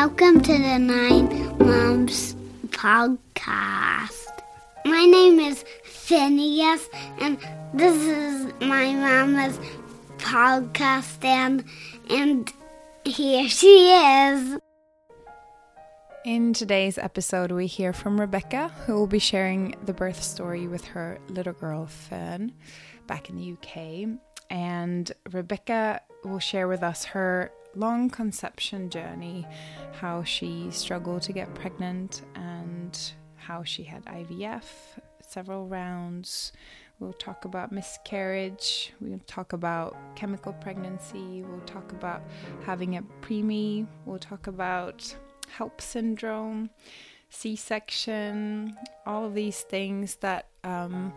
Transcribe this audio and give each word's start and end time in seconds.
Welcome 0.00 0.42
to 0.42 0.52
the 0.52 0.78
Nine 0.78 1.58
Months 1.58 2.36
podcast. 2.68 4.42
My 4.84 5.04
name 5.04 5.40
is 5.40 5.64
Phineas, 5.82 6.88
and 7.20 7.36
this 7.74 7.96
is 7.96 8.52
my 8.60 8.94
mama's 8.94 9.58
podcast, 10.18 11.24
and, 11.24 11.64
and 12.08 12.52
here 13.04 13.48
she 13.48 13.90
is. 13.90 14.60
In 16.24 16.52
today's 16.52 16.96
episode, 16.96 17.50
we 17.50 17.66
hear 17.66 17.92
from 17.92 18.20
Rebecca, 18.20 18.68
who 18.86 18.94
will 18.94 19.08
be 19.08 19.18
sharing 19.18 19.74
the 19.84 19.92
birth 19.92 20.22
story 20.22 20.68
with 20.68 20.84
her 20.84 21.18
little 21.28 21.54
girl 21.54 21.86
Fern 21.86 22.52
back 23.08 23.30
in 23.30 23.36
the 23.36 23.52
UK. 23.54 24.16
And 24.48 25.10
Rebecca 25.32 26.02
will 26.24 26.38
share 26.38 26.68
with 26.68 26.84
us 26.84 27.04
her 27.06 27.50
long 27.78 28.10
conception 28.10 28.90
journey, 28.90 29.46
how 30.00 30.22
she 30.24 30.68
struggled 30.70 31.22
to 31.22 31.32
get 31.32 31.54
pregnant, 31.54 32.22
and 32.34 32.98
how 33.36 33.62
she 33.62 33.82
had 33.84 34.04
IVF, 34.06 34.64
several 35.20 35.66
rounds. 35.66 36.52
We'll 36.98 37.12
talk 37.12 37.44
about 37.44 37.70
miscarriage. 37.70 38.92
We'll 39.00 39.20
talk 39.26 39.52
about 39.52 39.96
chemical 40.16 40.52
pregnancy. 40.54 41.42
We'll 41.42 41.60
talk 41.60 41.92
about 41.92 42.22
having 42.64 42.96
a 42.96 43.02
preemie. 43.22 43.86
We'll 44.04 44.18
talk 44.18 44.48
about 44.48 45.14
HELLP 45.56 45.80
syndrome, 45.80 46.70
C 47.30 47.54
section, 47.54 48.76
all 49.06 49.24
of 49.24 49.34
these 49.34 49.60
things 49.60 50.16
that 50.16 50.46
um, 50.64 51.12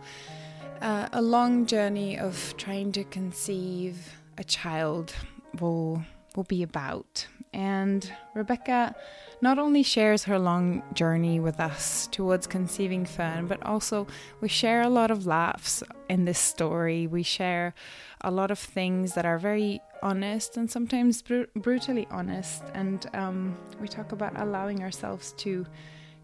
uh, 0.80 1.08
a 1.12 1.20
long 1.20 1.66
journey 1.66 2.18
of 2.18 2.54
trying 2.56 2.92
to 2.92 3.04
conceive 3.04 3.96
a 4.38 4.44
child 4.44 5.12
will 5.60 6.02
will 6.36 6.44
be 6.44 6.62
about. 6.62 7.26
And 7.52 8.10
Rebecca 8.34 8.94
not 9.42 9.58
only 9.58 9.82
shares 9.82 10.24
her 10.24 10.38
long 10.38 10.82
journey 10.94 11.38
with 11.40 11.60
us 11.60 12.08
towards 12.10 12.46
conceiving 12.46 13.04
Fern, 13.04 13.46
but 13.46 13.62
also 13.64 14.06
we 14.40 14.48
share 14.48 14.82
a 14.82 14.88
lot 14.88 15.10
of 15.10 15.26
laughs 15.26 15.82
in 16.08 16.24
this 16.24 16.38
story. 16.38 17.06
We 17.06 17.22
share 17.22 17.74
a 18.22 18.30
lot 18.30 18.50
of 18.50 18.58
things 18.58 19.14
that 19.14 19.26
are 19.26 19.38
very 19.38 19.80
honest 20.02 20.56
and 20.56 20.70
sometimes 20.70 21.22
br- 21.22 21.42
brutally 21.56 22.06
honest. 22.10 22.62
And 22.72 23.04
um, 23.14 23.56
we 23.80 23.88
talk 23.88 24.12
about 24.12 24.38
allowing 24.40 24.82
ourselves 24.82 25.32
to 25.38 25.66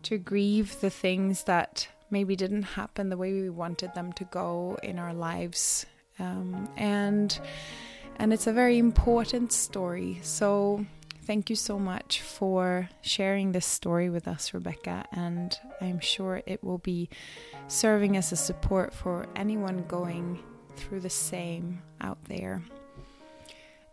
to 0.04 0.16
grieve 0.16 0.80
the 0.80 0.90
things 0.90 1.42
that 1.44 1.88
maybe 2.08 2.36
didn't 2.36 2.62
happen 2.62 3.08
the 3.08 3.16
way 3.16 3.32
we 3.32 3.50
wanted 3.50 3.92
them 3.94 4.12
to 4.14 4.24
go 4.24 4.78
in 4.82 4.96
our 4.98 5.12
lives. 5.12 5.86
Um, 6.20 6.68
and 6.76 7.38
and 8.18 8.32
it's 8.32 8.46
a 8.46 8.52
very 8.52 8.78
important 8.78 9.52
story. 9.52 10.18
So 10.22 10.84
thank 11.22 11.50
you 11.50 11.56
so 11.56 11.78
much 11.78 12.22
for 12.22 12.88
sharing 13.02 13.52
this 13.52 13.66
story 13.66 14.10
with 14.10 14.26
us, 14.26 14.54
Rebecca. 14.54 15.04
And 15.12 15.56
I'm 15.80 16.00
sure 16.00 16.42
it 16.46 16.64
will 16.64 16.78
be 16.78 17.08
serving 17.68 18.16
as 18.16 18.32
a 18.32 18.36
support 18.36 18.92
for 18.94 19.26
anyone 19.36 19.84
going 19.86 20.42
through 20.76 21.00
the 21.00 21.10
same 21.10 21.82
out 22.00 22.24
there. 22.24 22.62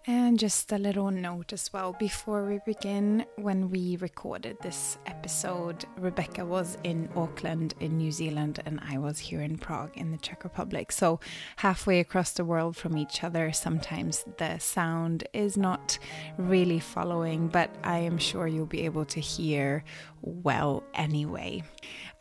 And 0.08 0.38
just 0.38 0.72
a 0.72 0.78
little 0.78 1.09
note 1.09 1.52
as 1.52 1.73
well 1.73 1.94
before 1.98 2.45
we 2.45 2.59
begin 2.64 3.25
when 3.38 3.72
we 3.72 3.98
recorded 3.98 4.56
this 4.62 5.00
episode, 5.08 5.84
Rebecca 5.97 6.45
was 6.45 6.78
in 6.84 7.09
Auckland 7.16 7.73
in 7.80 7.97
New 7.97 8.12
Zealand 8.12 8.62
and 8.67 8.80
I 8.88 9.00
was 9.00 9.17
here 9.17 9.42
in 9.42 9.58
Prague 9.58 9.97
in 9.97 10.12
the 10.12 10.17
Czech 10.17 10.44
Republic. 10.44 10.92
So, 10.92 11.20
halfway 11.56 12.00
across 12.00 12.34
the 12.34 12.45
world 12.45 12.78
from 12.78 13.00
each 13.00 13.23
other, 13.23 13.52
sometimes 13.52 14.23
the 14.38 14.59
sound 14.59 15.23
is 15.34 15.58
not 15.58 15.97
really 16.38 16.80
following, 16.80 17.47
but 17.47 17.73
I 17.84 17.97
am 17.97 18.19
sure 18.19 18.45
you'll 18.45 18.67
be 18.67 18.86
able 18.86 19.06
to 19.06 19.19
hear 19.19 19.84
well 20.22 20.84
anyway. 20.94 21.64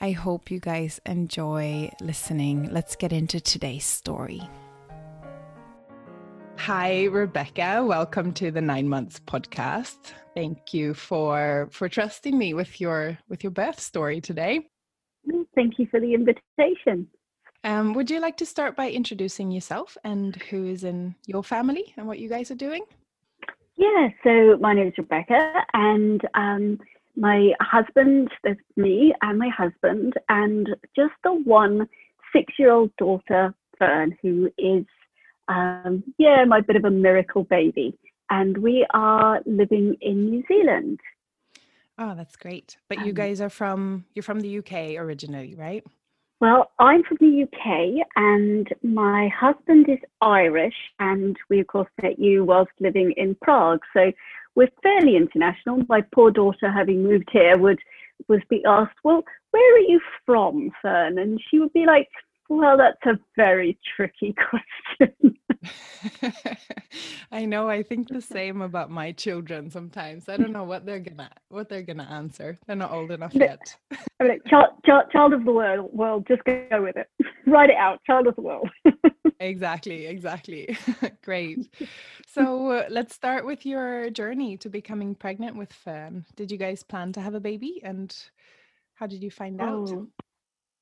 I 0.01 0.13
hope 0.13 0.51
you 0.51 0.59
guys 0.59 1.03
enjoy 1.05 1.91
listening. 2.01 2.71
Let's 2.73 2.97
get 2.97 3.13
into 3.13 3.41
today's 3.41 3.85
story. 3.85 4.41
Hi, 6.67 7.05
Rebecca. 7.05 7.85
Welcome 7.85 8.33
to 8.41 8.51
the 8.51 8.63
Nine 8.63 8.89
Months 8.89 9.21
podcast. 9.21 10.15
Thank 10.35 10.73
you 10.73 10.95
for 10.95 11.69
for 11.71 11.91
trusting 11.91 12.39
me 12.39 12.55
with 12.55 12.81
your 12.81 13.19
with 13.29 13.45
your 13.45 13.51
birth 13.51 13.79
story 13.79 14.23
today. 14.23 14.67
Thank 15.55 15.79
you 15.79 15.87
for 15.91 16.01
the 16.01 16.15
invitation. 16.15 17.07
Um, 17.65 17.93
would 17.93 18.11
you 18.11 18.19
like 18.19 18.39
to 18.39 18.47
start 18.47 18.77
by 18.77 18.91
introducing 18.91 19.51
yourself 19.51 19.99
and 20.05 20.37
who 20.37 20.65
is 20.65 20.85
in 20.85 21.15
your 21.27 21.45
family 21.45 21.93
and 21.99 22.07
what 22.07 22.19
you 22.19 22.31
guys 22.31 22.51
are 22.51 22.55
doing? 22.55 22.87
Yeah, 23.77 24.09
so 24.23 24.57
my 24.59 24.73
name 24.73 24.89
is 24.89 24.95
Rebecca, 24.97 25.67
and 25.75 26.23
um, 26.33 26.81
my 27.15 27.51
husband, 27.61 28.31
there's 28.43 28.57
me 28.77 29.13
and 29.21 29.39
my 29.39 29.51
husband, 29.51 30.15
and 30.31 30.71
just 30.97 31.13
the 31.25 31.35
one 31.45 31.87
six 32.35 32.55
year 32.59 32.73
old 32.73 32.91
daughter, 32.97 33.53
Fern, 33.79 34.17
who 34.23 34.51
is 34.57 34.87
um, 35.49 36.05
yeah, 36.19 36.45
my 36.45 36.61
bit 36.61 36.77
of 36.77 36.85
a 36.85 36.91
miracle 36.91 37.45
baby. 37.45 37.97
And 38.31 38.59
we 38.59 38.87
are 38.95 39.41
living 39.47 39.97
in 40.01 40.31
New 40.31 40.43
Zealand. 40.49 41.01
Oh, 41.99 42.15
that's 42.15 42.37
great. 42.37 42.77
But 42.89 42.99
um, 42.99 43.05
you 43.05 43.13
guys 43.13 43.41
are 43.41 43.51
from, 43.51 44.05
you're 44.15 44.23
from 44.23 44.41
the 44.41 44.59
UK 44.59 44.97
originally, 44.97 45.55
right? 45.55 45.85
Well, 46.41 46.73
I'm 46.79 47.05
from 47.05 47.19
the 47.21 47.45
UK 47.45 48.07
and 48.17 48.69
my 48.83 49.29
husband 49.29 49.89
is 49.89 49.99
Irish. 50.21 50.75
And 50.99 51.37
we, 51.49 51.61
of 51.61 51.67
course, 51.69 51.89
met 52.03 52.19
you 52.19 52.45
whilst 52.45 52.73
living 52.81 53.13
in 53.17 53.37
Prague. 53.41 53.81
So 53.93 54.13
we're 54.55 54.69
fairly 54.83 55.17
international. 55.17 55.83
My 55.89 56.03
poor 56.15 56.31
daughter, 56.31 56.71
having 56.71 57.03
moved 57.03 57.29
here, 57.33 57.57
would 57.59 57.81
was 58.29 58.41
be 58.49 58.65
asked, 58.65 58.97
"Well, 59.03 59.25
where 59.51 59.75
are 59.75 59.81
you 59.81 60.01
from, 60.25 60.71
Fern?" 60.81 61.19
And 61.19 61.41
she 61.51 61.59
would 61.59 61.73
be 61.73 61.85
like, 61.87 62.09
well, 62.49 62.77
that's 62.77 63.05
a 63.07 63.19
very 63.37 63.79
tricky 63.97 64.35
question. 64.51 65.37
I 67.33 67.45
know. 67.45 67.69
I 67.69 67.83
think 67.83 68.09
the 68.09 68.21
same 68.21 68.61
about 68.61 68.91
my 68.91 69.13
children 69.13 69.71
sometimes. 69.71 70.29
I 70.29 70.37
don't 70.37 70.53
know 70.53 70.65
what 70.65 70.85
they're 70.85 71.01
gonna 71.01 71.31
what 71.49 71.69
they're 71.69 71.83
gonna 71.83 72.09
answer. 72.11 72.59
They're 72.67 72.77
not 72.77 72.93
old 72.93 73.11
enough 73.11 73.35
yet. 73.35 73.77
I 74.21 74.25
mean, 74.25 74.41
child, 74.47 74.71
child, 74.85 75.05
child 75.11 75.33
of 75.33 75.45
the 75.45 75.53
world. 75.53 75.91
World. 75.93 76.27
Just 76.29 76.45
go 76.45 76.67
with 76.73 76.97
it. 76.97 77.09
Write 77.47 77.71
it 77.71 77.77
out. 77.77 78.01
Child 78.07 78.27
of 78.27 78.37
the 78.37 78.43
world. 78.43 78.69
exactly. 79.41 80.07
Exactly. 80.07 80.77
Great. 81.23 81.75
So 82.27 82.71
uh, 82.71 82.87
let's 82.91 83.15
start 83.15 83.47
with 83.47 83.65
your 83.65 84.11
journey 84.11 84.57
to 84.59 84.69
becoming 84.69 85.15
pregnant 85.15 85.57
with 85.57 85.73
Fern. 85.73 86.27
Did 86.37 86.51
you 86.51 86.59
guys 86.59 86.83
plan 86.83 87.13
to 87.13 87.21
have 87.21 87.35
a 87.35 87.41
baby, 87.41 87.81
and 87.83 88.15
how 88.95 89.07
did 89.07 89.23
you 89.23 89.31
find 89.31 89.61
out? 89.61 89.91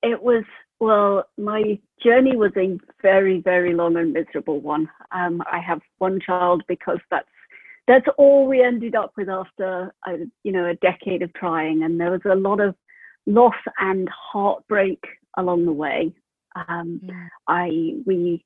It 0.03 0.23
was 0.23 0.45
well, 0.83 1.29
my 1.39 1.79
journey 2.03 2.37
was 2.37 2.51
a 2.57 2.77
very, 3.03 3.41
very 3.41 3.73
long 3.73 3.97
and 3.97 4.13
miserable 4.13 4.61
one. 4.61 4.91
Um, 5.13 5.41
I 5.47 5.61
have 5.61 5.81
one 5.99 6.19
child 6.19 6.65
because 6.67 6.99
that's 7.09 7.29
that's 7.87 8.07
all 8.19 8.49
we 8.49 8.65
ended 8.65 8.97
up 8.97 9.13
with 9.17 9.29
after 9.29 9.95
a, 10.07 10.17
you 10.43 10.51
know 10.51 10.67
a 10.67 10.75
decade 10.75 11.23
of 11.23 11.33
trying, 11.35 11.85
and 11.85 12.01
there 12.01 12.11
was 12.11 12.23
a 12.25 12.35
lot 12.35 12.61
of 12.61 12.75
loss 13.27 13.55
and 13.79 14.09
heartbreak 14.09 15.05
along 15.37 15.67
the 15.67 15.73
way. 15.73 16.13
Um, 16.69 17.01
yeah. 17.01 17.29
I 17.47 17.95
we 18.05 18.45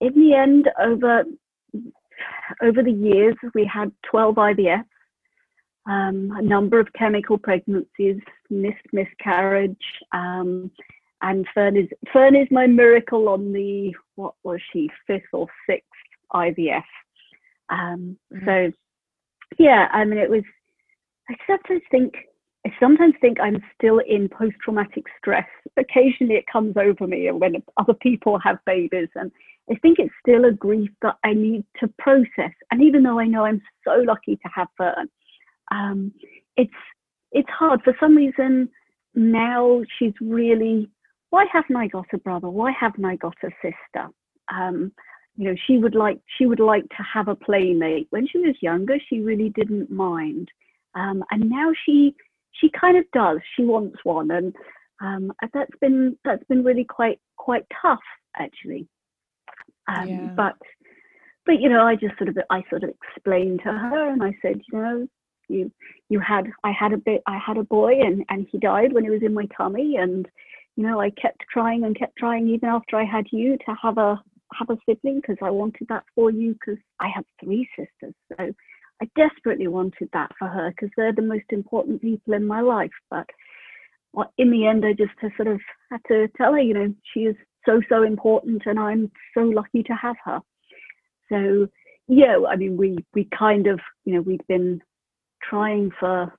in 0.00 0.14
the 0.14 0.34
end 0.34 0.70
over 0.80 1.24
over 2.62 2.82
the 2.84 2.92
years 2.92 3.34
we 3.52 3.64
had 3.64 3.90
12 4.08 4.36
IVFs, 4.36 4.84
um, 5.86 6.32
a 6.36 6.42
number 6.42 6.78
of 6.78 6.92
chemical 6.92 7.38
pregnancies, 7.38 8.20
missed 8.50 8.86
miscarriage. 8.92 9.76
Um, 10.12 10.70
and 11.22 11.46
Fern 11.54 11.76
is 11.76 11.88
Fern 12.12 12.36
is 12.36 12.48
my 12.50 12.66
miracle 12.66 13.28
on 13.28 13.52
the 13.52 13.94
what 14.16 14.34
was 14.42 14.60
she 14.72 14.90
fifth 15.06 15.22
or 15.32 15.46
sixth 15.68 15.88
IVF. 16.32 16.82
Um, 17.70 18.16
mm-hmm. 18.32 18.44
So 18.44 18.72
yeah, 19.58 19.88
I 19.92 20.04
mean 20.04 20.18
it 20.18 20.30
was. 20.30 20.42
I 21.30 21.34
sometimes 21.46 21.82
think 21.90 22.14
I 22.66 22.72
sometimes 22.78 23.14
think 23.20 23.38
I'm 23.40 23.62
still 23.76 23.98
in 23.98 24.28
post 24.28 24.56
traumatic 24.62 25.04
stress. 25.18 25.46
Occasionally 25.76 26.34
it 26.34 26.44
comes 26.52 26.76
over 26.76 27.06
me 27.06 27.30
when 27.30 27.62
other 27.76 27.94
people 27.94 28.38
have 28.40 28.58
babies, 28.66 29.08
and 29.14 29.30
I 29.70 29.76
think 29.76 29.98
it's 29.98 30.14
still 30.20 30.44
a 30.44 30.52
grief 30.52 30.90
that 31.02 31.16
I 31.24 31.34
need 31.34 31.64
to 31.80 31.88
process. 31.98 32.52
And 32.70 32.82
even 32.82 33.04
though 33.04 33.20
I 33.20 33.26
know 33.26 33.44
I'm 33.44 33.62
so 33.84 34.02
lucky 34.04 34.36
to 34.36 34.48
have 34.54 34.68
Fern, 34.76 35.08
um, 35.72 36.12
it's 36.56 36.70
it's 37.32 37.48
hard 37.50 37.80
for 37.82 37.96
some 37.98 38.16
reason. 38.16 38.68
Now 39.14 39.82
she's 39.98 40.14
really 40.20 40.88
why 41.30 41.46
haven't 41.50 41.76
I 41.76 41.86
got 41.88 42.06
a 42.12 42.18
brother? 42.18 42.50
Why 42.50 42.72
haven't 42.78 43.06
I 43.06 43.16
got 43.16 43.34
a 43.42 43.48
sister? 43.62 44.08
Um, 44.54 44.92
you 45.36 45.48
know, 45.48 45.54
she 45.66 45.78
would 45.78 45.94
like 45.94 46.20
she 46.36 46.44
would 46.44 46.60
like 46.60 46.86
to 46.90 47.02
have 47.14 47.28
a 47.28 47.34
playmate. 47.34 48.06
When 48.10 48.28
she 48.28 48.38
was 48.38 48.54
younger, 48.60 48.98
she 49.08 49.20
really 49.20 49.48
didn't 49.48 49.90
mind, 49.90 50.48
um, 50.94 51.24
and 51.30 51.48
now 51.48 51.72
she 51.86 52.14
she 52.52 52.68
kind 52.78 52.98
of 52.98 53.04
does. 53.14 53.38
She 53.56 53.64
wants 53.64 53.96
one, 54.04 54.30
and 54.30 54.54
um, 55.00 55.32
that's 55.54 55.76
been 55.80 56.18
that's 56.22 56.44
been 56.44 56.62
really 56.62 56.84
quite 56.84 57.18
quite 57.38 57.64
tough 57.80 57.98
actually. 58.38 58.86
Um, 59.88 60.08
yeah. 60.08 60.26
But 60.36 60.56
but 61.46 61.60
you 61.60 61.70
know, 61.70 61.86
I 61.86 61.96
just 61.96 62.18
sort 62.18 62.28
of 62.28 62.36
I 62.50 62.62
sort 62.68 62.84
of 62.84 62.90
explained 62.90 63.60
to 63.64 63.72
her, 63.72 64.10
and 64.10 64.22
I 64.22 64.36
said, 64.42 64.60
you 64.70 64.78
know, 64.78 65.08
you 65.48 65.70
you 66.08 66.20
had 66.20 66.46
I 66.64 66.72
had 66.72 66.92
a 66.92 66.98
bit 66.98 67.22
I 67.26 67.38
had 67.44 67.56
a 67.58 67.64
boy 67.64 68.00
and 68.00 68.24
and 68.28 68.46
he 68.50 68.58
died 68.58 68.92
when 68.92 69.04
he 69.04 69.10
was 69.10 69.22
in 69.22 69.34
my 69.34 69.46
tummy 69.56 69.96
and 69.96 70.26
you 70.76 70.84
know 70.84 71.00
I 71.00 71.10
kept 71.10 71.42
trying 71.52 71.84
and 71.84 71.98
kept 71.98 72.16
trying 72.16 72.48
even 72.48 72.68
after 72.68 72.96
I 72.96 73.04
had 73.04 73.26
you 73.30 73.56
to 73.58 73.74
have 73.82 73.98
a 73.98 74.22
have 74.58 74.70
a 74.70 74.78
sibling 74.86 75.20
because 75.20 75.38
I 75.42 75.50
wanted 75.50 75.88
that 75.88 76.04
for 76.14 76.30
you 76.30 76.52
because 76.54 76.80
I 77.00 77.08
have 77.14 77.24
three 77.42 77.68
sisters. 77.76 78.14
So 78.28 78.52
I 79.00 79.08
desperately 79.16 79.68
wanted 79.68 80.10
that 80.12 80.30
for 80.38 80.48
her 80.48 80.70
because 80.70 80.90
they're 80.96 81.14
the 81.14 81.22
most 81.22 81.46
important 81.50 82.02
people 82.02 82.34
in 82.34 82.46
my 82.46 82.60
life. 82.60 82.90
But 83.10 83.26
uh, 84.16 84.24
in 84.38 84.50
the 84.50 84.66
end 84.66 84.84
I 84.84 84.92
just 84.92 85.12
sort 85.36 85.48
of 85.48 85.60
had 85.90 86.00
to 86.08 86.28
tell 86.36 86.52
her 86.52 86.60
you 86.60 86.74
know 86.74 86.94
she 87.12 87.20
is 87.20 87.36
so 87.66 87.80
so 87.88 88.02
important 88.02 88.62
and 88.66 88.78
I'm 88.78 89.10
so 89.34 89.40
lucky 89.42 89.82
to 89.84 89.94
have 89.94 90.16
her. 90.24 90.40
So 91.28 91.68
yeah 92.08 92.36
I 92.48 92.56
mean 92.56 92.76
we 92.76 92.98
we 93.14 93.28
kind 93.36 93.66
of 93.66 93.80
you 94.04 94.14
know 94.14 94.20
we'd 94.20 94.46
been 94.48 94.82
trying 95.48 95.90
for 95.98 96.32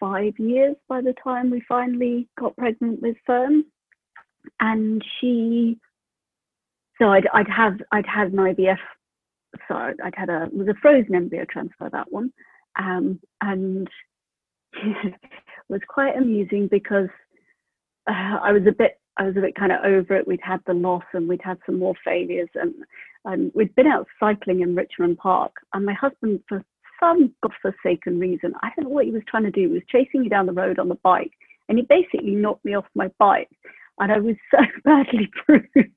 five 0.00 0.34
years 0.38 0.76
by 0.88 1.00
the 1.00 1.14
time 1.22 1.50
we 1.50 1.62
finally 1.68 2.28
got 2.38 2.56
pregnant 2.56 3.00
with 3.00 3.16
Fern. 3.26 3.64
And 4.60 5.02
she, 5.20 5.78
so 7.00 7.08
I'd, 7.08 7.28
I'd 7.32 7.48
have, 7.48 7.78
I'd 7.92 8.06
had 8.06 8.32
an 8.32 8.38
IVF, 8.38 8.78
sorry, 9.66 9.94
I'd 10.02 10.14
had 10.14 10.28
a, 10.28 10.48
was 10.52 10.68
a 10.68 10.74
frozen 10.80 11.14
embryo 11.14 11.44
transfer, 11.50 11.88
that 11.90 12.12
one. 12.12 12.32
Um, 12.78 13.20
and 13.40 13.88
it 14.72 15.14
was 15.68 15.80
quite 15.88 16.16
amusing 16.16 16.68
because 16.70 17.08
uh, 18.08 18.38
I 18.42 18.52
was 18.52 18.62
a 18.66 18.72
bit, 18.72 18.98
I 19.16 19.24
was 19.24 19.36
a 19.36 19.40
bit 19.40 19.56
kind 19.56 19.72
of 19.72 19.84
over 19.84 20.16
it. 20.16 20.26
We'd 20.26 20.40
had 20.42 20.60
the 20.66 20.74
loss 20.74 21.04
and 21.12 21.28
we'd 21.28 21.42
had 21.42 21.58
some 21.66 21.78
more 21.78 21.94
failures 22.04 22.48
and, 22.54 22.74
and 23.24 23.52
we'd 23.54 23.74
been 23.74 23.86
out 23.86 24.06
cycling 24.20 24.60
in 24.60 24.76
Richmond 24.76 25.18
Park 25.18 25.52
and 25.74 25.84
my 25.84 25.94
husband 25.94 26.40
for 26.48 26.64
some 27.00 27.32
godforsaken 27.42 28.18
reason, 28.18 28.54
I 28.62 28.70
don't 28.74 28.86
know 28.86 28.94
what 28.94 29.04
he 29.04 29.10
was 29.10 29.22
trying 29.28 29.44
to 29.44 29.50
do. 29.50 29.60
He 29.62 29.66
was 29.66 29.82
chasing 29.90 30.22
me 30.22 30.28
down 30.28 30.46
the 30.46 30.52
road 30.52 30.78
on 30.78 30.88
the 30.88 30.96
bike, 30.96 31.32
and 31.68 31.78
he 31.78 31.84
basically 31.88 32.34
knocked 32.34 32.64
me 32.64 32.74
off 32.74 32.86
my 32.94 33.10
bike, 33.18 33.50
and 33.98 34.12
I 34.12 34.18
was 34.18 34.36
so 34.50 34.58
badly 34.84 35.30
bruised 35.46 35.92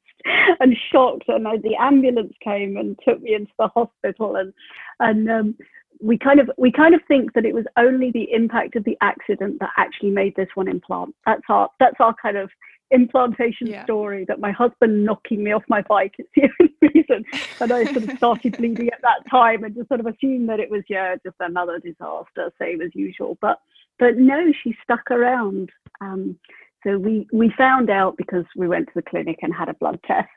and 0.59 0.75
shocked. 0.91 1.25
And 1.27 1.47
I, 1.47 1.57
the 1.57 1.75
ambulance 1.79 2.33
came 2.43 2.77
and 2.77 2.97
took 3.07 3.21
me 3.21 3.35
into 3.35 3.51
the 3.57 3.67
hospital, 3.67 4.35
and 4.35 4.53
and 4.99 5.29
um, 5.29 5.55
we 6.01 6.17
kind 6.17 6.39
of 6.39 6.49
we 6.57 6.71
kind 6.71 6.95
of 6.95 7.01
think 7.07 7.33
that 7.33 7.45
it 7.45 7.53
was 7.53 7.65
only 7.77 8.11
the 8.11 8.31
impact 8.31 8.75
of 8.75 8.83
the 8.83 8.97
accident 9.01 9.59
that 9.59 9.69
actually 9.77 10.11
made 10.11 10.35
this 10.35 10.49
one 10.55 10.67
implant. 10.67 11.15
That's 11.25 11.43
our 11.49 11.69
that's 11.79 11.97
our 11.99 12.15
kind 12.21 12.37
of 12.37 12.49
implantation 12.91 13.67
yeah. 13.67 13.83
story 13.83 14.25
that 14.27 14.39
my 14.39 14.51
husband 14.51 15.05
knocking 15.05 15.43
me 15.43 15.51
off 15.51 15.63
my 15.67 15.81
bike 15.81 16.15
is 16.19 16.25
the 16.35 16.43
only 16.59 16.75
reason. 16.93 17.25
And 17.59 17.71
I 17.71 17.85
sort 17.85 18.09
of 18.09 18.17
started 18.17 18.57
bleeding 18.57 18.89
at 18.89 19.01
that 19.01 19.29
time 19.29 19.63
and 19.63 19.75
just 19.75 19.87
sort 19.87 19.99
of 19.99 20.07
assumed 20.07 20.49
that 20.49 20.59
it 20.59 20.69
was, 20.69 20.83
yeah, 20.89 21.15
just 21.23 21.35
another 21.39 21.79
disaster, 21.79 22.51
same 22.59 22.81
as 22.81 22.91
usual. 22.93 23.37
But 23.41 23.59
but 23.99 24.17
no, 24.17 24.51
she 24.63 24.75
stuck 24.83 25.11
around. 25.11 25.69
Um, 26.01 26.37
so 26.83 26.97
we 26.97 27.27
we 27.31 27.53
found 27.57 27.89
out 27.89 28.17
because 28.17 28.45
we 28.55 28.67
went 28.67 28.87
to 28.87 28.93
the 28.95 29.03
clinic 29.03 29.39
and 29.41 29.53
had 29.53 29.69
a 29.69 29.75
blood 29.75 29.99
test. 30.05 30.29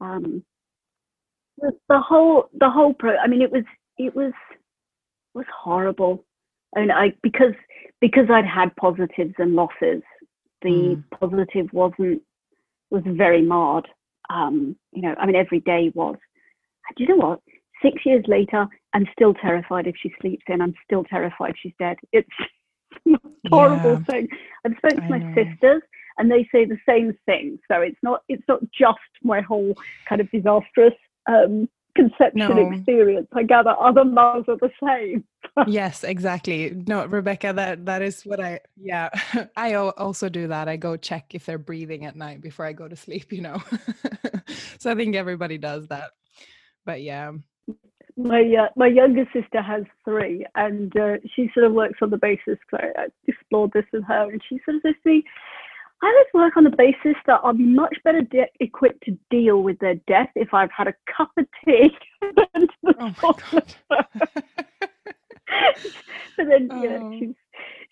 Um, 0.00 0.42
the 1.60 2.00
whole 2.00 2.48
the 2.58 2.70
whole 2.70 2.94
pro 2.94 3.16
I 3.16 3.28
mean 3.28 3.42
it 3.42 3.52
was 3.52 3.64
it 3.98 4.16
was 4.16 4.32
was 5.34 5.46
horrible. 5.54 6.24
And 6.74 6.90
I 6.90 7.12
because 7.22 7.54
because 8.00 8.30
I'd 8.30 8.46
had 8.46 8.74
positives 8.76 9.34
and 9.38 9.54
losses, 9.54 10.02
the 10.62 10.96
mm. 10.96 11.04
positive 11.18 11.68
wasn't 11.72 12.22
was 12.90 13.02
very 13.06 13.42
marred. 13.42 13.88
Um, 14.30 14.76
you 14.92 15.02
know, 15.02 15.14
I 15.18 15.26
mean, 15.26 15.36
every 15.36 15.60
day 15.60 15.92
was. 15.94 16.16
Do 16.96 17.04
you 17.04 17.08
know 17.08 17.26
what? 17.26 17.40
Six 17.82 18.04
years 18.04 18.24
later, 18.28 18.66
I'm 18.92 19.06
still 19.12 19.34
terrified 19.34 19.86
if 19.86 19.96
she 20.00 20.12
sleeps 20.20 20.44
in. 20.48 20.60
I'm 20.60 20.74
still 20.84 21.04
terrified 21.04 21.54
she's 21.60 21.72
dead. 21.78 21.96
It's 22.12 22.28
a 23.08 23.18
horrible 23.50 23.94
yeah. 23.94 24.04
thing. 24.04 24.28
I've 24.64 24.76
spoken 24.76 25.02
to 25.02 25.08
my 25.08 25.18
know. 25.18 25.34
sisters, 25.34 25.82
and 26.18 26.30
they 26.30 26.48
say 26.52 26.64
the 26.64 26.78
same 26.88 27.16
thing. 27.26 27.58
So 27.68 27.80
it's 27.80 27.98
not 28.02 28.22
it's 28.28 28.44
not 28.46 28.60
just 28.78 28.98
my 29.22 29.40
whole 29.40 29.74
kind 30.08 30.20
of 30.20 30.30
disastrous 30.30 30.94
um, 31.28 31.68
conception 31.94 32.56
no. 32.56 32.70
experience. 32.72 33.28
I 33.32 33.42
gather 33.42 33.74
other 33.80 34.04
mothers 34.04 34.44
are 34.48 34.56
the 34.56 34.70
same. 34.82 35.24
yes, 35.66 36.04
exactly. 36.04 36.82
No, 36.86 37.04
Rebecca, 37.06 37.52
that 37.52 37.84
that 37.86 38.02
is 38.02 38.22
what 38.24 38.40
I 38.40 38.60
yeah. 38.76 39.10
I 39.56 39.74
also 39.74 40.28
do 40.28 40.48
that. 40.48 40.68
I 40.68 40.76
go 40.76 40.96
check 40.96 41.34
if 41.34 41.46
they're 41.46 41.58
breathing 41.58 42.06
at 42.06 42.16
night 42.16 42.40
before 42.40 42.66
I 42.66 42.72
go 42.72 42.88
to 42.88 42.96
sleep, 42.96 43.32
you 43.32 43.42
know. 43.42 43.62
so 44.78 44.90
I 44.90 44.94
think 44.94 45.16
everybody 45.16 45.58
does 45.58 45.88
that. 45.88 46.10
But 46.84 47.02
yeah. 47.02 47.32
My 48.16 48.42
uh, 48.42 48.68
my 48.76 48.88
younger 48.88 49.24
sister 49.32 49.62
has 49.62 49.84
three, 50.04 50.44
and 50.54 50.94
uh, 50.98 51.16
she 51.34 51.50
sort 51.54 51.64
of 51.64 51.72
works 51.72 51.98
on 52.02 52.10
the 52.10 52.18
basis. 52.18 52.58
I, 52.72 52.88
I 52.96 53.06
explored 53.26 53.72
this 53.72 53.86
with 53.90 54.04
her, 54.04 54.30
and 54.30 54.40
she 54.48 54.60
sort 54.64 54.76
of 54.76 54.82
says 54.82 54.94
to 55.02 55.08
me, 55.08 55.24
I 56.02 56.24
would 56.34 56.40
work 56.40 56.56
on 56.56 56.64
the 56.64 56.70
basis 56.70 57.16
that 57.26 57.40
I'll 57.44 57.52
be 57.52 57.62
much 57.64 57.96
better 58.02 58.22
de- 58.22 58.50
equipped 58.58 59.04
to 59.04 59.16
deal 59.30 59.62
with 59.62 59.78
their 59.78 59.94
death 60.08 60.30
if 60.34 60.52
I've 60.52 60.72
had 60.76 60.88
a 60.88 60.94
cup 61.16 61.30
of 61.38 61.46
tea. 61.64 61.96
oh 63.00 63.14
but 66.36 66.46
then, 66.48 66.68
oh. 66.70 66.82
yeah, 66.82 67.18
she's, 67.18 67.34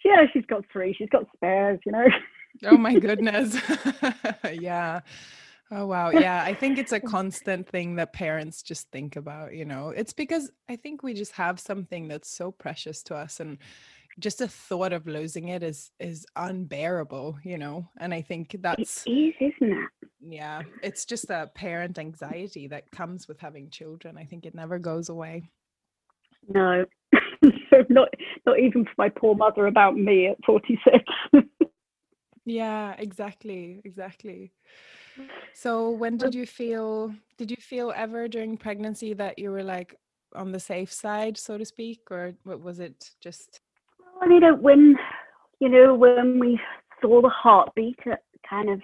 yeah, 0.05 0.27
she's 0.33 0.47
got 0.47 0.65
three. 0.73 0.93
She's 0.93 1.09
got 1.09 1.27
spares, 1.37 1.79
you 1.87 1.93
know. 1.93 2.07
oh 2.65 2.77
my 2.77 2.95
goodness. 2.99 3.57
yeah. 4.53 5.01
Oh 5.71 5.87
wow. 5.87 6.11
Yeah, 6.11 6.43
I 6.43 6.53
think 6.53 6.79
it's 6.79 6.91
a 6.91 6.99
constant 6.99 7.69
thing 7.69 7.95
that 7.95 8.13
parents 8.13 8.61
just 8.63 8.91
think 8.91 9.15
about, 9.15 9.55
you 9.55 9.65
know. 9.65 9.91
It's 9.91 10.13
because 10.13 10.51
I 10.69 10.75
think 10.75 11.05
we 11.05 11.15
just 11.15 11.33
have 11.33 11.61
something 11.61 12.09
that's 12.09 12.29
so 12.29 12.51
precious 12.51 13.05
to 13.05 13.15
us 13.15 13.39
and 13.39 13.59
just 14.19 14.39
the 14.39 14.49
thought 14.49 14.93
of 14.93 15.07
losing 15.07 15.49
it 15.49 15.63
is 15.63 15.91
is 16.01 16.27
unbearable 16.37 17.39
you 17.45 17.57
know 17.57 17.89
and 17.99 18.13
i 18.13 18.21
think 18.21 18.57
that's 18.61 19.05
it 19.07 19.11
is 19.11 19.35
isn't 19.41 19.73
it? 19.73 19.89
Yeah 20.21 20.63
it's 20.83 21.05
just 21.05 21.31
a 21.31 21.51
parent 21.55 21.99
anxiety 21.99 22.67
that 22.69 22.91
comes 22.91 23.27
with 23.27 23.41
having 23.41 23.71
children 23.71 24.19
i 24.19 24.25
think 24.25 24.45
it 24.45 24.55
never 24.55 24.79
goes 24.79 25.09
away. 25.09 25.49
No 26.49 26.85
not 27.89 28.09
not 28.47 28.59
even 28.59 28.85
for 28.85 28.95
my 28.99 29.09
poor 29.09 29.35
mother 29.35 29.67
about 29.67 29.97
me 29.97 30.27
at 30.27 30.37
46 30.45 30.99
yeah 32.45 32.95
exactly 32.99 33.81
exactly. 33.85 34.53
So 35.55 35.91
when 35.91 36.17
did 36.17 36.35
you 36.35 36.47
feel 36.47 37.15
did 37.37 37.51
you 37.51 37.57
feel 37.59 37.93
ever 37.95 38.29
during 38.29 38.57
pregnancy 38.57 39.13
that 39.15 39.39
you 39.39 39.51
were 39.51 39.63
like 39.63 39.97
on 40.35 40.53
the 40.53 40.61
safe 40.61 40.93
side 40.93 41.37
so 41.37 41.59
to 41.59 41.65
speak 41.65 42.01
or 42.11 42.35
what 42.45 42.61
was 42.61 42.79
it 42.79 43.11
just 43.21 43.61
I 44.21 44.29
mean, 44.29 44.43
when 44.61 44.97
you 45.61 45.69
know 45.69 45.95
when 45.95 46.39
we 46.39 46.61
saw 47.01 47.23
the 47.23 47.29
heartbeat 47.29 47.99
at 48.11 48.23
kind 48.49 48.71
of 48.71 48.81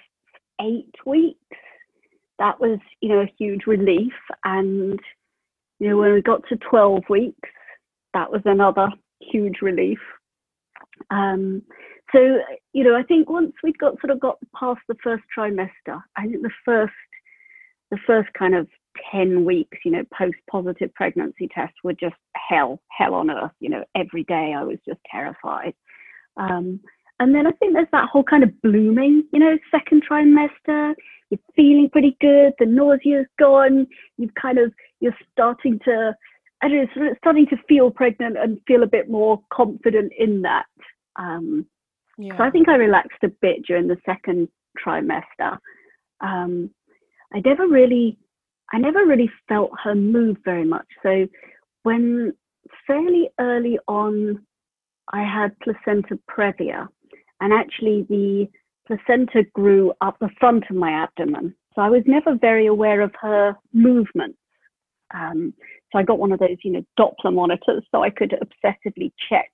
eight 0.61 0.95
weeks, 1.05 1.39
that 2.39 2.61
was 2.61 2.79
you 3.01 3.11
know 3.11 3.21
a 3.21 3.33
huge 3.39 3.67
relief, 3.67 4.13
and 4.45 4.99
you 5.79 5.89
know 5.89 5.97
when 5.99 6.15
we 6.15 6.23
got 6.23 6.43
to 6.49 6.57
twelve 6.57 7.05
weeks, 7.09 7.49
that 8.15 8.31
was 8.31 8.43
another 8.45 8.89
huge 9.21 9.61
relief. 9.63 9.99
Um, 11.11 11.63
so 12.13 12.39
you 12.73 12.85
know, 12.85 12.97
I 12.97 13.03
think 13.03 13.29
once 13.29 13.53
we'd 13.63 13.79
got 13.79 14.01
sort 14.01 14.11
of 14.11 14.21
got 14.21 14.39
past 14.59 14.81
the 14.89 14.97
first 15.03 15.25
trimester, 15.37 16.01
I 16.17 16.27
think 16.27 16.43
the 16.43 16.51
first 16.65 16.93
the 17.91 17.99
first 18.07 18.29
kind 18.39 18.55
of 18.55 18.69
10 19.11 19.45
weeks, 19.45 19.79
you 19.85 19.91
know, 19.91 20.05
post 20.17 20.37
positive 20.51 20.93
pregnancy 20.95 21.49
test 21.55 21.75
were 21.85 21.93
just 21.93 22.17
hell, 22.35 22.81
hell 22.91 23.15
on 23.15 23.31
earth. 23.31 23.53
You 23.61 23.71
know, 23.71 23.85
every 23.95 24.25
day 24.25 24.55
I 24.57 24.65
was 24.65 24.79
just 24.87 25.01
terrified. 25.11 25.75
Um, 26.37 26.81
and 27.19 27.35
then 27.35 27.47
I 27.47 27.51
think 27.53 27.73
there's 27.73 27.89
that 27.93 28.09
whole 28.11 28.25
kind 28.25 28.43
of 28.43 28.61
blooming, 28.63 29.25
you 29.33 29.39
know, 29.39 29.57
second 29.71 30.03
trimester, 30.09 30.95
you're 31.31 31.41
feeling 31.55 31.89
pretty 31.91 32.17
good, 32.21 32.53
the 32.59 32.67
nausea's 32.67 33.27
gone, 33.39 33.87
you've 34.19 34.35
kind 34.35 34.59
of, 34.59 34.73
you're 35.01 35.17
starting 35.33 35.81
to, 35.87 36.15
I 36.63 36.69
don't 36.69 36.89
know, 36.97 37.15
starting 37.19 37.47
to 37.47 37.57
feel 37.69 37.91
pregnant 37.91 38.37
and 38.37 38.61
feel 38.67 38.83
a 38.83 38.89
bit 38.89 39.11
more 39.11 39.41
confident 39.51 40.13
in 40.19 40.43
that. 40.43 40.67
Um, 41.17 41.67
yeah. 42.19 42.37
So 42.37 42.45
I 42.45 42.51
think 42.51 42.69
I 42.69 42.77
relaxed 42.77 43.23
a 43.23 43.29
bit 43.29 43.65
during 43.67 43.89
the 43.89 43.97
second 44.05 44.49
trimester. 44.85 45.59
Um, 46.21 46.71
I 47.33 47.41
never 47.45 47.67
really 47.67 48.19
I 48.73 48.79
never 48.79 49.05
really 49.07 49.31
felt 49.49 49.71
her 49.85 49.95
move 49.95 50.37
very 50.45 50.65
much. 50.65 50.87
So 51.03 51.27
when 51.83 52.33
fairly 52.87 53.31
early 53.39 53.79
on, 53.87 54.45
I 55.13 55.23
had 55.23 55.59
placenta 55.61 56.19
previa, 56.29 56.89
and 57.41 57.53
actually 57.53 58.07
the 58.09 58.49
placenta 58.87 59.45
grew 59.53 59.93
up 60.01 60.19
the 60.19 60.31
front 60.41 60.65
of 60.69 60.77
my 60.77 60.91
abdomen. 60.91 61.55
So 61.75 61.83
I 61.83 61.91
was 61.91 62.03
never 62.07 62.35
very 62.35 62.67
aware 62.67 63.03
of 63.03 63.13
her 63.21 63.57
movements. 63.73 64.39
Um, 65.15 65.55
so 65.93 65.99
I 65.99 66.03
got 66.03 66.19
one 66.19 66.33
of 66.33 66.41
those, 66.41 66.57
you 66.65 66.73
know, 66.73 66.85
Doppler 66.99 67.33
monitors 67.33 67.85
so 67.91 68.03
I 68.03 68.11
could 68.11 68.35
obsessively 68.43 69.13
check. 69.29 69.51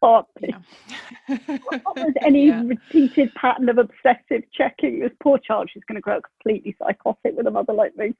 What 0.00 0.26
was 0.36 2.12
any 2.24 2.48
yeah. 2.48 2.62
repeated 2.64 3.32
pattern 3.34 3.68
of 3.68 3.78
obsessive 3.78 4.42
checking? 4.52 5.00
This 5.00 5.12
poor 5.22 5.38
child, 5.38 5.70
she's 5.72 5.84
going 5.84 5.96
to 5.96 6.00
grow 6.00 6.16
up 6.16 6.24
completely 6.24 6.76
psychotic 6.78 7.36
with 7.36 7.46
a 7.46 7.50
mother 7.50 7.72
like 7.72 7.96
me. 7.96 8.14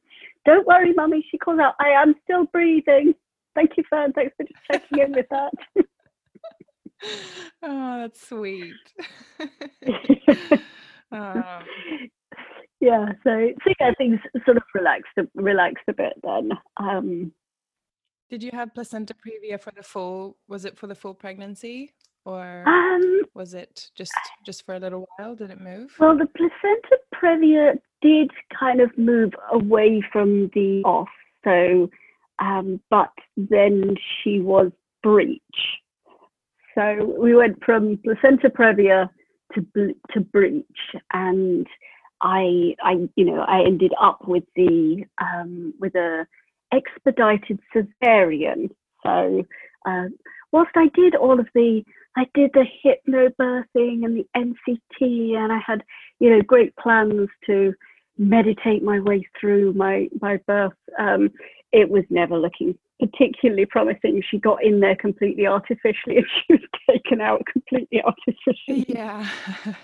Don't 0.44 0.66
worry, 0.66 0.92
mummy. 0.94 1.26
She 1.30 1.38
calls 1.38 1.60
out, 1.60 1.74
I 1.80 1.90
am 1.90 2.14
still 2.24 2.46
breathing. 2.46 3.14
Thank 3.54 3.72
you, 3.76 3.84
Fern. 3.90 4.12
Thanks 4.12 4.34
for 4.36 4.44
just 4.44 4.60
checking 4.70 4.98
in 4.98 5.12
with 5.12 5.26
that. 5.30 5.52
oh, 7.62 8.00
that's 8.00 8.28
sweet. 8.28 8.74
um. 11.12 11.44
Yeah, 12.80 13.06
so 13.24 13.48
so 13.64 13.72
yeah, 13.80 13.90
things 13.98 14.20
sort 14.44 14.56
of 14.56 14.62
relaxed 14.72 15.10
relaxed 15.34 15.82
a 15.88 15.92
bit 15.92 16.12
then. 16.22 16.52
Um, 16.76 17.32
Did 18.28 18.42
you 18.42 18.50
have 18.52 18.74
placenta 18.74 19.14
previa 19.14 19.60
for 19.60 19.70
the 19.70 19.82
full? 19.82 20.36
Was 20.48 20.64
it 20.64 20.76
for 20.76 20.86
the 20.86 20.94
full 20.94 21.14
pregnancy, 21.14 21.94
or 22.24 22.64
um, 22.66 23.22
was 23.34 23.54
it 23.54 23.90
just 23.94 24.12
just 24.44 24.66
for 24.66 24.74
a 24.74 24.78
little 24.78 25.08
while? 25.16 25.34
Did 25.34 25.50
it 25.50 25.60
move? 25.60 25.94
Well, 25.98 26.16
the 26.16 26.26
placenta 26.26 26.98
previa 27.14 27.78
did 28.02 28.30
kind 28.58 28.80
of 28.80 28.96
move 28.98 29.32
away 29.52 30.02
from 30.12 30.50
the 30.54 30.82
off, 30.84 31.08
so 31.42 31.90
um, 32.38 32.80
but 32.90 33.12
then 33.36 33.96
she 34.22 34.40
was 34.40 34.70
breech. 35.02 35.40
So 36.74 37.16
we 37.18 37.34
went 37.34 37.64
from 37.64 37.98
placenta 38.04 38.50
previa 38.50 39.08
to 39.54 39.94
to 40.12 40.20
breech, 40.20 40.64
and 41.12 41.66
I, 42.20 42.74
I, 42.82 43.08
you 43.16 43.24
know, 43.24 43.40
I 43.40 43.60
ended 43.64 43.92
up 44.00 44.26
with 44.28 44.44
the 44.54 45.04
um, 45.18 45.74
with 45.80 45.94
a 45.94 46.26
expedited 46.72 47.60
cesarean. 47.74 48.70
So 49.02 49.44
uh, 49.86 50.04
whilst 50.52 50.72
I 50.76 50.88
did 50.94 51.14
all 51.14 51.38
of 51.38 51.46
the, 51.54 51.82
I 52.16 52.26
did 52.34 52.50
the 52.52 52.66
hypnobirthing 52.84 54.04
and 54.04 54.16
the 54.16 54.26
NCT, 54.36 55.36
and 55.36 55.52
I 55.52 55.58
had, 55.64 55.82
you 56.18 56.30
know, 56.30 56.42
great 56.42 56.74
plans 56.76 57.28
to 57.46 57.74
meditate 58.16 58.82
my 58.82 58.98
way 58.98 59.26
through 59.40 59.72
my 59.74 60.08
my 60.20 60.38
birth. 60.46 60.72
Um, 60.98 61.30
it 61.70 61.88
was 61.88 62.04
never 62.10 62.36
looking 62.36 62.76
particularly 62.98 63.66
promising. 63.66 64.22
She 64.28 64.38
got 64.38 64.64
in 64.64 64.80
there 64.80 64.96
completely 64.96 65.46
artificially, 65.46 66.16
and 66.16 66.26
she 66.46 66.54
was 66.54 66.62
taken 66.90 67.20
out 67.20 67.44
completely 67.50 68.02
artificially. 68.02 68.84
Yeah. 68.88 69.28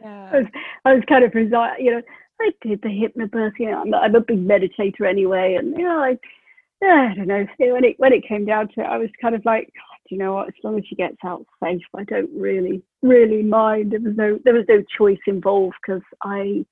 yeah. 0.00 0.30
I 0.32 0.36
was, 0.38 0.46
I 0.84 0.94
was 0.94 1.02
kind 1.08 1.24
of 1.24 1.34
resigned, 1.34 1.84
you 1.84 1.92
know. 1.92 2.02
I 2.42 2.50
did 2.60 2.82
the 2.82 2.88
hypnobirth. 2.88 3.52
You 3.58 3.70
know, 3.70 3.82
I'm, 3.82 3.94
I'm 3.94 4.14
a 4.14 4.20
big 4.20 4.46
meditator 4.46 5.08
anyway, 5.08 5.56
and 5.58 5.76
you 5.76 5.84
know, 5.84 5.98
I, 6.00 6.18
I 6.84 7.14
don't 7.14 7.28
know. 7.28 7.46
When 7.58 7.84
it 7.84 7.94
when 7.98 8.12
it 8.12 8.26
came 8.26 8.44
down 8.44 8.68
to 8.68 8.80
it, 8.80 8.86
I 8.86 8.98
was 8.98 9.10
kind 9.20 9.34
of 9.34 9.44
like, 9.44 9.66
do 10.08 10.14
you 10.14 10.18
know 10.18 10.34
what? 10.34 10.48
As 10.48 10.54
long 10.64 10.78
as 10.78 10.84
she 10.86 10.96
gets 10.96 11.16
out 11.24 11.46
safe, 11.62 11.82
I 11.96 12.04
don't 12.04 12.30
really 12.34 12.82
really 13.02 13.42
mind. 13.42 13.92
There 13.92 14.00
was 14.00 14.16
no 14.16 14.38
there 14.44 14.54
was 14.54 14.66
no 14.68 14.82
choice 14.96 15.20
involved 15.26 15.76
because 15.84 16.02
I, 16.22 16.64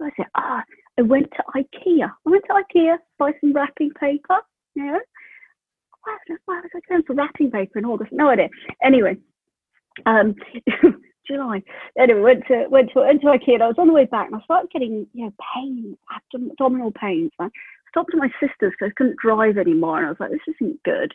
I 0.00 0.10
said. 0.16 0.26
Ah, 0.34 0.62
I 0.98 1.02
went 1.02 1.30
to 1.32 1.44
IKEA. 1.54 2.10
I 2.26 2.30
went 2.30 2.44
to 2.48 2.54
IKEA 2.54 2.96
buy 3.18 3.32
some 3.40 3.52
wrapping 3.52 3.90
paper. 3.90 4.38
Yeah. 4.74 4.98
Why 6.46 6.60
was 6.60 6.70
I 6.74 6.80
going 6.88 7.02
for 7.04 7.14
wrapping 7.14 7.50
paper 7.50 7.78
in 7.78 7.84
August? 7.84 8.12
No 8.12 8.30
idea. 8.30 8.48
Anyway, 8.82 9.16
um, 10.06 10.34
July. 11.28 11.62
Anyway, 11.98 12.20
went 12.20 12.46
to 12.48 12.66
went 12.68 12.90
to 12.92 13.00
went 13.00 13.20
to 13.22 13.28
IKEA. 13.28 13.54
And 13.54 13.62
I 13.62 13.68
was 13.68 13.78
on 13.78 13.88
the 13.88 13.92
way 13.92 14.06
back, 14.06 14.26
and 14.26 14.36
I 14.36 14.44
started 14.44 14.70
getting 14.70 15.06
you 15.12 15.26
know 15.26 15.32
pain, 15.54 15.96
abdominal 16.34 16.92
pains. 16.92 17.30
I 17.38 17.48
stopped 17.90 18.10
at 18.14 18.18
my 18.18 18.30
sister's 18.40 18.72
because 18.78 18.90
I 18.90 18.96
couldn't 18.96 19.18
drive 19.22 19.58
anymore, 19.58 19.98
and 19.98 20.06
I 20.06 20.10
was 20.10 20.20
like, 20.20 20.30
this 20.30 20.54
isn't 20.60 20.82
good. 20.82 21.14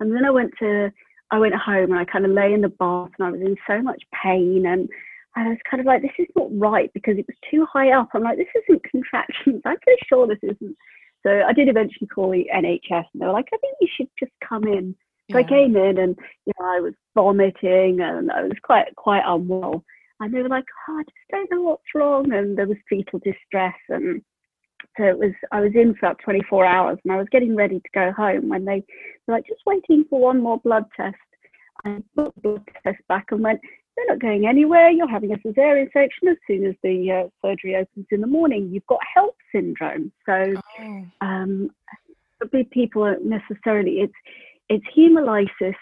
And 0.00 0.14
then 0.14 0.24
I 0.24 0.30
went 0.30 0.52
to 0.58 0.90
I 1.30 1.38
went 1.38 1.54
home 1.54 1.90
and 1.90 1.98
I 1.98 2.04
kind 2.04 2.26
of 2.26 2.32
lay 2.32 2.52
in 2.52 2.60
the 2.60 2.68
bath, 2.68 3.10
and 3.18 3.26
I 3.26 3.30
was 3.30 3.40
in 3.40 3.56
so 3.66 3.80
much 3.80 4.02
pain, 4.22 4.64
and 4.66 4.88
I 5.34 5.48
was 5.48 5.58
kind 5.68 5.80
of 5.80 5.86
like, 5.86 6.02
this 6.02 6.10
is 6.18 6.28
not 6.36 6.48
right 6.52 6.92
because 6.92 7.16
it 7.16 7.26
was 7.26 7.36
too 7.50 7.66
high 7.72 7.90
up. 7.90 8.10
I'm 8.12 8.22
like, 8.22 8.36
this 8.36 8.52
isn't 8.68 8.84
contractions. 8.84 9.62
I'm 9.64 9.78
pretty 9.80 10.02
sure 10.08 10.26
this 10.26 10.42
isn't. 10.42 10.76
So 11.22 11.42
I 11.46 11.52
did 11.52 11.68
eventually 11.68 12.08
call 12.08 12.32
the 12.32 12.46
NHS, 12.54 13.06
and 13.12 13.20
they 13.20 13.26
were 13.26 13.32
like, 13.32 13.48
I 13.52 13.56
think 13.58 13.76
you 13.80 13.88
should 13.96 14.08
just 14.18 14.32
come 14.46 14.64
in 14.64 14.94
so 15.32 15.38
yeah. 15.38 15.44
I 15.44 15.48
came 15.48 15.76
in 15.76 15.98
and 15.98 16.16
you 16.46 16.52
know 16.58 16.66
I 16.66 16.80
was 16.80 16.94
vomiting 17.14 18.00
and 18.00 18.30
I 18.30 18.42
was 18.42 18.58
quite 18.62 18.94
quite 18.96 19.22
unwell. 19.26 19.84
And 20.20 20.32
they 20.32 20.40
were 20.40 20.48
like, 20.48 20.64
oh, 20.88 21.00
I 21.00 21.02
just 21.02 21.16
don't 21.32 21.50
know 21.50 21.62
what's 21.62 21.94
wrong. 21.96 22.32
And 22.32 22.56
there 22.56 22.68
was 22.68 22.76
fetal 22.88 23.18
distress. 23.18 23.74
And 23.88 24.22
so 24.96 25.04
it 25.04 25.18
was, 25.18 25.32
I 25.50 25.60
was 25.60 25.72
in 25.74 25.94
for 25.94 26.06
about 26.06 26.20
24 26.24 26.64
hours 26.64 26.98
and 27.04 27.12
I 27.12 27.16
was 27.16 27.26
getting 27.32 27.56
ready 27.56 27.80
to 27.80 27.88
go 27.92 28.12
home 28.12 28.48
when 28.48 28.64
they 28.64 28.84
were 29.26 29.34
like, 29.34 29.46
just 29.46 29.62
waiting 29.66 30.04
for 30.08 30.20
one 30.20 30.40
more 30.40 30.60
blood 30.60 30.84
test. 30.96 31.16
I 31.84 31.98
put 32.14 32.34
the 32.36 32.40
blood 32.40 32.68
test 32.84 32.98
back 33.08 33.26
and 33.30 33.42
went, 33.42 33.60
they're 33.96 34.06
not 34.06 34.20
going 34.20 34.46
anywhere. 34.46 34.90
You're 34.90 35.08
having 35.08 35.32
a 35.32 35.38
cesarean 35.38 35.92
section 35.92 36.28
as 36.28 36.36
soon 36.46 36.66
as 36.66 36.74
the 36.82 37.10
uh, 37.24 37.28
surgery 37.46 37.76
opens 37.76 38.06
in 38.10 38.20
the 38.20 38.26
morning. 38.26 38.70
You've 38.72 38.86
got 38.86 39.00
HELLP 39.16 39.34
syndrome. 39.52 40.12
So 40.24 40.54
oh. 40.80 41.04
um, 41.20 41.70
people 42.70 43.04
are 43.04 43.18
necessarily, 43.20 44.00
it's, 44.00 44.14
it's 44.72 44.84
hemolysis, 44.96 45.74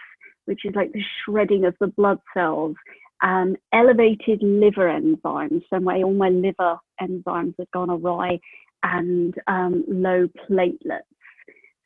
which 0.47 0.65
is 0.65 0.75
like 0.75 0.93
the 0.93 1.03
shredding 1.25 1.65
of 1.65 1.75
the 1.81 1.87
blood 1.87 2.19
cells, 2.35 2.77
and 3.23 3.57
elevated 3.73 4.43
liver 4.43 4.89
enzymes. 4.89 5.63
So 5.71 5.79
my 5.79 6.03
all 6.03 6.15
my 6.15 6.31
liver 6.31 6.79
enzymes 7.01 7.55
have 7.59 7.71
gone 7.73 7.91
awry, 7.91 8.41
and 8.83 9.35
um, 9.47 9.85
low 9.89 10.29
platelets. 10.49 11.03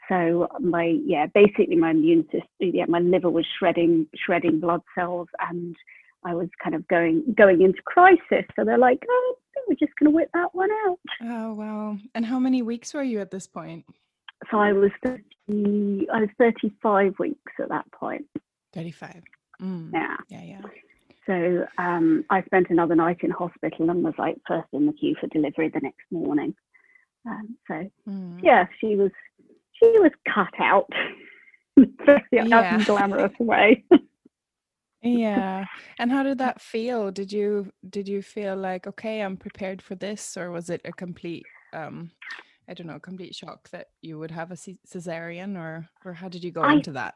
So 0.09 0.49
my 0.61 0.97
yeah, 1.05 1.27
basically 1.35 1.77
my 1.77 1.91
immune 1.91 2.25
system, 2.25 2.49
yeah, 2.59 2.85
my 2.89 3.01
liver 3.01 3.31
was 3.31 3.47
shredding 3.59 4.07
shredding 4.17 4.61
blood 4.61 4.81
cells, 4.97 5.29
and 5.51 5.77
I 6.25 6.35
was 6.35 6.49
kind 6.63 6.75
of 6.75 6.87
going 6.89 7.35
going 7.37 7.63
into 7.63 7.83
crisis. 7.85 8.47
So 8.57 8.65
they're 8.65 8.79
like, 8.79 9.03
oh, 9.09 9.37
we're 9.69 9.77
just 9.77 9.93
going 9.99 10.11
to 10.11 10.17
whip 10.17 10.31
that 10.35 10.55
one 10.55 10.71
out. 10.87 10.99
Oh 11.23 11.55
wow! 11.55 11.99
And 12.15 12.27
how 12.27 12.39
many 12.39 12.63
weeks 12.63 12.95
were 12.95 13.03
you 13.03 13.21
at 13.21 13.31
this 13.31 13.47
point? 13.47 13.85
So 14.51 14.59
I 14.59 14.73
was 14.73 14.91
30, 15.05 16.07
I 16.13 16.21
was 16.21 16.29
35 16.39 17.15
weeks 17.19 17.53
at 17.61 17.69
that 17.69 17.91
point. 17.93 18.27
35. 18.73 19.23
Mm. 19.61 19.91
Yeah. 19.93 20.17
Yeah, 20.29 20.43
yeah. 20.43 20.61
So 21.27 21.67
um, 21.79 22.25
I 22.31 22.43
spent 22.43 22.67
another 22.71 22.95
night 22.95 23.19
in 23.23 23.31
hospital 23.31 23.91
and 23.91 24.05
was 24.05 24.15
like 24.19 24.37
first 24.47 24.69
in 24.73 24.87
the 24.87 24.93
queue 24.93 25.17
for 25.19 25.27
delivery 25.29 25.71
the 25.73 25.81
next 25.81 26.05
morning. 26.11 26.55
Um, 27.27 27.57
so 27.67 27.91
mm. 28.09 28.41
yeah, 28.43 28.67
she 28.81 28.97
was 28.97 29.11
she 29.73 29.87
was 29.99 30.13
cut 30.33 30.53
out 30.61 30.91
very 32.05 32.23
yeah. 32.31 32.85
glamorous 32.85 33.33
way. 33.39 33.85
yeah. 35.03 35.65
And 35.99 36.13
how 36.13 36.23
did 36.23 36.39
that 36.45 36.61
feel? 36.61 37.11
Did 37.11 37.33
you 37.33 37.73
did 37.89 38.07
you 38.07 38.21
feel 38.21 38.57
like 38.57 38.87
okay, 38.87 39.21
I'm 39.21 39.39
prepared 39.39 39.81
for 39.81 39.95
this, 39.95 40.37
or 40.37 40.51
was 40.51 40.69
it 40.69 40.83
a 40.85 40.93
complete 40.93 41.47
um, 41.73 42.11
I 42.69 42.75
don't 42.75 42.87
know, 42.87 42.99
complete 42.99 43.35
shock 43.35 43.69
that 43.71 43.89
you 44.01 44.19
would 44.19 44.31
have 44.31 44.51
a 44.51 44.55
cesarean, 44.55 45.57
or 45.57 45.89
or 46.05 46.15
how 46.15 46.29
did 46.29 46.43
you 46.43 46.51
go 46.51 46.63
I, 46.63 46.75
into 46.75 46.93
that? 46.93 47.15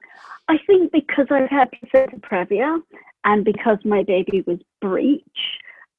I 0.48 0.58
think 0.66 0.92
because 0.92 1.26
I 1.30 1.46
had 1.50 1.70
placenta 1.72 2.18
previa, 2.18 2.80
and 3.24 3.44
because 3.44 3.78
my 3.84 4.02
baby 4.02 4.42
was 4.46 4.58
breech, 4.80 5.22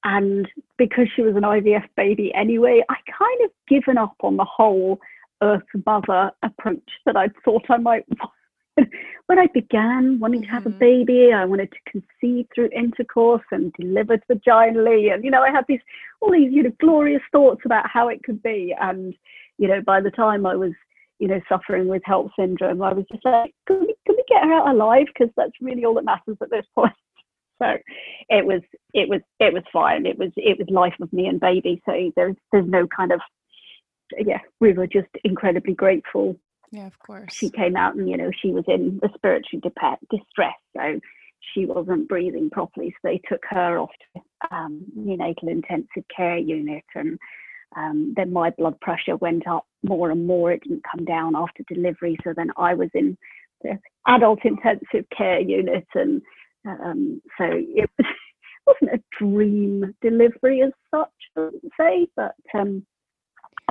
and 0.04 0.48
because 0.78 1.08
she 1.16 1.22
was 1.22 1.36
an 1.36 1.44
IVF 1.44 1.88
baby 1.98 2.32
anyway, 2.34 2.84
I 2.90 2.96
kind 3.18 3.42
of 3.46 3.52
given 3.68 3.98
up 3.98 4.16
on 4.22 4.38
the 4.38 4.46
whole 4.46 5.00
Earth 5.42 5.64
Mother 5.86 6.32
approach 6.44 6.90
that 7.06 7.16
I 7.16 7.30
thought 7.44 7.66
I 7.70 7.78
might. 7.78 8.06
when 9.26 9.40
I 9.40 9.48
began 9.54 10.20
wanting 10.20 10.44
to 10.44 10.48
have 10.48 10.64
mm-hmm. 10.64 10.76
a 10.76 10.80
baby, 10.80 11.34
I 11.34 11.46
wanted 11.46 11.72
to 11.72 11.92
conceive 11.92 12.48
through 12.54 12.70
intercourse 12.76 13.44
and 13.52 13.74
deliver 13.74 14.18
vaginally, 14.32 15.14
and 15.14 15.24
you 15.24 15.32
know, 15.32 15.42
I 15.42 15.52
had 15.52 15.66
these 15.68 15.82
all 16.22 16.32
these 16.32 16.52
you 16.52 16.64
know 16.64 16.72
glorious 16.80 17.22
thoughts 17.32 17.62
about 17.66 17.90
how 17.90 18.08
it 18.10 18.24
could 18.24 18.42
be, 18.42 18.74
and 18.80 19.14
you 19.60 19.68
know, 19.68 19.82
by 19.86 20.02
the 20.02 20.10
time 20.10 20.46
I 20.46 20.56
was, 20.56 20.72
you 21.20 21.28
know, 21.28 21.42
suffering 21.50 21.88
with 21.90 22.02
HELLP 22.08 22.32
syndrome, 22.40 22.82
I 22.82 22.94
was 22.94 23.06
just 23.12 23.26
like, 23.26 23.54
can 23.68 23.82
we, 23.82 23.94
can 24.08 24.16
we 24.16 24.24
get 24.28 24.44
her 24.44 24.54
out 24.54 24.74
alive? 24.74 25.06
Because 25.08 25.32
that's 25.36 25.52
really 25.62 25.84
all 25.86 25.94
that 25.96 26.06
matters 26.06 26.38
at 26.42 26.50
this 26.50 26.66
point. 26.76 26.94
So 27.62 27.68
it 28.30 28.46
was, 28.46 28.62
it 28.94 29.10
was, 29.10 29.20
it 29.42 29.54
was 29.54 29.64
fine. 29.72 30.06
It 30.06 30.18
was, 30.18 30.32
it 30.38 30.58
was 30.58 30.70
life 30.70 30.94
of 31.02 31.12
me 31.12 31.28
and 31.28 31.42
baby. 31.42 31.82
So 31.86 31.92
there's, 32.16 32.38
there's 32.54 32.70
no 32.70 32.88
kind 32.88 33.12
of, 33.12 33.20
yeah, 34.18 34.40
we 34.62 34.72
were 34.72 34.88
just 34.88 35.10
incredibly 35.26 35.74
grateful. 35.74 36.38
Yeah, 36.72 36.88
of 36.88 36.98
course. 37.00 37.34
She 37.34 37.50
came 37.50 37.76
out 37.76 37.96
and, 37.96 38.10
you 38.10 38.18
know, 38.18 38.32
she 38.42 38.52
was 38.52 38.66
in 38.68 39.00
respiratory 39.02 39.62
distress. 40.12 40.56
So 40.76 41.00
she 41.54 41.66
wasn't 41.66 42.08
breathing 42.08 42.50
properly. 42.50 42.92
So 42.92 43.10
they 43.10 43.22
took 43.28 43.44
her 43.50 43.80
off 43.80 43.92
to 44.16 44.22
um, 44.56 44.86
neonatal 44.98 45.50
intensive 45.50 46.04
care 46.16 46.38
unit 46.38 46.84
and 46.96 47.18
um, 47.76 48.14
then 48.16 48.34
my 48.34 48.50
blood 48.52 48.80
pressure 48.80 49.16
went 49.18 49.48
up 49.48 49.66
more 49.84 50.12
and 50.12 50.26
more. 50.26 50.52
It 50.52 50.64
didn't 50.64 50.86
come 50.90 51.06
down 51.06 51.36
after 51.36 51.64
delivery. 51.68 52.18
So 52.24 52.34
then 52.36 52.50
I 52.58 52.74
was 52.74 52.90
in 52.94 53.18
the 53.62 53.78
adult 54.08 54.40
intensive 54.44 55.06
care 55.16 55.40
unit. 55.40 55.88
And 55.94 56.22
um, 56.66 57.22
so 57.38 57.46
it 57.50 57.90
wasn't 58.68 59.00
a 59.00 59.04
dream 59.20 59.94
delivery 60.02 60.64
as 60.64 60.72
such, 60.92 61.10
I 61.38 61.42
would 61.42 61.72
say. 61.80 62.08
But, 62.16 62.36
um, 62.54 62.86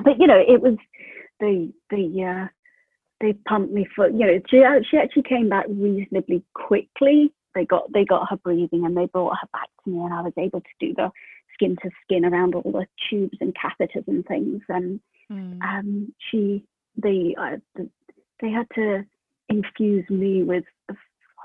but 0.05 0.19
you 0.19 0.27
know, 0.27 0.41
it 0.47 0.61
was 0.63 0.77
the, 1.41 1.73
the, 1.91 2.25
uh, 2.25 2.49
they 3.21 3.33
pumped 3.49 3.73
me 3.73 3.87
for, 3.95 4.09
you 4.09 4.27
know, 4.27 4.41
she, 4.49 4.63
she 4.91 4.97
actually 4.97 5.23
came 5.23 5.49
back 5.49 5.67
reasonably 5.69 6.43
quickly. 6.55 7.33
They 7.55 7.65
got, 7.65 7.93
they 7.93 8.05
got 8.05 8.29
her 8.31 8.37
breathing 8.37 8.85
and 8.85 8.97
they 8.97 9.07
brought 9.07 9.37
her 9.41 9.49
back 9.53 9.69
to 9.85 9.91
me 9.91 9.99
and 10.01 10.15
I 10.15 10.23
was 10.23 10.33
able 10.37 10.61
to 10.61 10.67
do 10.79 10.95
the 10.95 11.11
skin 11.55 11.77
to 11.83 11.91
skin 12.05 12.25
around 12.25 12.55
all 12.55 12.71
the 12.71 12.87
tubes 13.11 13.39
and 13.41 13.55
catheters 13.55 14.07
and 14.07 14.25
things. 14.27 14.63
And 14.69 15.01
mm. 15.31 15.61
um, 15.63 16.15
she, 16.31 16.65
they, 16.97 17.35
uh, 17.39 17.57
they 18.41 18.51
had 18.51 18.67
to 18.77 19.05
infuse 19.49 20.09
me 20.11 20.43
with 20.45 20.65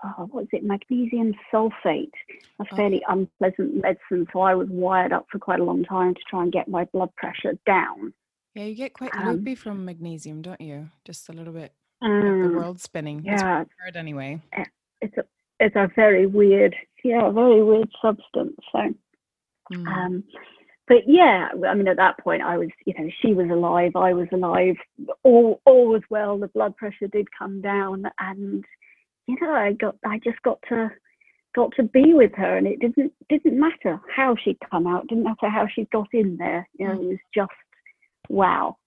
oh, 0.04 0.28
what 0.32 0.44
is 0.44 0.50
it, 0.52 0.64
magnesium 0.64 1.34
sulfate, 1.52 2.12
a 2.60 2.66
fairly 2.76 2.98
okay. 2.98 3.06
unpleasant 3.10 3.82
medicine. 3.82 4.28
So 4.34 4.42
I 4.42 4.56
was 4.56 4.68
wired 4.70 5.14
up 5.14 5.26
for 5.32 5.40
quite 5.40 5.60
a 5.60 5.64
long 5.64 5.84
time 5.84 6.14
to 6.14 6.22
try 6.30 6.44
and 6.44 6.52
get 6.52 6.68
my 6.68 6.86
blood 6.86 7.16
pressure 7.16 7.58
down. 7.66 8.14
Yeah, 8.56 8.66
you 8.66 8.76
get 8.76 8.94
quite 8.94 9.16
um, 9.16 9.38
loopy 9.38 9.56
from 9.56 9.86
magnesium, 9.86 10.42
don't 10.42 10.62
you? 10.62 10.90
Just 11.06 11.30
a 11.30 11.34
little 11.34 11.54
bit 11.54 11.74
um, 12.02 12.12
like 12.12 12.22
the 12.22 12.50
mm. 12.50 12.56
world 12.56 12.80
spinning. 12.80 13.24
Yeah, 13.26 13.64
it's 13.86 13.98
anyway. 13.98 14.42
Eh, 14.54 14.64
it's 15.02 15.18
a 15.18 15.24
it's 15.60 15.76
a 15.76 15.90
very 15.96 16.28
weird, 16.28 16.76
yeah, 17.04 17.30
very 17.32 17.64
weird 17.64 17.90
substance. 18.02 18.56
So, 18.72 18.80
mm. 19.74 19.88
um, 19.88 20.24
but 20.88 20.98
yeah, 21.08 21.50
I 21.68 21.74
mean, 21.74 21.88
at 21.88 21.98
that 21.98 22.20
point, 22.20 22.42
I 22.42 22.58
was, 22.58 22.70
you 22.86 22.94
know, 22.98 23.10
she 23.22 23.34
was 23.34 23.50
alive, 23.50 23.96
I 23.96 24.14
was 24.14 24.28
alive, 24.32 24.76
all 25.24 25.62
all 25.66 25.88
was 25.88 26.04
well. 26.10 26.38
The 26.38 26.48
blood 26.48 26.76
pressure 26.76 27.08
did 27.08 27.28
come 27.38 27.62
down, 27.62 28.06
and 28.20 28.64
you 29.28 29.38
know, 29.42 29.52
I 29.52 29.74
got, 29.74 29.96
I 30.06 30.20
just 30.24 30.42
got 30.44 30.60
to 30.70 30.92
got 31.56 31.72
to 31.78 31.84
be 31.84 32.14
with 32.14 32.34
her, 32.36 32.58
and 32.58 32.68
it 32.68 32.80
didn't 32.80 33.14
didn't 33.30 33.60
matter 33.60 34.00
how 34.16 34.36
she'd 34.44 34.60
come 34.70 34.86
out, 34.86 35.08
didn't 35.08 35.24
matter 35.24 35.50
how 35.50 35.68
she 35.74 35.88
got 35.92 36.10
in 36.14 36.38
there. 36.38 36.68
You 36.78 36.88
know, 36.88 36.94
mm. 36.96 37.04
it 37.04 37.08
was 37.08 37.20
just 37.34 37.52
wow. 38.30 38.78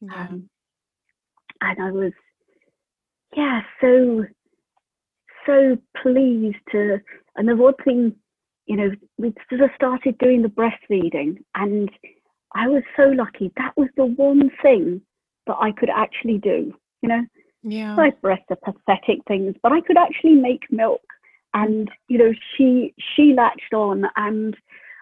Yeah. 0.00 0.28
Um, 0.28 0.48
and 1.60 1.82
I 1.82 1.90
was, 1.90 2.12
yeah, 3.36 3.62
so 3.80 4.24
so 5.46 5.76
pleased 6.02 6.56
to. 6.72 7.00
And 7.36 7.48
the 7.48 7.56
one 7.56 7.74
thing 7.84 8.14
you 8.66 8.76
know, 8.76 8.90
we 9.18 9.34
sort 9.48 9.60
of 9.60 9.70
started 9.74 10.16
doing 10.18 10.42
the 10.42 10.48
breastfeeding, 10.48 11.38
and 11.54 11.90
I 12.54 12.68
was 12.68 12.82
so 12.96 13.04
lucky. 13.04 13.52
That 13.56 13.76
was 13.76 13.88
the 13.96 14.06
one 14.06 14.50
thing 14.62 15.02
that 15.46 15.56
I 15.60 15.72
could 15.72 15.90
actually 15.90 16.38
do. 16.38 16.72
You 17.02 17.08
know, 17.08 17.22
yeah, 17.62 17.94
my 17.94 18.10
breasts 18.22 18.46
are 18.50 18.72
pathetic 18.72 19.18
things, 19.28 19.54
but 19.62 19.72
I 19.72 19.80
could 19.80 19.98
actually 19.98 20.34
make 20.34 20.62
milk, 20.70 21.02
and 21.52 21.90
you 22.08 22.18
know, 22.18 22.32
she 22.56 22.94
she 23.14 23.34
latched 23.34 23.74
on, 23.74 24.04
and 24.16 24.56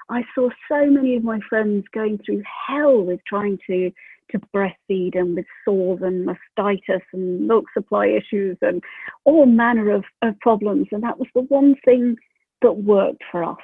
I 0.09 0.23
saw 0.35 0.49
so 0.69 0.87
many 0.87 1.17
of 1.17 1.25
my 1.25 1.41
friends 1.49 1.85
going 1.93 2.19
through 2.25 2.43
hell 2.69 3.03
with 3.03 3.21
trying 3.27 3.59
to 3.67 3.91
to 4.31 4.41
breastfeed 4.55 5.17
and 5.17 5.37
with 5.37 5.47
sores 5.65 6.01
and 6.03 6.27
mastitis 6.27 7.03
and 7.13 7.47
milk 7.47 7.67
supply 7.75 8.07
issues 8.07 8.57
and 8.63 8.83
all 9.25 9.47
manner 9.47 9.91
of, 9.91 10.05
of 10.23 10.39
problems. 10.41 10.87
And 10.91 11.03
that 11.03 11.19
was 11.19 11.29
the 11.35 11.43
one 11.43 11.77
thing 11.85 12.17
that 12.63 12.73
worked 12.73 13.23
for 13.31 13.45
us. 13.45 13.59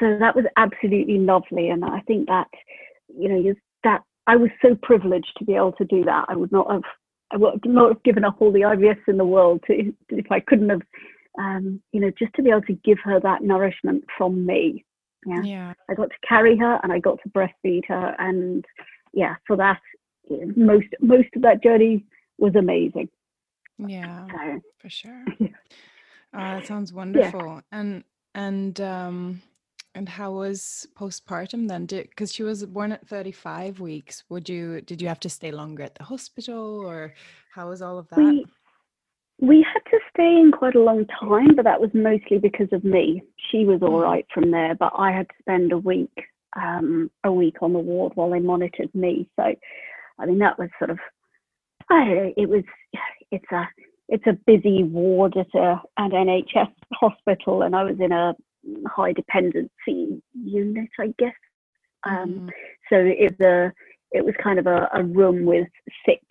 So 0.00 0.16
that 0.18 0.36
was 0.36 0.44
absolutely 0.56 1.18
lovely, 1.18 1.68
and 1.70 1.84
I 1.84 2.00
think 2.00 2.28
that 2.28 2.48
you 3.08 3.28
know 3.28 3.54
that 3.84 4.02
I 4.26 4.36
was 4.36 4.50
so 4.62 4.74
privileged 4.82 5.32
to 5.38 5.44
be 5.44 5.54
able 5.54 5.72
to 5.72 5.84
do 5.84 6.04
that. 6.04 6.26
I 6.28 6.36
would 6.36 6.52
not 6.52 6.70
have 6.70 6.82
I 7.30 7.36
would 7.36 7.64
not 7.64 7.88
have 7.88 8.02
given 8.02 8.24
up 8.24 8.36
all 8.40 8.52
the 8.52 8.60
IVFs 8.60 9.08
in 9.08 9.16
the 9.16 9.24
world 9.24 9.62
to, 9.66 9.92
if 10.10 10.30
I 10.30 10.40
couldn't 10.40 10.70
have 10.70 10.82
um, 11.38 11.80
you 11.92 12.00
know 12.00 12.10
just 12.18 12.34
to 12.34 12.42
be 12.42 12.50
able 12.50 12.62
to 12.62 12.78
give 12.84 12.98
her 13.04 13.20
that 13.20 13.42
nourishment 13.42 14.04
from 14.16 14.44
me. 14.44 14.84
Yeah. 15.26 15.42
yeah. 15.42 15.72
I 15.90 15.94
got 15.94 16.10
to 16.10 16.26
carry 16.28 16.56
her 16.58 16.80
and 16.82 16.92
I 16.92 16.98
got 16.98 17.18
to 17.22 17.28
breastfeed 17.30 17.86
her, 17.88 18.14
and 18.18 18.64
yeah, 19.12 19.36
for 19.46 19.56
that 19.56 19.80
most 20.56 20.86
most 21.00 21.28
of 21.36 21.42
that 21.42 21.62
journey 21.62 22.04
was 22.38 22.54
amazing. 22.56 23.08
Yeah, 23.78 24.26
so, 24.28 24.60
for 24.78 24.88
sure. 24.88 25.24
Oh, 26.36 26.38
that 26.38 26.66
sounds 26.66 26.92
wonderful. 26.92 27.40
Yeah. 27.46 27.60
And 27.70 28.04
and 28.34 28.80
um 28.80 29.42
and 29.94 30.08
how 30.08 30.32
was 30.32 30.86
postpartum 30.98 31.68
then? 31.68 31.86
Because 31.86 32.32
she 32.32 32.42
was 32.42 32.66
born 32.66 32.90
at 32.90 33.06
35 33.06 33.78
weeks. 33.78 34.24
Would 34.28 34.48
you 34.48 34.80
did 34.80 35.00
you 35.00 35.06
have 35.06 35.20
to 35.20 35.28
stay 35.28 35.52
longer 35.52 35.84
at 35.84 35.94
the 35.94 36.02
hospital 36.02 36.80
or 36.80 37.14
how 37.54 37.68
was 37.68 37.82
all 37.82 37.98
of 37.98 38.08
that? 38.08 38.18
We, 38.18 38.46
we 39.46 39.64
had 39.72 39.80
to 39.90 39.98
stay 40.12 40.38
in 40.40 40.52
quite 40.52 40.74
a 40.74 40.82
long 40.82 41.06
time, 41.06 41.54
but 41.54 41.64
that 41.64 41.80
was 41.80 41.90
mostly 41.92 42.38
because 42.38 42.68
of 42.72 42.84
me. 42.84 43.22
She 43.50 43.64
was 43.64 43.80
all 43.82 44.00
mm. 44.00 44.24
from 44.32 44.50
there, 44.50 44.74
but 44.74 44.92
I 44.96 45.12
had 45.12 45.28
to 45.28 45.34
spend 45.40 45.72
a 45.72 45.78
week 45.78 46.12
um, 46.56 47.10
a 47.24 47.32
week 47.32 47.56
on 47.62 47.72
the 47.72 47.78
ward 47.78 48.12
while 48.14 48.30
they 48.30 48.38
monitored 48.38 48.94
me. 48.94 49.28
So, 49.36 49.54
I 50.18 50.26
mean, 50.26 50.38
that 50.38 50.58
was 50.58 50.68
sort 50.78 50.90
of, 50.90 50.98
I 51.90 52.04
don't 52.04 52.14
know. 52.14 52.34
it 52.36 52.48
was, 52.48 52.64
it's 53.30 53.50
a 53.52 53.68
it's 54.08 54.26
a 54.26 54.38
busy 54.46 54.84
ward 54.84 55.36
at 55.36 55.52
a 55.54 55.80
at 55.98 56.10
NHS 56.10 56.72
hospital, 56.92 57.62
and 57.62 57.74
I 57.74 57.84
was 57.84 57.96
in 58.00 58.12
a 58.12 58.34
high 58.88 59.12
dependency 59.12 60.22
unit, 60.32 60.90
I 60.98 61.14
guess. 61.18 61.34
Um, 62.04 62.28
mm. 62.28 62.50
So 62.90 62.96
it 62.96 63.34
was 63.38 63.46
a 63.46 63.72
it 64.12 64.24
was 64.24 64.34
kind 64.42 64.58
of 64.58 64.66
a, 64.66 64.88
a 64.94 65.02
room 65.02 65.44
with 65.44 65.68
six 66.06 66.22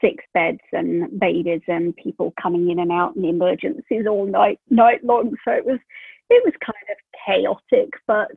six 0.00 0.24
beds 0.32 0.60
and 0.72 1.18
babies 1.18 1.62
and 1.68 1.96
people 1.96 2.32
coming 2.40 2.70
in 2.70 2.78
and 2.78 2.92
out 2.92 3.16
and 3.16 3.24
emergencies 3.24 4.06
all 4.08 4.26
night 4.26 4.60
night 4.70 5.04
long. 5.04 5.34
So 5.44 5.52
it 5.52 5.64
was 5.64 5.78
it 6.30 6.44
was 6.44 6.54
kind 6.64 6.76
of 6.90 6.96
chaotic, 7.26 7.90
but 8.06 8.30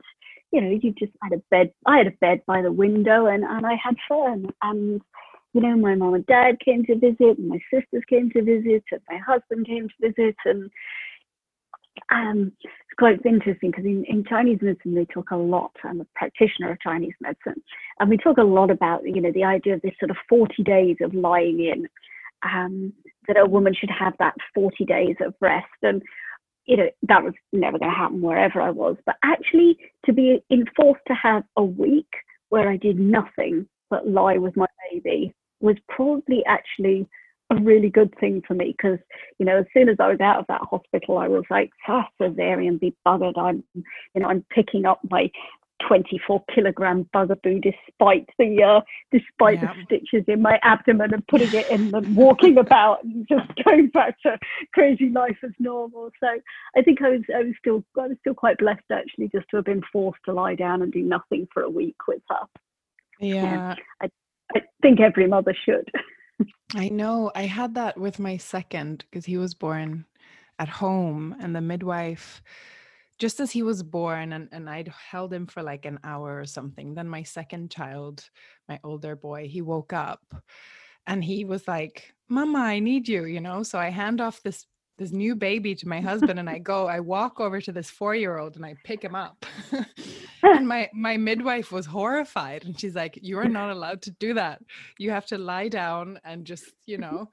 you 0.52 0.62
know, 0.62 0.70
you 0.70 0.94
just 0.98 1.12
had 1.22 1.34
a 1.34 1.42
bed. 1.52 1.72
I 1.86 1.98
had 1.98 2.08
a 2.08 2.12
bed 2.12 2.42
by 2.46 2.62
the 2.62 2.72
window, 2.72 3.26
and 3.28 3.44
and 3.44 3.66
I 3.66 3.76
had 3.84 3.96
fun 4.08 4.50
and 4.62 5.02
you 5.54 5.62
know, 5.62 5.76
my 5.76 5.96
mom 5.96 6.14
and 6.14 6.26
dad 6.28 6.60
came 6.60 6.86
to 6.86 7.00
visit, 7.00 7.40
and 7.40 7.48
my 7.48 7.60
sisters 7.74 8.04
came 8.08 8.30
to 8.32 8.44
visit, 8.44 8.84
and 8.92 9.02
my 9.10 9.18
husband 9.18 9.66
came 9.66 9.88
to 9.90 10.12
visit, 10.12 10.36
and 10.46 10.70
um, 12.12 12.52
quite 12.98 13.24
interesting 13.26 13.72
because 13.72 13.86
in, 13.86 14.04
in 14.08 14.24
Chinese 14.24 14.60
medicine 14.62 14.96
they 14.96 15.06
talk 15.06 15.32
a 15.32 15.36
lot. 15.36 15.72
I'm 15.84 16.02
a 16.02 16.08
practitioner 16.16 16.72
of 16.72 16.82
Chinese 16.82 17.14
medicine, 17.22 17.62
and 18.00 18.10
we 18.10 18.18
talk 18.18 18.38
a 18.38 18.44
lot 18.44 18.72
about 18.72 19.02
you 19.04 19.22
know 19.22 19.32
the 19.32 19.44
idea 19.44 19.76
of 19.76 19.82
this 19.82 19.94
sort 20.00 20.12
of 20.12 20.18
40 20.30 20.64
days 20.64 20.98
of 21.02 21.14
lying 21.14 21.60
in, 21.60 21.88
um, 22.44 22.94
that 23.28 23.38
a 23.38 23.46
woman 23.46 23.74
should 23.74 23.92
have 23.92 24.14
that 24.20 24.36
40 24.54 24.86
days 24.86 25.16
of 25.22 25.34
rest, 25.42 25.66
and 25.82 26.02
you 26.66 26.78
know 26.78 26.90
that 27.08 27.24
was 27.24 27.34
never 27.54 27.78
going 27.78 27.92
to 27.92 27.98
happen 27.98 28.22
wherever 28.22 28.62
I 28.62 28.72
was. 28.72 28.98
But 29.06 29.16
actually, 29.24 29.78
to 30.06 30.14
be 30.14 30.44
enforced 30.52 31.02
to 31.08 31.14
have 31.14 31.44
a 31.56 31.64
week 31.64 32.10
where 32.50 32.70
I 32.70 32.78
did 32.78 33.00
nothing 33.00 33.68
but 33.90 34.08
lie 34.08 34.38
with 34.38 34.56
my 34.58 34.68
baby 34.92 35.34
was 35.60 35.76
probably 35.90 36.44
actually 36.46 37.08
a 37.50 37.56
really 37.56 37.90
good 37.90 38.14
thing 38.20 38.42
for 38.48 38.54
me 38.54 38.76
because 38.78 39.00
you 39.40 39.46
know 39.46 39.58
as 39.58 39.66
soon 39.74 39.90
as 39.90 39.98
I 40.00 40.10
was 40.10 40.20
out 40.20 40.40
of 40.40 40.48
that 40.48 40.62
hospital 40.70 41.18
I 41.18 41.28
was 41.28 41.44
like 41.50 41.72
ah 41.88 42.08
cesarean 42.20 42.80
be 42.80 42.96
buggered 43.06 43.38
I'm 43.38 43.64
you 43.76 44.22
know 44.22 44.28
I'm 44.28 44.46
picking 44.50 44.86
up 44.86 45.00
my 45.10 45.32
24 45.88 46.44
kilogram 46.54 47.08
Bugaboo 47.14 47.62
despite 47.62 48.28
the 48.40 48.64
uh, 48.64 48.82
despite 49.12 49.62
yeah. 49.62 49.74
the 49.74 49.84
stitches 49.86 50.26
in 50.28 50.42
my 50.42 50.60
abdomen 50.64 51.14
and 51.14 51.26
putting 51.28 51.54
it 51.54 51.70
in 51.70 51.94
and 51.94 52.16
walking 52.16 52.58
about 52.58 53.04
and 53.04 53.28
just 53.30 53.48
going 53.64 53.88
back 53.90 54.20
to 54.24 54.38
crazy 54.74 55.10
life 55.10 55.38
as 55.44 55.52
normal 55.60 56.10
so 56.20 56.28
I 56.76 56.82
think 56.82 57.02
I 57.02 57.10
was 57.10 57.22
I 57.34 57.44
was 57.44 57.54
still 57.60 57.84
I 57.98 58.08
was 58.08 58.18
still 58.22 58.34
quite 58.34 58.58
blessed 58.58 58.92
actually 58.92 59.30
just 59.30 59.48
to 59.52 59.58
have 59.58 59.66
been 59.66 59.84
forced 59.94 60.20
to 60.26 60.34
lie 60.34 60.56
down 60.56 60.82
and 60.82 60.92
do 60.92 61.02
nothing 61.02 61.48
for 61.54 61.64
a 61.64 61.70
week 61.70 61.96
with 62.08 62.22
her 62.30 62.46
yeah 63.20 63.76
I, 64.02 64.10
I 64.56 64.62
think 64.82 65.00
every 65.00 65.28
mother 65.28 65.56
should. 65.66 65.90
I 66.76 66.90
know. 66.90 67.32
I 67.36 67.44
had 67.44 67.76
that 67.76 67.98
with 67.98 68.20
my 68.20 68.38
second 68.38 69.06
because 69.10 69.26
he 69.26 69.38
was 69.38 69.54
born 69.54 70.06
at 70.60 70.70
home 70.70 71.36
and 71.40 71.56
the 71.56 71.62
midwife 71.62 72.42
just 73.20 73.40
as 73.40 73.52
he 73.52 73.64
was 73.64 73.82
born 73.82 74.34
and, 74.34 74.48
and 74.52 74.70
I'd 74.70 74.90
held 74.90 75.34
him 75.34 75.48
for 75.48 75.64
like 75.64 75.86
an 75.86 76.00
hour 76.04 76.40
or 76.40 76.46
something. 76.46 76.94
Then 76.94 77.10
my 77.10 77.24
second 77.24 77.72
child, 77.72 78.30
my 78.70 78.80
older 78.84 79.16
boy, 79.16 79.48
he 79.48 79.62
woke 79.62 79.94
up 79.94 80.22
and 81.08 81.24
he 81.24 81.46
was 81.46 81.68
like, 81.68 82.14
Mama, 82.30 82.60
I 82.60 82.80
need 82.80 83.08
you, 83.08 83.26
you 83.26 83.42
know? 83.42 83.64
So 83.64 83.80
I 83.80 83.90
hand 83.90 84.22
off 84.22 84.44
this 84.44 84.66
this 84.98 85.12
new 85.12 85.36
baby 85.36 85.76
to 85.76 85.88
my 85.88 86.02
husband 86.02 86.40
and 86.40 86.50
I 86.50 86.58
go, 86.58 86.88
I 86.88 87.00
walk 87.00 87.40
over 87.40 87.62
to 87.62 87.72
this 87.72 87.90
four 87.90 88.16
year 88.16 88.38
old 88.38 88.56
and 88.56 88.66
I 88.66 88.76
pick 88.84 89.04
him 89.04 89.16
up. 89.16 89.46
and 90.44 90.68
my 90.68 90.90
my 90.94 91.18
midwife 91.18 91.72
was 91.72 91.86
horrified 91.86 92.66
and 92.66 92.80
she's 92.80 92.96
like, 92.96 93.20
You 93.22 93.38
are 93.40 93.48
not 93.48 93.70
allowed 93.70 94.02
to 94.04 94.12
do 94.12 94.34
that. 94.34 94.62
You 94.98 95.12
have 95.12 95.26
to 95.28 95.38
lie 95.38 95.68
down 95.68 96.20
and 96.24 96.46
just, 96.46 96.66
you 96.86 96.98
know. 96.98 97.30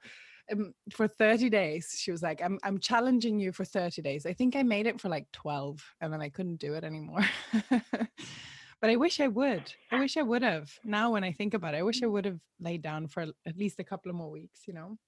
Um, 0.51 0.75
for 0.91 1.07
30 1.07 1.49
days 1.49 1.95
she 1.97 2.11
was 2.11 2.21
like 2.21 2.39
I'm, 2.39 2.59
I'm 2.61 2.77
challenging 2.77 3.39
you 3.39 3.51
for 3.51 3.65
30 3.65 4.03
days 4.03 4.27
i 4.27 4.33
think 4.33 4.55
i 4.55 4.61
made 4.61 4.85
it 4.85 5.01
for 5.01 5.09
like 5.09 5.25
12 5.31 5.83
and 6.01 6.13
then 6.13 6.21
i 6.21 6.29
couldn't 6.29 6.57
do 6.57 6.75
it 6.75 6.83
anymore 6.83 7.25
but 7.71 8.89
i 8.91 8.95
wish 8.95 9.19
i 9.19 9.27
would 9.27 9.73
i 9.91 9.99
wish 9.99 10.17
i 10.17 10.21
would 10.21 10.43
have 10.43 10.69
now 10.83 11.09
when 11.13 11.23
i 11.23 11.31
think 11.31 11.55
about 11.55 11.73
it 11.73 11.77
i 11.79 11.81
wish 11.81 12.03
i 12.03 12.05
would 12.05 12.25
have 12.25 12.39
laid 12.59 12.83
down 12.83 13.07
for 13.07 13.25
at 13.47 13.57
least 13.57 13.79
a 13.79 13.83
couple 13.83 14.11
of 14.11 14.15
more 14.15 14.29
weeks 14.29 14.67
you 14.67 14.73
know 14.75 14.99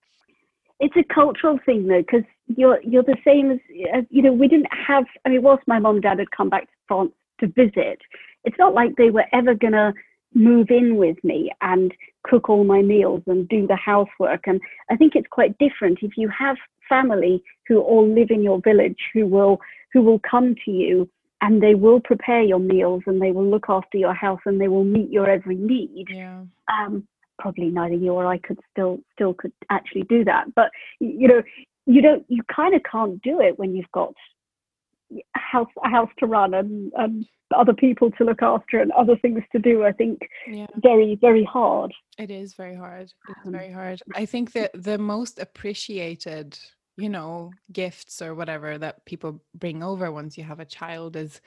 it's 0.80 0.96
a 0.96 1.14
cultural 1.14 1.60
thing 1.66 1.88
though, 1.88 2.02
because 2.02 2.24
you're 2.48 2.80
you're 2.84 3.04
the 3.04 3.18
same 3.26 3.52
as, 3.52 3.60
as 3.94 4.04
you 4.10 4.22
know. 4.22 4.34
We 4.34 4.48
didn't 4.48 4.72
have. 4.88 5.06
I 5.26 5.30
mean, 5.30 5.42
whilst 5.42 5.68
my 5.68 5.80
mom 5.80 5.96
and 5.96 6.04
dad 6.04 6.20
had 6.20 6.32
come 6.32 6.50
back 6.50 6.64
to 6.64 6.78
France 6.88 7.12
to 7.40 7.48
visit, 7.48 8.00
it's 8.44 8.58
not 8.60 8.74
like 8.74 8.96
they 8.96 9.10
were 9.10 9.26
ever 9.34 9.54
gonna 9.56 9.94
move 10.34 10.70
in 10.70 10.98
with 10.98 11.18
me 11.24 11.52
and 11.62 11.94
cook 12.24 12.50
all 12.50 12.64
my 12.64 12.82
meals 12.82 13.24
and 13.28 13.48
do 13.48 13.66
the 13.66 13.76
housework. 13.76 14.46
And 14.46 14.62
I 14.92 14.96
think 14.96 15.16
it's 15.16 15.28
quite 15.30 15.58
different 15.58 16.00
if 16.02 16.18
you 16.18 16.30
have 16.30 16.58
family 16.88 17.44
who 17.68 17.82
all 17.82 18.08
live 18.08 18.30
in 18.30 18.44
your 18.44 18.62
village 18.62 19.00
who 19.14 19.26
will 19.26 19.60
who 19.94 20.02
will 20.02 20.20
come 20.20 20.56
to 20.66 20.72
you 20.72 21.10
and 21.42 21.62
they 21.62 21.76
will 21.76 22.00
prepare 22.00 22.42
your 22.42 22.60
meals 22.60 23.04
and 23.06 23.22
they 23.22 23.32
will 23.32 23.50
look 23.50 23.66
after 23.70 23.98
your 23.98 24.14
house 24.14 24.40
and 24.46 24.60
they 24.60 24.68
will 24.68 24.84
meet 24.84 25.10
your 25.12 25.30
every 25.30 25.56
need. 25.56 26.08
Yeah. 26.10 26.42
Um, 26.72 27.08
probably 27.40 27.70
neither 27.70 27.96
you 27.96 28.12
or 28.14 28.26
I 28.26 28.38
could 28.40 28.60
still 28.72 29.00
still 29.14 29.34
could 29.34 29.54
actually 29.70 30.04
do 30.04 30.24
that. 30.26 30.54
But 30.56 30.72
you 31.00 31.28
know, 31.28 31.42
you 31.86 32.02
don't 32.02 32.26
you 32.28 32.44
kind 32.54 32.74
of 32.76 32.82
can't 32.90 33.22
do 33.22 33.40
it 33.42 33.58
when 33.60 33.76
you've 33.76 33.92
got 33.94 34.14
a 35.12 35.40
house 35.40 35.70
a 35.86 35.90
house 35.90 36.10
to 36.20 36.26
run 36.26 36.54
and, 36.54 36.92
and 36.98 37.26
other 37.56 37.74
people 37.74 38.12
to 38.12 38.26
look 38.26 38.42
after 38.42 38.82
and 38.82 38.92
other 38.92 39.16
things 39.22 39.42
to 39.54 39.60
do 39.60 39.86
i 39.86 39.92
think 39.94 40.20
Yeah. 40.46 40.66
very 40.84 41.16
very 41.16 41.46
hard 41.46 41.94
It 42.20 42.30
is 42.30 42.54
very 42.56 42.76
hard. 42.76 43.08
It's 43.30 43.46
Um, 43.46 43.54
very 43.54 43.72
hard. 43.72 44.02
I 44.16 44.26
think 44.26 44.52
that 44.52 44.72
the 44.74 44.98
most 44.98 45.40
appreciated, 45.40 46.60
you 46.98 47.08
know, 47.10 47.52
gifts 47.72 48.22
or 48.22 48.36
whatever 48.36 48.78
that 48.80 49.06
people 49.06 49.40
bring 49.54 49.82
over 49.82 50.12
once 50.12 50.38
you 50.38 50.44
have 50.44 50.60
a 50.60 50.66
child 50.80 51.16
is 51.16 51.40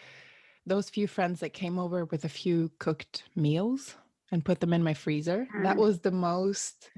those 0.64 0.88
few 0.88 1.07
friends 1.07 1.40
that 1.40 1.53
came 1.53 1.79
over 1.79 2.05
with 2.07 2.24
a 2.24 2.29
few 2.42 2.70
cooked 2.79 3.24
meals 3.37 3.96
and 4.31 4.45
put 4.45 4.61
them 4.61 4.73
in 4.73 4.83
my 4.83 4.95
freezer. 4.95 5.47
That 5.62 5.77
Mm. 5.77 5.81
was 5.81 6.01
the 6.01 6.11
most 6.12 6.90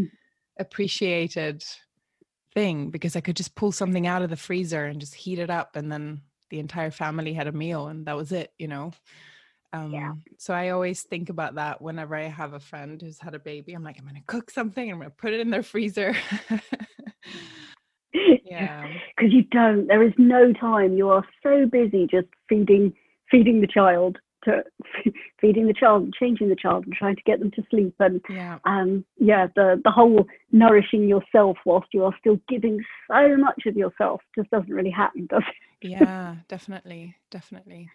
appreciated 0.59 1.65
thing 2.55 2.91
because 2.91 3.17
I 3.17 3.21
could 3.21 3.37
just 3.37 3.55
pull 3.55 3.73
something 3.73 4.07
out 4.07 4.23
of 4.23 4.31
the 4.31 4.37
freezer 4.37 4.85
and 4.85 5.01
just 5.01 5.15
heat 5.15 5.39
it 5.39 5.51
up 5.51 5.77
and 5.77 5.91
then 5.91 6.21
the 6.51 6.59
entire 6.59 6.91
family 6.91 7.33
had 7.33 7.47
a 7.47 7.53
meal 7.53 7.89
and 7.89 8.05
that 8.07 8.17
was 8.17 8.31
it, 8.33 8.53
you 8.59 8.69
know. 8.69 8.93
Um, 9.73 9.93
Yeah. 9.93 10.13
So 10.37 10.53
I 10.53 10.69
always 10.71 11.03
think 11.03 11.31
about 11.31 11.55
that 11.55 11.81
whenever 11.81 12.15
I 12.15 12.25
have 12.25 12.53
a 12.53 12.61
friend 12.61 13.01
who's 13.01 13.19
had 13.19 13.35
a 13.35 13.39
baby. 13.39 13.73
I'm 13.73 13.83
like, 13.83 13.99
I'm 13.99 14.05
going 14.05 14.17
to 14.17 14.23
cook 14.27 14.51
something. 14.51 14.91
I'm 14.91 14.99
going 14.99 15.11
to 15.11 15.17
put 15.17 15.33
it 15.33 15.41
in 15.41 15.49
their 15.49 15.63
freezer. 15.63 16.15
yeah. 18.45 18.87
because 19.17 19.33
you 19.33 19.45
don't 19.45 19.87
there 19.87 20.03
is 20.03 20.13
no 20.19 20.53
time 20.53 20.95
you 20.97 21.09
are 21.09 21.25
so 21.43 21.65
busy 21.67 22.07
just 22.11 22.27
feeding 22.49 22.93
feeding 23.31 23.63
the 23.63 23.67
child 23.67 24.19
to 24.45 24.63
feeding 25.41 25.67
the 25.67 25.73
child 25.75 26.03
and 26.05 26.15
changing 26.15 26.49
the 26.49 26.57
child 26.57 26.85
and 26.85 26.95
trying 26.95 27.17
to 27.17 27.23
get 27.23 27.39
them 27.41 27.51
to 27.53 27.63
sleep 27.71 27.95
and 28.01 28.21
Yeah. 28.29 28.59
um 28.65 29.05
yeah 29.19 29.47
the 29.57 29.81
the 29.85 29.91
whole 29.91 30.27
nourishing 30.51 31.09
yourself 31.09 31.57
whilst 31.65 31.89
you 31.93 32.05
are 32.05 32.15
still 32.21 32.39
giving 32.49 32.81
so 33.11 33.37
much 33.37 33.63
of 33.67 33.77
yourself 33.77 34.21
just 34.37 34.51
doesn't 34.51 34.73
really 34.73 34.91
happen 34.91 35.27
does 35.31 35.43
it 35.81 35.89
Yeah. 35.89 36.37
Definitely. 36.49 37.15
Definitely. 37.31 37.89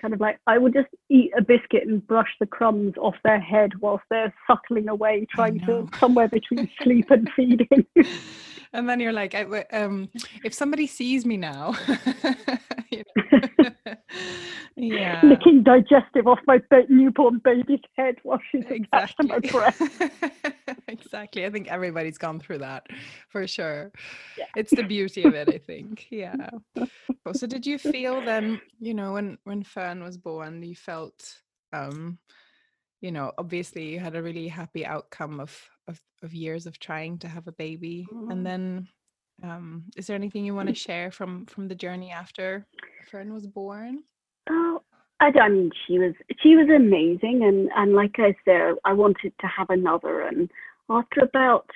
kind 0.00 0.12
of 0.14 0.20
like 0.20 0.38
i 0.48 0.58
would 0.58 0.72
just 0.74 0.88
eat 1.08 1.30
a 1.38 1.42
biscuit 1.42 1.86
and 1.86 2.04
brush 2.06 2.32
the 2.40 2.46
crumbs 2.46 2.94
off 2.98 3.14
their 3.24 3.38
head 3.40 3.70
whilst 3.80 4.04
they're 4.10 4.34
suckling 4.48 4.88
away 4.88 5.26
trying 5.30 5.60
to 5.60 5.88
somewhere 6.00 6.28
between 6.28 6.68
sleep 6.82 7.08
and 7.10 7.30
feeding 7.36 7.86
And 8.74 8.88
then 8.88 8.98
you're 8.98 9.12
like, 9.12 9.34
I, 9.36 9.44
um, 9.72 10.10
if 10.44 10.52
somebody 10.52 10.88
sees 10.88 11.24
me 11.24 11.36
now, 11.36 11.74
you 12.90 13.04
yeah. 14.76 15.20
licking 15.22 15.62
digestive 15.62 16.26
off 16.26 16.40
my 16.48 16.58
ba- 16.70 16.86
newborn 16.88 17.40
baby's 17.44 17.78
head 17.96 18.16
while 18.24 18.40
she's 18.50 18.64
attached 18.66 19.16
to 19.20 19.26
my 19.28 19.38
breast 19.38 19.80
Exactly. 19.80 20.40
exactly. 20.88 21.46
I 21.46 21.50
think 21.50 21.68
everybody's 21.68 22.18
gone 22.18 22.40
through 22.40 22.58
that 22.58 22.86
for 23.28 23.46
sure. 23.46 23.92
Yeah. 24.36 24.46
It's 24.56 24.74
the 24.74 24.82
beauty 24.82 25.22
of 25.22 25.34
it, 25.34 25.48
I 25.48 25.58
think. 25.58 26.08
Yeah. 26.10 26.50
So 27.32 27.46
did 27.46 27.64
you 27.64 27.78
feel 27.78 28.24
then, 28.24 28.60
you 28.80 28.94
know, 28.94 29.12
when 29.12 29.38
when 29.44 29.62
Fern 29.62 30.02
was 30.02 30.18
born, 30.18 30.62
you 30.64 30.74
felt 30.74 31.38
um, 31.72 32.18
you 33.00 33.12
know, 33.12 33.32
obviously 33.38 33.90
you 33.90 34.00
had 34.00 34.16
a 34.16 34.22
really 34.22 34.48
happy 34.48 34.84
outcome 34.84 35.38
of 35.38 35.70
of, 35.88 36.00
of 36.22 36.34
years 36.34 36.66
of 36.66 36.78
trying 36.78 37.18
to 37.18 37.28
have 37.28 37.46
a 37.46 37.52
baby. 37.52 38.06
Mhm. 38.12 38.30
And 38.30 38.46
then 38.46 38.88
um, 39.42 39.84
is 39.96 40.06
there 40.06 40.16
anything 40.16 40.44
you 40.44 40.54
want 40.54 40.68
to 40.68 40.74
share 40.74 41.10
from 41.10 41.46
from 41.46 41.68
the 41.68 41.74
journey 41.74 42.10
after 42.10 42.66
Fern 43.10 43.32
was 43.32 43.46
born? 43.46 44.04
Oh, 44.48 44.82
I, 45.20 45.32
I 45.40 45.48
mean, 45.48 45.70
she 45.86 45.98
was 45.98 46.14
she 46.40 46.56
was 46.56 46.68
amazing, 46.68 47.42
and 47.44 47.68
and 47.76 47.94
like 47.94 48.16
I 48.18 48.34
said, 48.44 48.74
I 48.84 48.92
wanted 48.92 49.32
to 49.40 49.46
have 49.46 49.70
another. 49.70 50.22
And 50.22 50.50
after 50.88 51.20
about 51.20 51.68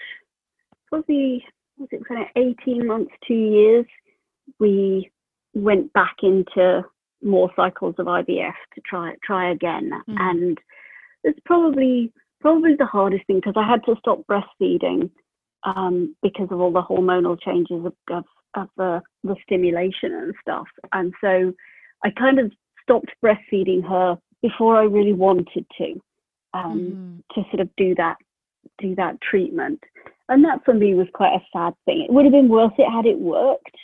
probably 0.88 1.44
was 1.78 1.88
it 1.92 2.06
kind 2.06 2.22
of 2.22 2.28
eighteen 2.36 2.86
months, 2.86 3.12
two 3.26 3.34
years, 3.34 3.86
we 4.60 5.10
went 5.54 5.92
back 5.92 6.16
into 6.22 6.84
more 7.22 7.50
cycles 7.56 7.96
of 7.98 8.06
IVF 8.06 8.54
to 8.74 8.80
try 8.86 9.14
try 9.24 9.50
again. 9.50 9.90
Mhm. 10.08 10.16
And 10.20 10.58
it's 11.24 11.40
probably 11.44 12.12
probably 12.40 12.74
the 12.74 12.87
hardest 12.87 13.27
thing 13.27 13.37
because 13.37 13.55
I 13.57 13.66
had 13.66 13.85
to 13.85 13.96
stop 13.98 14.24
breastfeeding 14.27 15.11
um, 15.64 16.14
because 16.22 16.48
of 16.51 16.61
all 16.61 16.72
the 16.72 16.83
hormonal 16.83 17.40
changes 17.40 17.85
of, 17.85 17.94
of, 18.11 18.24
of 18.55 18.68
the, 18.77 19.03
the 19.24 19.37
stimulation 19.42 20.12
and 20.14 20.35
stuff. 20.40 20.66
And 20.92 21.12
so 21.20 21.53
I 22.05 22.11
kind 22.11 22.38
of 22.38 22.53
stopped 22.83 23.11
breastfeeding 23.24 23.87
her 23.88 24.18
before 24.42 24.77
I 24.77 24.85
really 24.85 25.12
wanted 25.12 25.66
to, 25.79 26.01
um, 26.55 26.96
Mhm. 26.96 27.22
to 27.35 27.51
sort 27.51 27.61
of 27.61 27.68
do 27.77 27.94
that, 27.96 28.16
do 28.79 28.94
that 28.94 29.20
treatment. 29.20 29.83
And 30.29 30.44
that 30.44 30.64
for 30.64 30.74
me 30.74 30.94
was 30.94 31.09
quite 31.12 31.35
a 31.35 31.44
sad 31.53 31.74
thing. 31.85 32.03
It 32.03 32.12
would 32.12 32.24
have 32.24 32.33
been 32.33 32.48
worth 32.48 32.72
it 32.79 32.90
had 32.90 33.07
it 33.07 33.18
worked. 33.18 33.77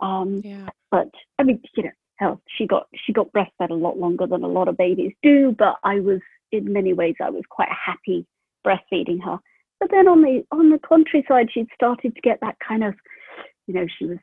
Um, 0.00 0.40
Yeah. 0.44 0.68
but 0.90 1.10
I 1.38 1.42
mean, 1.42 1.60
you 1.76 1.82
know, 1.84 1.90
hell, 2.16 2.40
she 2.56 2.66
got 2.66 2.86
she 2.94 3.12
got 3.12 3.32
breastfed 3.32 3.70
a 3.70 3.74
lot 3.74 3.98
longer 3.98 4.26
than 4.26 4.42
a 4.42 4.48
lot 4.48 4.68
of 4.68 4.76
babies 4.76 5.12
do. 5.22 5.52
But 5.52 5.76
I 5.84 6.00
was, 6.00 6.20
in 6.52 6.72
many 6.72 6.92
ways, 6.92 7.14
I 7.22 7.30
was 7.30 7.42
quite 7.48 7.68
happy 7.70 8.26
breastfeeding 8.66 9.22
her. 9.24 9.38
But 9.80 9.90
then 9.90 10.08
on 10.08 10.22
the 10.22 10.44
on 10.50 10.70
the 10.70 10.80
countryside, 10.86 11.48
she'd 11.52 11.68
started 11.74 12.14
to 12.14 12.20
get 12.20 12.38
that 12.40 12.56
kind 12.66 12.82
of, 12.84 12.94
you 13.66 13.74
know, 13.74 13.86
she 13.98 14.06
was 14.06 14.18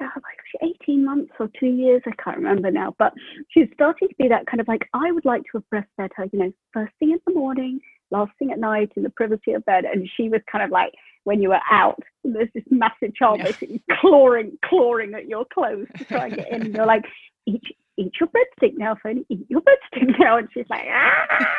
like 0.00 0.72
18 0.82 1.04
months 1.04 1.32
or 1.40 1.48
two 1.58 1.66
years, 1.66 2.02
I 2.06 2.12
can't 2.22 2.36
remember 2.36 2.70
now. 2.70 2.94
But 2.98 3.12
she 3.50 3.60
was 3.60 3.68
starting 3.74 4.08
to 4.08 4.14
be 4.18 4.28
that 4.28 4.46
kind 4.46 4.60
of 4.60 4.68
like, 4.68 4.88
I 4.94 5.12
would 5.12 5.24
like 5.24 5.42
to 5.42 5.58
have 5.58 5.64
breastfed 5.72 6.10
her, 6.16 6.26
you 6.32 6.38
know, 6.38 6.52
first 6.72 6.92
thing 6.98 7.10
in 7.10 7.18
the 7.26 7.34
morning, 7.34 7.80
last 8.10 8.32
thing 8.38 8.50
at 8.52 8.58
night, 8.58 8.92
in 8.96 9.02
the 9.02 9.10
privacy 9.10 9.52
of 9.52 9.64
bed. 9.64 9.84
And 9.84 10.08
she 10.16 10.28
was 10.28 10.40
kind 10.50 10.64
of 10.64 10.70
like, 10.70 10.92
when 11.24 11.42
you 11.42 11.50
were 11.50 11.60
out, 11.70 12.00
there's 12.24 12.48
this 12.54 12.64
massive 12.70 13.14
child 13.14 13.40
Yeah. 13.40 13.52
basically 13.52 13.82
clawing, 14.00 14.58
clawing 14.64 15.14
at 15.14 15.28
your 15.28 15.44
clothes 15.52 15.88
to 15.98 16.04
try 16.04 16.26
and 16.26 16.36
get 16.36 16.52
in. 16.52 16.62
And 16.62 16.74
you're 16.74 16.86
like, 16.86 17.04
eat, 17.46 17.62
eat 17.98 18.12
your 18.20 18.28
breadstick 18.28 18.74
now, 18.76 18.96
Fanny, 19.02 19.24
eat 19.28 19.46
your 19.48 19.60
breadstick 19.60 20.18
now. 20.18 20.38
And 20.38 20.48
she's 20.54 20.66
like, 20.70 20.86
ah. 20.90 21.56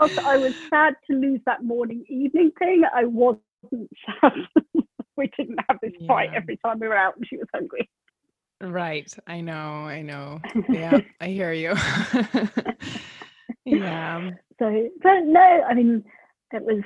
I 0.00 0.36
was 0.36 0.54
sad 0.68 0.94
to 1.10 1.16
lose 1.16 1.40
that 1.46 1.64
morning 1.64 2.04
evening 2.08 2.52
thing, 2.58 2.82
I 2.94 3.04
wasn't 3.04 3.40
sad. 4.20 4.32
we 5.16 5.30
didn't 5.36 5.58
have 5.68 5.78
this 5.82 5.92
fight 6.06 6.30
every 6.34 6.56
time 6.58 6.78
we 6.80 6.88
were 6.88 6.96
out 6.96 7.16
and 7.16 7.26
she 7.26 7.36
was 7.36 7.48
hungry. 7.54 7.88
Right. 8.60 9.12
I 9.26 9.40
know. 9.40 9.52
I 9.54 10.02
know. 10.02 10.40
Yeah, 10.68 10.98
I 11.20 11.28
hear 11.28 11.52
you. 11.52 11.74
yeah. 13.64 14.30
So, 14.58 14.88
but 15.02 15.20
no, 15.24 15.62
I 15.68 15.74
mean, 15.74 16.04
it 16.52 16.62
was, 16.62 16.82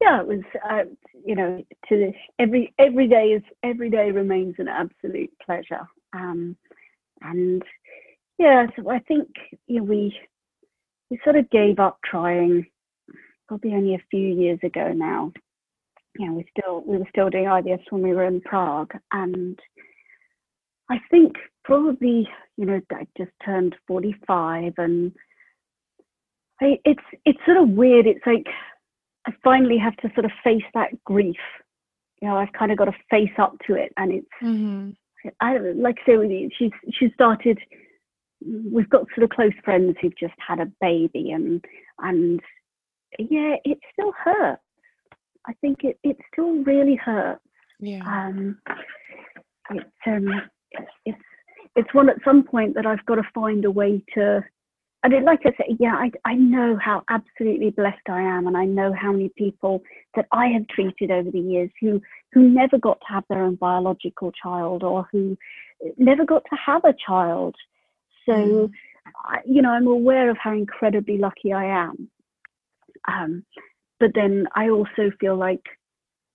yeah, 0.00 0.20
it 0.20 0.26
was, 0.26 0.42
uh, 0.68 0.84
you 1.24 1.34
know, 1.34 1.64
to 1.88 1.96
this, 1.96 2.14
every 2.38 2.74
every 2.78 3.08
day 3.08 3.28
is 3.28 3.42
every 3.62 3.88
day 3.88 4.10
remains 4.10 4.56
an 4.58 4.68
absolute 4.68 5.30
pleasure. 5.44 5.86
Um, 6.12 6.56
and 7.22 7.62
yeah, 8.38 8.66
so 8.76 8.90
I 8.90 8.98
think 9.00 9.28
you 9.66 9.78
know, 9.78 9.84
we 9.84 10.18
we 11.10 11.18
sort 11.24 11.36
of 11.36 11.50
gave 11.50 11.78
up 11.78 11.98
trying 12.04 12.66
probably 13.48 13.72
only 13.72 13.94
a 13.94 14.04
few 14.10 14.28
years 14.28 14.58
ago 14.62 14.92
now. 14.92 15.32
You 16.18 16.26
know, 16.26 16.34
we 16.34 16.46
still 16.58 16.82
we 16.86 16.98
were 16.98 17.08
still 17.10 17.30
doing 17.30 17.44
IVF 17.44 17.80
when 17.90 18.02
we 18.02 18.12
were 18.12 18.24
in 18.24 18.40
Prague, 18.40 18.92
and 19.12 19.58
I 20.90 20.98
think 21.10 21.34
probably 21.64 22.28
you 22.56 22.66
know 22.66 22.80
I 22.92 23.06
just 23.16 23.32
turned 23.44 23.76
forty 23.86 24.14
five, 24.26 24.74
and 24.78 25.12
I, 26.60 26.78
it's 26.84 27.04
it's 27.24 27.38
sort 27.44 27.58
of 27.58 27.70
weird. 27.70 28.06
It's 28.06 28.26
like 28.26 28.46
I 29.26 29.32
finally 29.42 29.78
have 29.78 29.96
to 29.98 30.10
sort 30.14 30.24
of 30.24 30.32
face 30.44 30.64
that 30.74 30.90
grief. 31.04 31.36
You 32.22 32.28
know, 32.28 32.36
I've 32.36 32.52
kind 32.52 32.72
of 32.72 32.78
got 32.78 32.86
to 32.86 32.94
face 33.10 33.34
up 33.38 33.56
to 33.66 33.74
it, 33.74 33.92
and 33.96 34.12
it's 34.12 34.28
hmm 34.40 34.90
I 35.40 35.58
like 35.58 35.98
I 36.06 36.12
say 36.12 36.50
she's 36.58 36.70
she 36.92 37.10
started. 37.14 37.58
We've 38.44 38.90
got 38.90 39.06
sort 39.14 39.24
of 39.24 39.30
close 39.30 39.52
friends 39.64 39.96
who've 40.00 40.16
just 40.18 40.34
had 40.46 40.60
a 40.60 40.70
baby, 40.80 41.30
and 41.32 41.64
and 41.98 42.40
yeah, 43.18 43.56
it 43.64 43.78
still 43.92 44.12
hurts. 44.12 44.62
I 45.46 45.52
think 45.60 45.84
it 45.84 45.98
it 46.02 46.16
still 46.32 46.62
really 46.64 46.96
hurts. 46.96 47.40
Yeah. 47.80 48.02
Um, 48.06 48.58
it's 49.70 49.84
um, 50.06 50.28
it's 50.72 50.90
it's 51.04 51.18
it's 51.76 51.94
one 51.94 52.08
at 52.08 52.16
some 52.24 52.42
point 52.42 52.74
that 52.74 52.86
I've 52.86 53.04
got 53.06 53.16
to 53.16 53.28
find 53.34 53.64
a 53.64 53.70
way 53.70 54.02
to. 54.14 54.44
And 55.02 55.12
it, 55.12 55.22
like 55.22 55.40
I 55.44 55.50
say, 55.50 55.76
yeah, 55.78 55.94
I 55.94 56.10
I 56.24 56.34
know 56.34 56.78
how 56.82 57.02
absolutely 57.08 57.70
blessed 57.70 58.08
I 58.08 58.22
am, 58.22 58.46
and 58.46 58.56
I 58.56 58.64
know 58.64 58.92
how 58.92 59.12
many 59.12 59.30
people 59.36 59.82
that 60.16 60.26
I 60.32 60.46
have 60.48 60.66
treated 60.68 61.10
over 61.10 61.30
the 61.30 61.38
years 61.38 61.70
who 61.80 62.00
who 62.36 62.46
never 62.50 62.76
got 62.76 63.00
to 63.00 63.06
have 63.14 63.24
their 63.30 63.42
own 63.42 63.54
biological 63.54 64.30
child 64.30 64.82
or 64.82 65.08
who 65.10 65.38
never 65.96 66.26
got 66.26 66.42
to 66.50 66.56
have 66.66 66.84
a 66.84 66.92
child. 66.92 67.56
So, 68.26 68.32
Mm. 68.32 68.72
I, 69.24 69.38
you 69.46 69.62
know, 69.62 69.70
I'm 69.70 69.86
aware 69.86 70.28
of 70.28 70.36
how 70.36 70.52
incredibly 70.52 71.16
lucky 71.16 71.54
I 71.54 71.64
am. 71.64 72.10
Um, 73.08 73.46
but 73.98 74.10
then 74.14 74.48
I 74.54 74.68
also 74.68 75.10
feel 75.18 75.34
like 75.34 75.64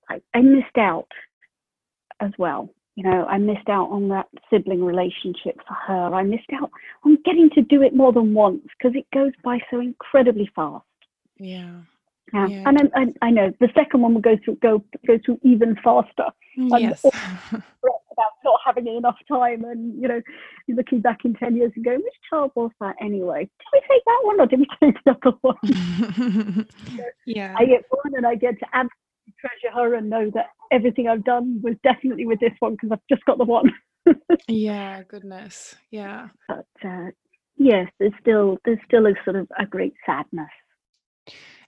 I, 0.10 0.22
I 0.34 0.42
missed 0.42 0.78
out 0.80 1.12
as 2.20 2.32
well. 2.40 2.74
You 2.96 3.04
know, 3.04 3.26
I 3.26 3.38
missed 3.38 3.70
out 3.70 3.92
on 3.92 4.08
that 4.08 4.28
sibling 4.50 4.84
relationship 4.84 5.58
for 5.68 5.76
her. 5.86 6.16
I 6.16 6.24
missed 6.24 6.52
out 6.52 6.72
on 7.06 7.20
getting 7.24 7.52
to 7.52 7.62
do 7.62 7.84
it 7.84 7.96
more 7.96 8.12
than 8.12 8.34
once 8.34 8.64
because 8.76 8.96
it 8.96 9.06
goes 9.14 9.34
by 9.44 9.60
so 9.70 9.80
incredibly 9.80 10.50
fast. 10.56 10.84
Yeah. 11.38 11.82
Yeah. 12.34 12.48
yeah. 12.48 12.64
And 12.66 12.78
I, 12.78 13.02
I, 13.02 13.28
I, 13.28 13.30
know 13.32 13.54
the 13.60 13.70
second 13.76 14.02
one 14.02 14.14
will 14.14 14.22
go 14.22 14.38
through 14.44 14.56
go 14.58 14.84
go 15.08 15.20
through 15.26 15.40
even 15.44 15.76
faster. 15.84 16.26
Yes. 16.56 17.04
about 17.04 18.32
not 18.44 18.60
having 18.66 18.88
enough 18.88 19.18
time, 19.28 19.64
and 19.64 20.00
you 20.02 20.08
know, 20.08 20.22
looking 20.68 21.02
back 21.02 21.20
in 21.26 21.34
ten 21.36 21.56
years 21.56 21.72
and 21.76 21.86
going, 21.86 22.00
which 22.00 22.14
child 22.30 22.52
was 22.56 22.72
that 22.80 22.96
anyway? 23.02 23.42
Did 23.42 23.68
we 23.74 23.82
take 23.90 24.04
that 24.06 24.22
one 24.24 24.42
or 24.42 24.46
did 24.48 24.60
we 24.60 24.68
take 24.82 24.96
the 25.06 25.18
other 25.26 25.38
one? 25.42 26.68
yeah. 27.26 27.56
I 27.58 27.66
get 27.66 27.86
one, 27.90 28.16
and 28.16 28.26
I 28.26 28.36
get 28.36 28.60
to 28.60 28.66
absolutely 28.74 29.34
treasure 29.40 29.74
her 29.74 29.96
and 29.96 30.10
know 30.10 30.30
that 30.34 30.48
everything 30.72 31.08
I've 31.08 31.24
done 31.24 31.62
was 31.64 31.76
definitely 31.84 32.26
with 32.26 32.40
this 32.40 32.54
one 32.60 32.74
because 32.74 32.90
I've 32.92 33.08
just 33.10 33.26
got 33.26 33.38
the 33.38 33.46
one. 33.46 33.72
yeah. 34.48 35.04
Goodness. 35.04 35.76
Yeah. 35.90 36.30
But 36.48 36.66
uh, 36.84 37.08
yes, 37.58 37.88
there's 38.00 38.14
still 38.20 38.58
there's 38.66 38.80
still 38.86 39.06
a 39.08 39.14
sort 39.24 39.38
of 39.38 39.48
a 39.58 39.66
great 39.66 39.94
sadness 40.06 40.50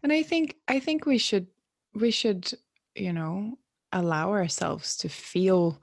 and 0.04 0.12
i 0.14 0.22
think 0.22 0.56
i 0.68 0.80
think 0.80 1.06
we 1.06 1.18
should 1.18 1.48
we 1.96 2.12
should 2.12 2.52
you 2.96 3.14
know 3.14 3.58
allow 3.92 4.32
ourselves 4.32 4.98
to 4.98 5.10
feel 5.10 5.82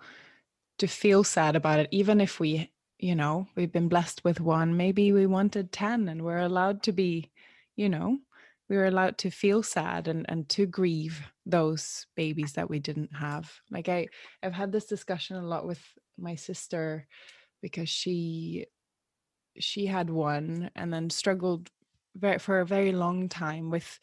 to 0.79 0.87
feel 0.87 1.23
sad 1.23 1.57
about 1.57 1.79
it 1.79 1.89
even 1.91 2.21
if 2.21 2.41
we 2.41 2.71
you 2.99 3.15
know 3.15 3.47
we've 3.57 3.73
been 3.73 3.89
blessed 3.89 4.23
with 4.25 4.41
one. 4.41 4.77
Maybe 4.77 5.13
we 5.13 5.27
wanted 5.27 5.73
10 5.73 6.09
and 6.09 6.23
we're 6.23 6.39
allowed 6.39 6.83
to 6.85 6.93
be 6.93 7.31
you 7.77 7.89
know 7.89 8.19
we 8.69 8.77
were 8.77 8.87
allowed 8.87 9.19
to 9.19 9.31
feel 9.31 9.63
sad 9.63 10.09
and 10.09 10.27
and 10.29 10.49
to 10.51 10.67
grieve 10.67 11.21
those 11.47 12.07
babies 12.17 12.53
that 12.55 12.69
we 12.71 12.79
didn't 12.79 13.15
have. 13.15 13.53
Like 13.71 13.89
i 13.89 14.09
i've 14.43 14.53
had 14.53 14.73
this 14.73 14.87
discussion 14.87 15.37
a 15.37 15.47
lot 15.47 15.67
with 15.67 15.83
my 16.19 16.35
sister 16.35 17.07
because 17.63 17.89
she 17.89 18.67
she 19.59 19.87
had 19.87 20.11
one 20.11 20.71
and 20.77 20.93
then 20.93 21.11
struggled 21.11 21.71
very, 22.15 22.39
for 22.39 22.61
a 22.61 22.67
very 22.67 22.93
long 22.93 23.29
time 23.29 23.71
with 23.71 23.99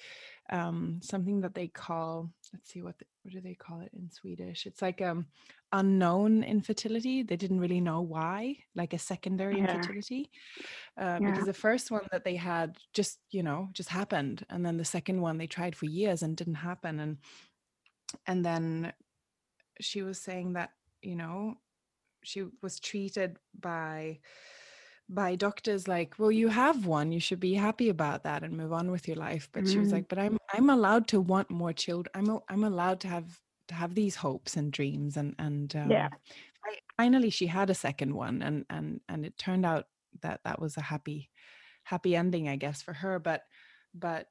um, 0.50 1.00
something 1.04 1.42
that 1.42 1.54
they 1.54 1.68
call 1.68 2.32
let's 2.54 2.72
see 2.72 2.82
what 2.82 2.98
the, 2.98 3.06
what 3.24 3.34
do 3.34 3.42
they 3.42 3.56
call 3.56 3.82
it 3.82 3.92
in 3.94 4.10
Swedish? 4.10 4.66
It's 4.66 4.82
like 4.82 5.02
um 5.02 5.26
unknown 5.74 6.44
infertility. 6.44 7.24
They 7.24 7.36
didn't 7.36 7.60
really 7.60 7.82
know 7.82 8.02
why, 8.02 8.58
like 8.76 8.94
a 8.94 9.00
secondary 9.00 9.58
yeah. 9.58 9.76
infertility, 9.76 10.30
uh, 10.98 11.20
yeah. 11.22 11.32
because 11.32 11.46
the 11.46 11.54
first 11.54 11.92
one 11.92 12.08
that 12.12 12.24
they 12.24 12.36
had 12.36 12.78
just 12.94 13.20
you 13.32 13.44
know 13.44 13.70
just 13.74 13.90
happened, 13.90 14.46
and 14.50 14.66
then 14.66 14.78
the 14.78 14.86
second 14.86 15.22
one 15.22 15.38
they 15.38 15.48
tried 15.48 15.76
for 15.76 15.86
years 15.86 16.24
and 16.24 16.38
didn't 16.38 16.56
happen, 16.56 17.00
and 17.00 17.18
and 18.26 18.46
then 18.46 18.94
she 19.82 20.02
was 20.02 20.20
saying 20.20 20.54
that 20.54 20.72
you 21.02 21.16
know 21.16 21.56
she 22.24 22.46
was 22.62 22.80
treated 22.80 23.38
by 23.60 24.20
by 25.10 25.36
doctors 25.36 25.88
like 25.88 26.14
well 26.18 26.32
you 26.32 26.50
have 26.50 26.86
one 26.86 27.12
you 27.12 27.20
should 27.20 27.40
be 27.40 27.54
happy 27.54 27.90
about 27.90 28.24
that 28.24 28.44
and 28.44 28.58
move 28.58 28.74
on 28.74 28.92
with 28.92 29.08
your 29.08 29.16
life 29.16 29.48
but 29.54 29.64
mm. 29.64 29.72
she 29.72 29.80
was 29.80 29.90
mm. 29.90 29.94
like 29.94 30.08
but 30.10 30.20
i'm 30.20 30.38
i'm 30.54 30.70
allowed 30.70 31.08
to 31.08 31.22
want 31.22 31.50
more 31.50 31.72
children 31.72 32.12
i'm 32.14 32.40
i'm 32.50 32.64
allowed 32.66 33.00
to 33.00 33.08
have 33.08 33.40
to 33.70 33.74
have 33.74 33.96
these 33.96 34.16
hopes 34.16 34.58
and 34.58 34.72
dreams 34.72 35.16
and 35.16 35.34
and 35.40 35.76
um, 35.76 35.90
yeah 35.90 36.10
finally 36.98 37.30
she 37.30 37.48
had 37.48 37.70
a 37.70 37.76
second 37.76 38.14
one 38.14 38.42
and 38.42 38.66
and 38.70 39.00
and 39.08 39.26
it 39.26 39.38
turned 39.38 39.66
out 39.66 39.86
that 40.22 40.42
that 40.44 40.60
was 40.60 40.76
a 40.76 40.82
happy 40.82 41.30
happy 41.84 42.16
ending 42.16 42.50
i 42.50 42.56
guess 42.58 42.82
for 42.82 42.94
her 42.94 43.18
but 43.20 43.44
but 43.94 44.28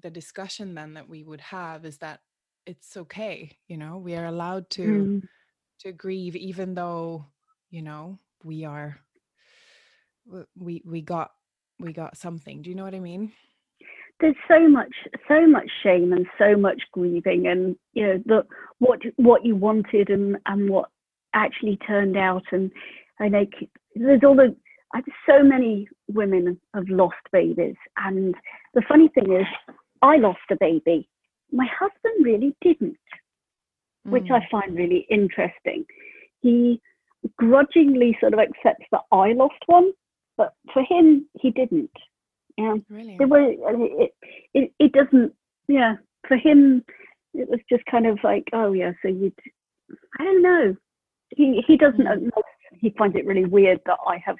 the 0.00 0.10
discussion 0.10 0.74
then 0.74 0.94
that 0.94 1.08
we 1.08 1.24
would 1.24 1.40
have 1.40 1.84
is 1.84 1.98
that 1.98 2.20
it's 2.66 2.96
okay 2.96 3.56
you 3.66 3.78
know 3.78 3.96
we 3.96 4.14
are 4.14 4.26
allowed 4.26 4.68
to 4.68 4.82
mm. 4.82 5.22
to 5.78 5.92
grieve 5.92 6.36
even 6.36 6.74
though 6.74 7.24
you 7.70 7.80
know 7.80 8.18
we 8.44 8.64
are 8.64 9.00
we 10.58 10.82
we 10.84 11.00
got 11.00 11.30
we 11.78 11.92
got 11.92 12.16
something. 12.16 12.62
Do 12.62 12.70
you 12.70 12.76
know 12.76 12.84
what 12.84 12.94
i 12.94 13.00
mean? 13.00 13.32
There's 14.20 14.36
so 14.48 14.68
much 14.68 14.92
so 15.28 15.46
much 15.46 15.68
shame 15.82 16.12
and 16.12 16.26
so 16.38 16.56
much 16.56 16.82
grieving 16.92 17.46
and 17.46 17.76
you 17.94 18.06
know 18.06 18.22
the 18.26 18.46
what 18.78 19.00
what 19.16 19.44
you 19.44 19.56
wanted 19.56 20.10
and 20.10 20.36
and 20.46 20.68
what 20.68 20.90
actually 21.34 21.78
turned 21.86 22.16
out 22.16 22.42
and 22.50 22.72
i 23.20 23.28
know 23.28 23.46
there's 23.94 24.20
all 24.24 24.34
the 24.34 24.54
so 25.28 25.42
many 25.42 25.88
women 26.08 26.60
have 26.74 26.88
lost 26.88 27.14
babies 27.32 27.76
and 27.98 28.34
the 28.74 28.82
funny 28.88 29.08
thing 29.14 29.32
is 29.32 29.46
i 30.02 30.16
lost 30.16 30.40
a 30.50 30.56
baby. 30.58 31.08
My 31.52 31.66
husband 31.78 32.24
really 32.24 32.54
didn't 32.60 32.98
mm. 34.06 34.10
which 34.10 34.28
i 34.30 34.40
find 34.50 34.76
really 34.76 35.06
interesting. 35.10 35.86
He 36.42 36.80
grudgingly 37.38 38.16
sort 38.20 38.34
of 38.34 38.40
accepts 38.40 38.86
that 38.90 39.02
i 39.12 39.32
lost 39.32 39.62
one 39.66 39.92
but 40.40 40.54
for 40.72 40.82
him, 40.82 41.28
he 41.38 41.50
didn't. 41.50 41.90
Yeah, 42.56 42.76
really? 42.88 43.18
It, 43.20 43.28
was, 43.28 43.58
it, 43.60 44.14
it, 44.54 44.72
it 44.78 44.92
doesn't, 44.92 45.34
yeah, 45.68 45.96
for 46.26 46.38
him, 46.38 46.82
it 47.34 47.46
was 47.46 47.60
just 47.68 47.84
kind 47.84 48.06
of 48.06 48.18
like, 48.24 48.44
oh, 48.54 48.72
yeah, 48.72 48.92
so 49.02 49.08
you'd, 49.08 49.34
I 50.18 50.24
don't 50.24 50.42
know. 50.42 50.76
He, 51.36 51.62
he 51.66 51.76
doesn't 51.76 52.06
mm. 52.06 52.22
know. 52.22 52.42
He 52.72 52.88
finds 52.96 53.16
it 53.16 53.26
really 53.26 53.44
weird 53.44 53.80
that 53.84 53.98
I 54.08 54.16
have 54.24 54.38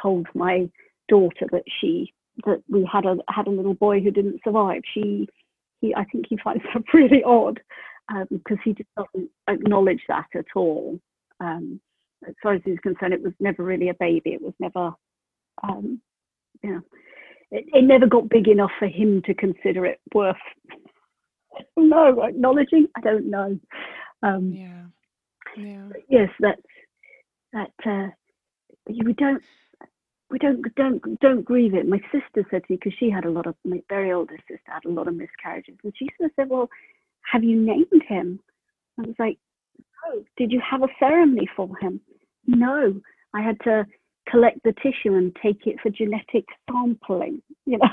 told 0.00 0.26
my 0.34 0.68
daughter 1.08 1.46
that 1.52 1.64
she, 1.80 2.12
that 2.44 2.62
we 2.68 2.86
had 2.92 3.06
a, 3.06 3.16
had 3.30 3.46
a 3.46 3.50
little 3.50 3.72
boy 3.72 4.00
who 4.02 4.10
didn't 4.10 4.42
survive. 4.44 4.82
She, 4.92 5.26
he, 5.80 5.94
I 5.94 6.04
think 6.04 6.26
he 6.28 6.36
finds 6.44 6.62
that 6.74 6.84
really 6.92 7.22
odd 7.24 7.60
because 8.28 8.58
um, 8.58 8.62
he 8.62 8.74
just 8.74 8.90
doesn't 8.94 9.30
acknowledge 9.48 10.02
that 10.08 10.26
at 10.34 10.44
all. 10.54 11.00
Um, 11.40 11.80
as 12.28 12.34
far 12.42 12.52
as 12.52 12.60
he's 12.62 12.78
concerned, 12.80 13.14
it 13.14 13.22
was 13.22 13.32
never 13.40 13.64
really 13.64 13.88
a 13.88 13.94
baby. 13.94 14.34
It 14.34 14.42
was 14.42 14.52
never 14.60 14.92
um, 15.62 16.00
yeah, 16.62 16.80
it, 17.50 17.64
it 17.72 17.84
never 17.84 18.06
got 18.06 18.28
big 18.28 18.48
enough 18.48 18.70
for 18.78 18.88
him 18.88 19.22
to 19.26 19.34
consider 19.34 19.86
it 19.86 20.00
worth. 20.14 20.36
no, 21.76 22.22
acknowledging. 22.22 22.86
I 22.96 23.00
don't 23.00 23.30
know. 23.30 23.58
Um, 24.22 24.52
yeah, 24.52 24.84
yeah. 25.56 25.88
Yes, 26.08 26.28
that's 26.40 26.62
that. 27.52 27.70
Uh, 27.84 28.08
we 28.86 29.12
don't 29.14 29.42
we 30.30 30.38
don't 30.38 30.62
don't 30.76 31.20
don't 31.20 31.44
grieve 31.44 31.74
it. 31.74 31.88
My 31.88 32.00
sister 32.12 32.46
said 32.50 32.62
to 32.64 32.72
me 32.72 32.78
because 32.82 32.96
she 32.98 33.10
had 33.10 33.24
a 33.24 33.30
lot 33.30 33.46
of 33.46 33.54
my 33.64 33.82
very 33.88 34.12
oldest 34.12 34.42
sister 34.48 34.62
had 34.66 34.84
a 34.84 34.92
lot 34.92 35.08
of 35.08 35.14
miscarriages, 35.14 35.76
and 35.82 35.92
she 35.96 36.08
sort 36.16 36.30
of 36.30 36.34
said, 36.36 36.48
"Well, 36.48 36.68
have 37.32 37.44
you 37.44 37.56
named 37.60 38.02
him?" 38.08 38.40
I 38.98 39.02
was 39.02 39.16
like, 39.18 39.38
"No." 39.78 40.22
Did 40.36 40.52
you 40.52 40.60
have 40.68 40.82
a 40.82 40.88
ceremony 40.98 41.48
for 41.56 41.68
him? 41.80 42.00
No. 42.46 43.00
I 43.32 43.42
had 43.42 43.60
to 43.60 43.86
collect 44.30 44.62
the 44.64 44.72
tissue 44.82 45.14
and 45.14 45.36
take 45.42 45.66
it 45.66 45.80
for 45.82 45.90
genetic 45.90 46.44
sampling. 46.70 47.42
You 47.66 47.78
know, 47.78 47.88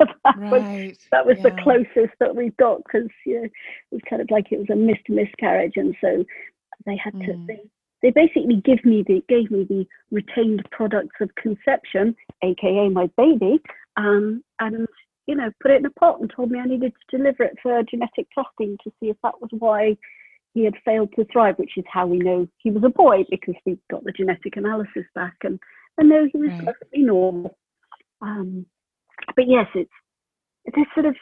that 0.00 0.36
right. 0.36 0.50
was 0.50 0.98
that 1.10 1.26
was 1.26 1.38
yeah. 1.38 1.50
the 1.50 1.62
closest 1.62 2.14
that 2.20 2.34
we 2.34 2.50
got 2.58 2.82
because 2.84 3.10
you 3.26 3.42
know, 3.42 3.44
it 3.44 3.52
was 3.92 4.02
kind 4.08 4.22
of 4.22 4.30
like 4.30 4.50
it 4.50 4.58
was 4.58 4.70
a 4.70 4.76
missed 4.76 5.08
miscarriage, 5.08 5.74
and 5.76 5.94
so 6.00 6.24
they 6.86 6.96
had 6.96 7.14
mm. 7.14 7.26
to. 7.26 7.46
They, 7.46 7.60
they 8.02 8.10
basically 8.10 8.60
give 8.62 8.84
me 8.84 9.02
the 9.06 9.24
gave 9.28 9.50
me 9.50 9.64
the 9.64 9.86
retained 10.10 10.62
products 10.70 11.16
of 11.22 11.34
conception, 11.36 12.14
aka 12.42 12.88
my 12.90 13.08
baby, 13.16 13.60
um, 13.96 14.44
and 14.60 14.86
you 15.26 15.34
know 15.34 15.50
put 15.62 15.70
it 15.70 15.78
in 15.78 15.86
a 15.86 15.90
pot 15.90 16.20
and 16.20 16.30
told 16.34 16.50
me 16.50 16.58
I 16.58 16.66
needed 16.66 16.92
to 16.92 17.16
deliver 17.16 17.44
it 17.44 17.56
for 17.62 17.82
genetic 17.84 18.26
testing 18.34 18.76
to 18.84 18.92
see 19.00 19.08
if 19.08 19.16
that 19.22 19.40
was 19.40 19.48
why 19.58 19.96
he 20.54 20.64
had 20.64 20.74
failed 20.84 21.12
to 21.16 21.24
thrive, 21.32 21.56
which 21.58 21.76
is 21.76 21.84
how 21.90 22.06
we 22.06 22.18
know 22.18 22.46
he 22.58 22.70
was 22.70 22.84
a 22.84 22.88
boy 22.88 23.24
because 23.28 23.56
we 23.66 23.76
got 23.90 24.04
the 24.04 24.12
genetic 24.12 24.56
analysis 24.56 25.04
back 25.14 25.34
and, 25.42 25.58
and 25.98 26.08
no, 26.08 26.28
he 26.30 26.38
was 26.38 26.50
right. 26.50 26.64
perfectly 26.64 27.02
normal. 27.02 27.56
Um, 28.20 28.66
but 29.36 29.44
yes, 29.46 29.66
it's 29.74 29.90
this 30.66 30.86
sort 30.94 31.06
of 31.06 31.16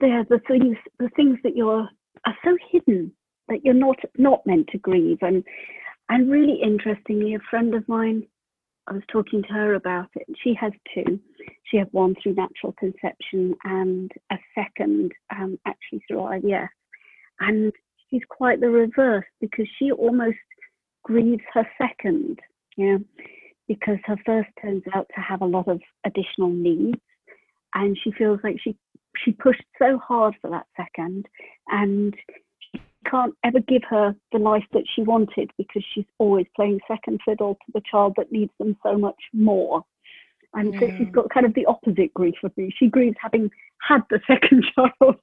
there 0.00 0.24
the 0.28 0.40
things 0.46 0.76
the 0.98 1.10
things 1.16 1.38
that 1.44 1.56
you're 1.56 1.88
are 2.26 2.36
so 2.44 2.56
hidden 2.70 3.12
that 3.48 3.64
you're 3.64 3.74
not 3.74 3.96
not 4.16 4.46
meant 4.46 4.68
to 4.68 4.78
grieve 4.78 5.18
and 5.22 5.44
and 6.08 6.30
really 6.30 6.60
interestingly 6.62 7.34
a 7.34 7.38
friend 7.50 7.74
of 7.74 7.88
mine 7.88 8.24
I 8.88 8.94
was 8.94 9.02
talking 9.12 9.42
to 9.42 9.52
her 9.52 9.74
about 9.74 10.08
it. 10.14 10.26
She 10.42 10.54
has 10.54 10.72
two. 10.94 11.20
She 11.64 11.76
had 11.76 11.88
one 11.92 12.14
through 12.22 12.34
natural 12.34 12.74
conception 12.78 13.54
and 13.64 14.10
a 14.32 14.36
second 14.54 15.12
um, 15.30 15.58
actually 15.66 16.02
through 16.08 16.18
IVF. 16.18 16.68
And 17.40 17.72
she's 18.08 18.22
quite 18.28 18.60
the 18.60 18.70
reverse 18.70 19.26
because 19.40 19.66
she 19.78 19.92
almost 19.92 20.38
grieves 21.04 21.42
her 21.52 21.68
second, 21.76 22.40
yeah, 22.76 22.96
because 23.68 23.98
her 24.04 24.16
first 24.24 24.48
turns 24.60 24.82
out 24.94 25.06
to 25.14 25.20
have 25.20 25.42
a 25.42 25.46
lot 25.46 25.68
of 25.68 25.80
additional 26.04 26.50
needs, 26.50 26.98
and 27.74 27.96
she 28.02 28.10
feels 28.10 28.40
like 28.42 28.56
she 28.62 28.76
she 29.24 29.32
pushed 29.32 29.64
so 29.78 29.98
hard 29.98 30.34
for 30.40 30.50
that 30.50 30.66
second, 30.76 31.26
and 31.68 32.14
she 32.60 32.80
can't 33.06 33.34
ever 33.44 33.60
give 33.60 33.82
her 33.88 34.14
the 34.32 34.38
life 34.38 34.64
that 34.72 34.84
she 34.94 35.02
wanted 35.02 35.50
because 35.58 35.84
she's 35.94 36.04
always 36.18 36.46
playing 36.56 36.80
second 36.88 37.20
fiddle 37.24 37.54
to 37.54 37.72
the 37.74 37.82
child 37.90 38.14
that 38.16 38.32
needs 38.32 38.52
them 38.58 38.76
so 38.82 38.96
much 38.96 39.20
more. 39.32 39.84
And 40.54 40.72
so 40.80 40.86
she's 40.96 41.08
mm. 41.08 41.12
got 41.12 41.28
kind 41.30 41.44
of 41.44 41.54
the 41.54 41.66
opposite 41.66 42.14
grief 42.14 42.36
of 42.42 42.56
me. 42.56 42.74
She 42.76 42.88
grieves 42.88 43.16
having 43.20 43.50
had 43.86 44.00
the 44.10 44.20
second 44.26 44.64
child. 44.74 45.16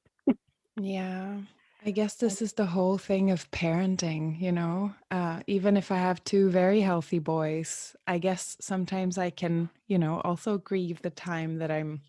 yeah. 0.80 1.38
I 1.86 1.92
guess 1.92 2.16
this 2.16 2.42
is 2.42 2.54
the 2.54 2.66
whole 2.66 2.98
thing 2.98 3.30
of 3.30 3.50
parenting, 3.52 4.42
you 4.42 4.52
know. 4.52 4.94
Uh, 5.12 5.42
even 5.46 5.78
if 5.78 5.92
I 5.92 5.98
have 5.98 6.24
two 6.24 6.50
very 6.50 6.82
healthy 6.82 7.20
boys, 7.20 7.96
I 8.08 8.18
guess 8.18 8.58
sometimes 8.60 9.20
I 9.20 9.30
can, 9.30 9.70
you 9.88 10.00
know, 10.00 10.20
also 10.22 10.58
grieve 10.58 11.04
the 11.04 11.12
time 11.12 11.60
that 11.60 11.70
I'm 11.70 12.02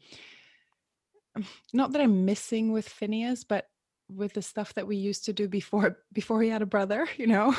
not 1.74 1.92
that 1.92 2.00
I'm 2.00 2.24
missing 2.24 2.72
with 2.72 2.88
Phineas, 2.88 3.44
but 3.44 3.68
with 4.08 4.32
the 4.32 4.42
stuff 4.42 4.72
that 4.74 4.86
we 4.86 4.96
used 4.96 5.24
to 5.26 5.32
do 5.32 5.48
before 5.48 5.98
before 6.12 6.40
he 6.40 6.48
had 6.48 6.62
a 6.62 6.66
brother 6.66 7.08
you 7.16 7.26
know 7.26 7.52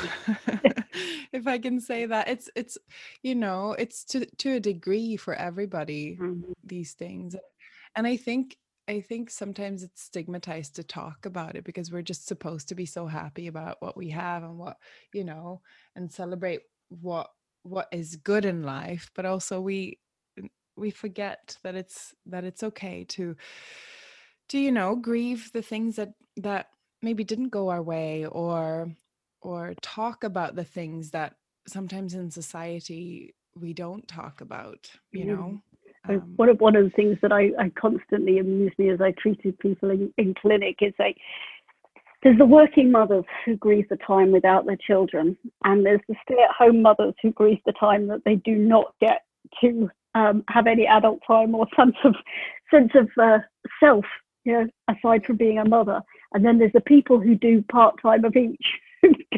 if 1.32 1.46
i 1.46 1.58
can 1.58 1.78
say 1.78 2.06
that 2.06 2.26
it's 2.26 2.48
it's 2.56 2.78
you 3.22 3.34
know 3.34 3.72
it's 3.72 4.02
to 4.02 4.24
to 4.38 4.54
a 4.54 4.60
degree 4.60 5.14
for 5.14 5.34
everybody 5.34 6.16
mm-hmm. 6.18 6.52
these 6.64 6.94
things 6.94 7.36
and 7.94 8.06
i 8.06 8.16
think 8.16 8.56
i 8.88 9.00
think 9.00 9.30
sometimes 9.30 9.82
it's 9.82 10.02
stigmatized 10.02 10.74
to 10.76 10.82
talk 10.82 11.26
about 11.26 11.54
it 11.56 11.64
because 11.64 11.92
we're 11.92 12.02
just 12.02 12.26
supposed 12.26 12.68
to 12.68 12.74
be 12.74 12.86
so 12.86 13.06
happy 13.06 13.46
about 13.46 13.76
what 13.80 13.96
we 13.96 14.08
have 14.10 14.42
and 14.42 14.58
what 14.58 14.76
you 15.12 15.24
know 15.24 15.60
and 15.94 16.10
celebrate 16.10 16.60
what 16.88 17.28
what 17.62 17.88
is 17.92 18.16
good 18.16 18.44
in 18.44 18.62
life 18.62 19.10
but 19.14 19.26
also 19.26 19.60
we 19.60 19.98
we 20.76 20.90
forget 20.90 21.56
that 21.62 21.74
it's 21.74 22.14
that 22.26 22.44
it's 22.44 22.62
okay 22.62 23.04
to 23.04 23.36
to 24.48 24.58
you 24.58 24.72
know 24.72 24.96
grieve 24.96 25.50
the 25.52 25.62
things 25.62 25.96
that 25.96 26.12
that 26.36 26.68
maybe 27.02 27.24
didn't 27.24 27.50
go 27.50 27.68
our 27.68 27.82
way 27.82 28.26
or 28.26 28.90
or 29.40 29.74
talk 29.82 30.24
about 30.24 30.54
the 30.54 30.64
things 30.64 31.10
that 31.10 31.34
sometimes 31.66 32.14
in 32.14 32.30
society 32.30 33.34
we 33.54 33.72
don't 33.72 34.06
talk 34.08 34.40
about 34.40 34.90
you 35.12 35.24
mm-hmm. 35.24 35.34
know 35.34 35.62
um, 36.08 36.32
one 36.36 36.48
of 36.48 36.60
one 36.60 36.76
of 36.76 36.84
the 36.84 36.90
things 36.90 37.18
that 37.22 37.32
I, 37.32 37.50
I 37.58 37.70
constantly 37.78 38.38
amused 38.38 38.78
me 38.78 38.90
as 38.90 39.00
I 39.00 39.12
treated 39.12 39.58
people 39.58 39.90
in, 39.90 40.12
in 40.18 40.34
clinic 40.34 40.76
is 40.80 40.94
like 40.98 41.16
there's 42.22 42.38
the 42.38 42.46
working 42.46 42.90
mothers 42.90 43.24
who 43.44 43.56
grieve 43.56 43.88
the 43.88 43.96
time 43.96 44.32
without 44.32 44.66
their 44.66 44.76
children, 44.76 45.36
and 45.64 45.86
there's 45.86 46.00
the 46.08 46.16
stay-at-home 46.24 46.82
mothers 46.82 47.14
who 47.22 47.30
grieve 47.30 47.60
the 47.64 47.72
time 47.72 48.08
that 48.08 48.22
they 48.24 48.36
do 48.36 48.56
not 48.56 48.94
get 49.00 49.22
to 49.60 49.88
um, 50.14 50.42
have 50.48 50.66
any 50.66 50.86
adult 50.86 51.20
time 51.26 51.54
or 51.54 51.66
sense 51.76 51.96
of 52.04 52.14
sense 52.70 52.90
of 52.94 53.08
uh, 53.22 53.38
self 53.80 54.04
you 54.44 54.52
know, 54.54 54.66
aside 54.88 55.24
from 55.26 55.36
being 55.36 55.58
a 55.58 55.68
mother. 55.68 56.00
And 56.32 56.44
then 56.44 56.58
there's 56.58 56.72
the 56.72 56.80
people 56.80 57.20
who 57.20 57.34
do 57.34 57.62
part 57.70 58.00
time 58.00 58.24
of 58.24 58.34
each. 58.34 58.66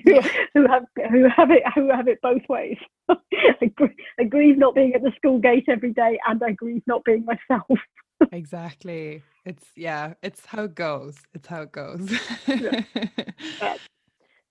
who, 0.54 0.66
have 0.68 0.84
who 1.10 1.28
have 1.28 1.50
it 1.50 1.62
who 1.74 1.90
have 1.90 2.08
it 2.08 2.20
both 2.22 2.42
ways. 2.48 2.78
I, 3.08 3.72
I 4.18 4.24
grieve 4.24 4.58
not 4.58 4.74
being 4.74 4.94
at 4.94 5.02
the 5.02 5.12
school 5.16 5.38
gate 5.38 5.64
every 5.68 5.92
day, 5.92 6.18
and 6.26 6.42
I 6.42 6.52
grieve 6.52 6.82
not 6.86 7.04
being 7.04 7.24
myself. 7.24 7.78
exactly. 8.32 9.22
It's 9.44 9.66
yeah. 9.76 10.14
It's 10.22 10.46
how 10.46 10.64
it 10.64 10.74
goes. 10.74 11.16
It's 11.34 11.46
how 11.46 11.62
it 11.62 11.72
goes. 11.72 12.10
yeah. 12.46 12.82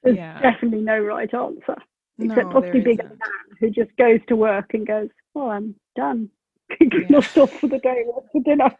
There's 0.03 0.15
yeah. 0.15 0.39
definitely 0.41 0.79
no 0.79 0.97
right 0.99 1.31
answer, 1.33 1.75
except 2.19 2.47
no, 2.47 2.53
possibly 2.53 2.79
being 2.79 3.01
a 3.01 3.03
man 3.03 3.57
who 3.59 3.69
just 3.69 3.93
goes 3.97 4.21
to 4.29 4.35
work 4.37 4.73
and 4.73 4.87
goes, 4.87 5.09
"Oh, 5.35 5.49
I'm 5.49 5.75
done. 5.95 6.29
Not 7.09 7.37
off 7.37 7.51
for 7.59 7.67
the 7.67 7.79
day. 7.79 8.05
What's 8.05 8.29
for 8.31 8.41
dinner?" 8.41 8.77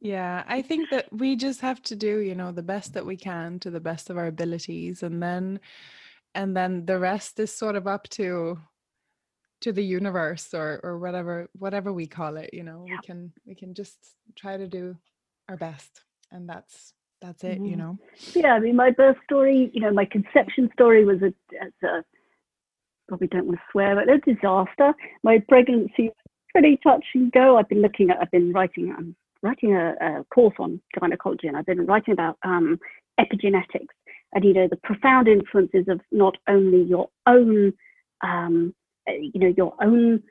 Yeah, 0.00 0.44
I 0.48 0.62
think 0.62 0.90
that 0.90 1.12
we 1.12 1.36
just 1.36 1.60
have 1.60 1.82
to 1.82 1.96
do, 1.96 2.20
you 2.20 2.34
know, 2.34 2.52
the 2.52 2.62
best 2.62 2.94
that 2.94 3.04
we 3.04 3.16
can 3.16 3.58
to 3.60 3.70
the 3.70 3.80
best 3.80 4.08
of 4.08 4.16
our 4.16 4.26
abilities 4.26 5.02
and 5.02 5.22
then 5.22 5.60
and 6.34 6.56
then 6.56 6.86
the 6.86 6.98
rest 6.98 7.40
is 7.40 7.52
sort 7.52 7.76
of 7.76 7.86
up 7.86 8.08
to 8.10 8.58
to 9.60 9.72
the 9.72 9.84
universe 9.84 10.54
or 10.54 10.80
or 10.82 10.98
whatever 10.98 11.48
whatever 11.52 11.92
we 11.92 12.06
call 12.06 12.36
it, 12.36 12.50
you 12.54 12.62
know. 12.62 12.84
Yeah. 12.88 12.94
We 12.94 13.06
can 13.06 13.32
we 13.46 13.54
can 13.54 13.74
just 13.74 13.98
try 14.36 14.56
to 14.56 14.66
do 14.66 14.96
our 15.48 15.56
best 15.56 16.02
and 16.30 16.48
that's 16.48 16.94
that's 17.20 17.44
it, 17.44 17.56
mm-hmm. 17.56 17.66
you 17.66 17.76
know. 17.76 17.98
Yeah, 18.34 18.54
I 18.54 18.60
mean 18.60 18.76
my 18.76 18.90
birth 18.90 19.18
story, 19.24 19.70
you 19.74 19.82
know, 19.82 19.92
my 19.92 20.06
conception 20.06 20.70
story 20.72 21.04
was 21.04 21.18
a, 21.20 21.86
a 21.86 22.02
probably 23.06 23.26
don't 23.26 23.46
want 23.46 23.58
to 23.58 23.62
swear, 23.70 23.96
but 23.96 24.08
a 24.08 24.18
disaster. 24.18 24.94
My 25.24 25.42
pregnancy 25.46 26.04
was 26.04 26.14
pretty 26.52 26.78
touch 26.82 27.04
and 27.14 27.30
go. 27.32 27.58
I've 27.58 27.68
been 27.68 27.82
looking 27.82 28.08
at, 28.10 28.18
I've 28.22 28.30
been 28.30 28.52
writing, 28.52 28.94
I'm 28.96 29.16
writing 29.42 29.74
a, 29.74 29.94
a 30.00 30.24
course 30.32 30.54
on 30.58 30.80
gynecology, 30.98 31.48
and 31.48 31.56
I've 31.56 31.66
been 31.66 31.86
writing 31.86 32.12
about 32.12 32.38
um, 32.44 32.78
epigenetics 33.18 33.94
and 34.32 34.44
you 34.44 34.52
know 34.52 34.68
the 34.68 34.76
profound 34.76 35.28
influences 35.28 35.86
of 35.88 36.00
not 36.12 36.36
only 36.48 36.82
your 36.82 37.08
own, 37.26 37.72
um, 38.22 38.74
you 39.06 39.40
know, 39.40 39.54
your 39.56 39.74
own 39.82 40.22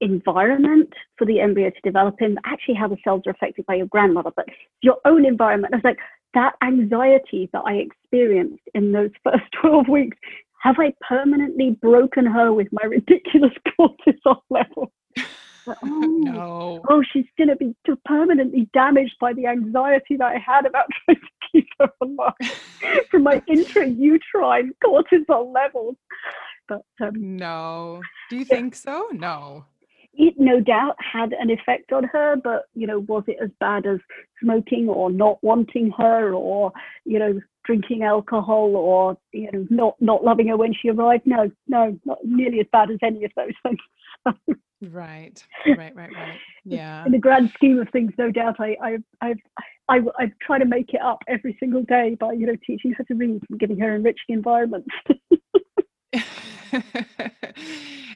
environment 0.00 0.92
for 1.16 1.24
the 1.24 1.40
embryo 1.40 1.70
to 1.70 1.80
develop 1.82 2.16
in, 2.20 2.34
but 2.34 2.44
actually 2.46 2.74
how 2.74 2.88
the 2.88 2.96
cells 3.02 3.22
are 3.26 3.30
affected 3.30 3.66
by 3.66 3.74
your 3.74 3.86
grandmother, 3.86 4.30
but 4.34 4.46
your 4.82 4.98
own 5.04 5.24
environment. 5.24 5.74
I 5.74 5.78
was 5.78 5.84
like, 5.84 5.98
that 6.34 6.54
anxiety 6.62 7.48
that 7.52 7.62
I 7.66 7.74
experienced 7.74 8.62
in 8.74 8.92
those 8.92 9.10
first 9.24 9.44
12 9.60 9.88
weeks, 9.88 10.16
have 10.62 10.76
I 10.78 10.92
permanently 11.06 11.76
broken 11.80 12.26
her 12.26 12.52
with 12.52 12.68
my 12.72 12.82
ridiculous 12.84 13.52
cortisol 13.80 14.40
level? 14.50 14.92
oh, 15.82 16.20
no. 16.22 16.82
oh, 16.88 17.02
she's 17.12 17.26
going 17.36 17.48
to 17.48 17.56
be 17.56 17.74
permanently 18.04 18.68
damaged 18.72 19.16
by 19.20 19.32
the 19.32 19.46
anxiety 19.46 20.16
that 20.16 20.32
I 20.34 20.38
had 20.38 20.66
about 20.66 20.86
trying 21.04 21.16
to 21.16 21.50
keep 21.52 21.68
her 21.78 21.90
alive 22.00 22.32
from 23.10 23.22
my 23.24 23.40
intrauterine 23.48 24.70
cortisol 24.84 25.52
levels. 25.52 25.96
But 26.68 26.84
um, 27.00 27.36
no, 27.36 28.00
do 28.30 28.36
you 28.36 28.46
yeah. 28.48 28.56
think 28.56 28.74
so? 28.74 29.08
No. 29.12 29.64
It 30.14 30.34
no 30.36 30.60
doubt 30.60 30.96
had 30.98 31.32
an 31.32 31.50
effect 31.50 31.92
on 31.92 32.04
her, 32.04 32.36
but 32.42 32.64
you 32.74 32.86
know, 32.86 33.00
was 33.00 33.22
it 33.26 33.36
as 33.42 33.50
bad 33.60 33.86
as 33.86 33.98
smoking 34.42 34.88
or 34.88 35.10
not 35.10 35.42
wanting 35.42 35.92
her 35.96 36.34
or 36.34 36.72
you 37.04 37.18
know 37.18 37.40
drinking 37.64 38.02
alcohol 38.02 38.74
or 38.74 39.16
you 39.32 39.48
know 39.52 39.66
not 39.70 39.94
not 40.00 40.24
loving 40.24 40.48
her 40.48 40.56
when 40.56 40.74
she 40.74 40.90
arrived? 40.90 41.24
No, 41.24 41.50
no, 41.68 41.98
not 42.04 42.18
nearly 42.24 42.60
as 42.60 42.66
bad 42.72 42.90
as 42.90 42.98
any 43.02 43.24
of 43.24 43.30
those 43.36 43.52
things. 43.62 44.58
Right, 44.80 45.42
right, 45.66 45.94
right, 45.94 46.10
right. 46.14 46.38
Yeah. 46.64 47.04
In 47.04 47.12
the 47.12 47.18
grand 47.18 47.50
scheme 47.54 47.80
of 47.80 47.88
things, 47.90 48.12
no 48.16 48.30
doubt, 48.30 48.56
I, 48.60 48.76
I, 48.82 48.98
I've, 49.20 49.38
I, 49.88 49.98
I 50.18 50.32
try 50.40 50.58
to 50.58 50.64
make 50.64 50.94
it 50.94 51.00
up 51.00 51.18
every 51.26 51.56
single 51.58 51.82
day 51.82 52.16
by, 52.18 52.32
you 52.32 52.46
know, 52.46 52.56
teaching 52.64 52.92
her 52.92 53.04
to 53.04 53.14
read 53.14 53.42
and 53.48 53.58
giving 53.58 53.78
her 53.80 53.96
enriching 53.96 54.34
environments. 54.36 54.88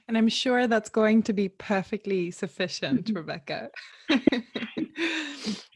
and 0.08 0.16
I'm 0.16 0.28
sure 0.28 0.66
that's 0.68 0.90
going 0.90 1.24
to 1.24 1.32
be 1.32 1.48
perfectly 1.48 2.30
sufficient, 2.30 3.06
mm-hmm. 3.06 3.16
Rebecca. 3.16 3.70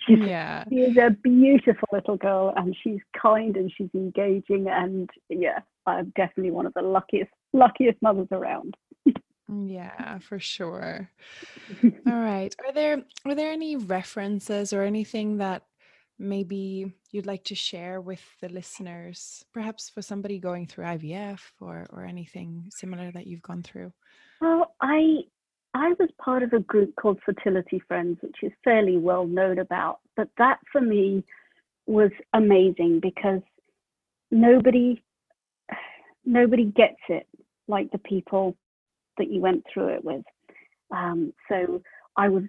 yeah. 0.09 0.65
She 0.69 0.77
is 0.77 0.97
a 0.97 1.11
beautiful 1.23 1.89
little 1.93 2.17
girl 2.17 2.53
and 2.57 2.77
she's 2.83 3.01
kind 3.21 3.57
and 3.57 3.73
she's 3.77 3.91
engaging 3.95 4.69
and 4.69 5.11
yeah, 5.29 5.61
I'm 5.87 6.13
definitely 6.17 6.53
one 6.53 6.67
of 6.67 6.75
the 6.75 6.83
luckiest 6.83 7.31
luckiest 7.53 8.01
mothers 8.03 8.29
around. 8.33 8.77
Yeah, 9.49 10.19
for 10.19 10.39
sure. 10.39 11.09
All 11.85 12.21
right. 12.21 12.55
Are 12.65 12.73
there 12.73 13.05
are 13.25 13.35
there 13.35 13.53
any 13.53 13.77
references 13.77 14.73
or 14.73 14.83
anything 14.83 15.39
that 15.39 15.63
maybe 16.19 16.93
you'd 17.13 17.27
like 17.27 17.45
to 17.45 17.55
share 17.55 18.01
with 18.01 18.23
the 18.41 18.49
listeners, 18.49 19.45
perhaps 19.53 19.91
for 19.91 20.03
somebody 20.03 20.39
going 20.39 20.67
through 20.67 20.85
IVF 20.85 21.41
or 21.61 21.87
or 21.91 22.05
anything 22.05 22.65
similar 22.71 23.13
that 23.13 23.27
you've 23.27 23.43
gone 23.43 23.63
through? 23.63 23.93
Well, 24.41 24.75
I 24.81 25.21
I 25.75 25.95
was 25.99 26.09
part 26.19 26.43
of 26.43 26.53
a 26.53 26.61
group 26.61 26.97
called 26.97 27.21
Fertility 27.25 27.81
Friends, 27.87 28.19
which 28.23 28.37
is 28.43 28.53
fairly 28.65 28.97
well 28.97 29.27
known 29.27 29.59
about, 29.59 30.01
but 30.17 30.29
that 30.39 30.59
for 30.73 30.81
me 30.81 31.23
was 31.87 32.11
amazing 32.33 32.99
because 33.01 33.43
nobody 34.33 35.03
nobody 36.25 36.65
gets 36.65 37.01
it 37.09 37.29
like 37.69 37.93
the 37.93 37.99
people 37.99 38.57
that 39.19 39.31
you 39.31 39.41
went 39.41 39.65
through 39.73 39.89
it 39.89 40.05
with. 40.05 40.25
Um, 40.95 41.33
so 41.49 41.83
I 42.17 42.29
was, 42.29 42.45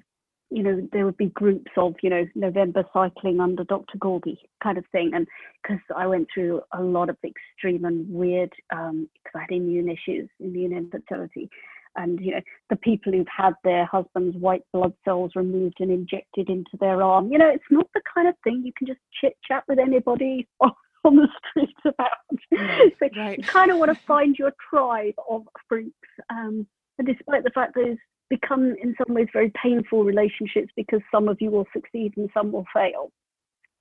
you 0.50 0.64
know, 0.64 0.88
there 0.94 1.06
would 1.06 1.18
be 1.18 1.28
groups 1.28 1.72
of, 1.76 1.96
you 2.02 2.10
know, 2.10 2.26
November 2.36 2.86
cycling 2.94 3.40
under 3.40 3.64
Dr. 3.64 3.98
Gorgy 3.98 4.38
kind 4.64 4.78
of 4.78 4.86
thing. 4.92 5.12
And 5.14 5.28
because 5.62 5.82
I 5.96 6.08
went 6.08 6.28
through 6.34 6.62
a 6.74 6.82
lot 6.82 7.10
of 7.10 7.18
extreme 7.24 7.86
and 7.86 8.10
weird, 8.10 8.52
because 8.70 8.90
um, 8.90 9.10
I 9.36 9.42
had 9.42 9.52
immune 9.52 9.90
issues, 9.90 10.30
immune 10.40 10.72
infertility. 10.72 11.50
And, 11.98 12.20
you 12.22 12.32
know, 12.32 12.42
the 12.70 12.76
people 12.76 13.12
who've 13.12 13.26
had 13.36 13.54
their 13.64 13.86
husband's 13.86 14.38
white 14.38 14.62
blood 14.72 14.94
cells 15.04 15.32
removed 15.36 15.78
and 15.80 15.92
injected 15.92 16.48
into 16.48 16.78
their 16.80 17.02
arm, 17.02 17.32
you 17.32 17.40
know, 17.40 17.50
it's 17.50 17.64
not 17.72 17.88
the 17.96 18.02
kind 18.14 18.28
of 18.28 18.36
thing 18.44 18.62
you 18.64 18.72
can 18.78 18.86
just 18.86 19.00
chit 19.20 19.36
chat 19.46 19.64
with 19.68 19.80
anybody 19.80 20.48
on 21.04 21.16
the 21.16 21.28
streets 21.50 21.80
about. 21.86 22.12
so 23.00 23.10
right. 23.16 23.38
you 23.38 23.44
kind 23.44 23.72
of 23.72 23.78
want 23.78 23.94
to 23.94 24.06
find 24.06 24.36
your 24.38 24.54
tribe 24.70 25.16
of 25.30 25.44
freaks. 25.68 25.94
Um, 26.30 26.68
and 26.98 27.08
despite 27.08 27.44
the 27.44 27.52
fact 27.52 27.76
that 27.76 27.86
it's 27.88 28.02
become 28.30 28.76
in 28.82 28.94
some 28.98 29.16
ways 29.16 29.28
very 29.32 29.52
painful 29.62 30.04
relationships 30.04 30.72
because 30.76 31.00
some 31.12 31.30
of 31.30 31.38
you 31.40 31.50
will 31.50 31.68
succeed 31.74 32.14
and 32.18 32.30
some 32.34 32.52
will 32.52 32.66
fail. 32.74 33.12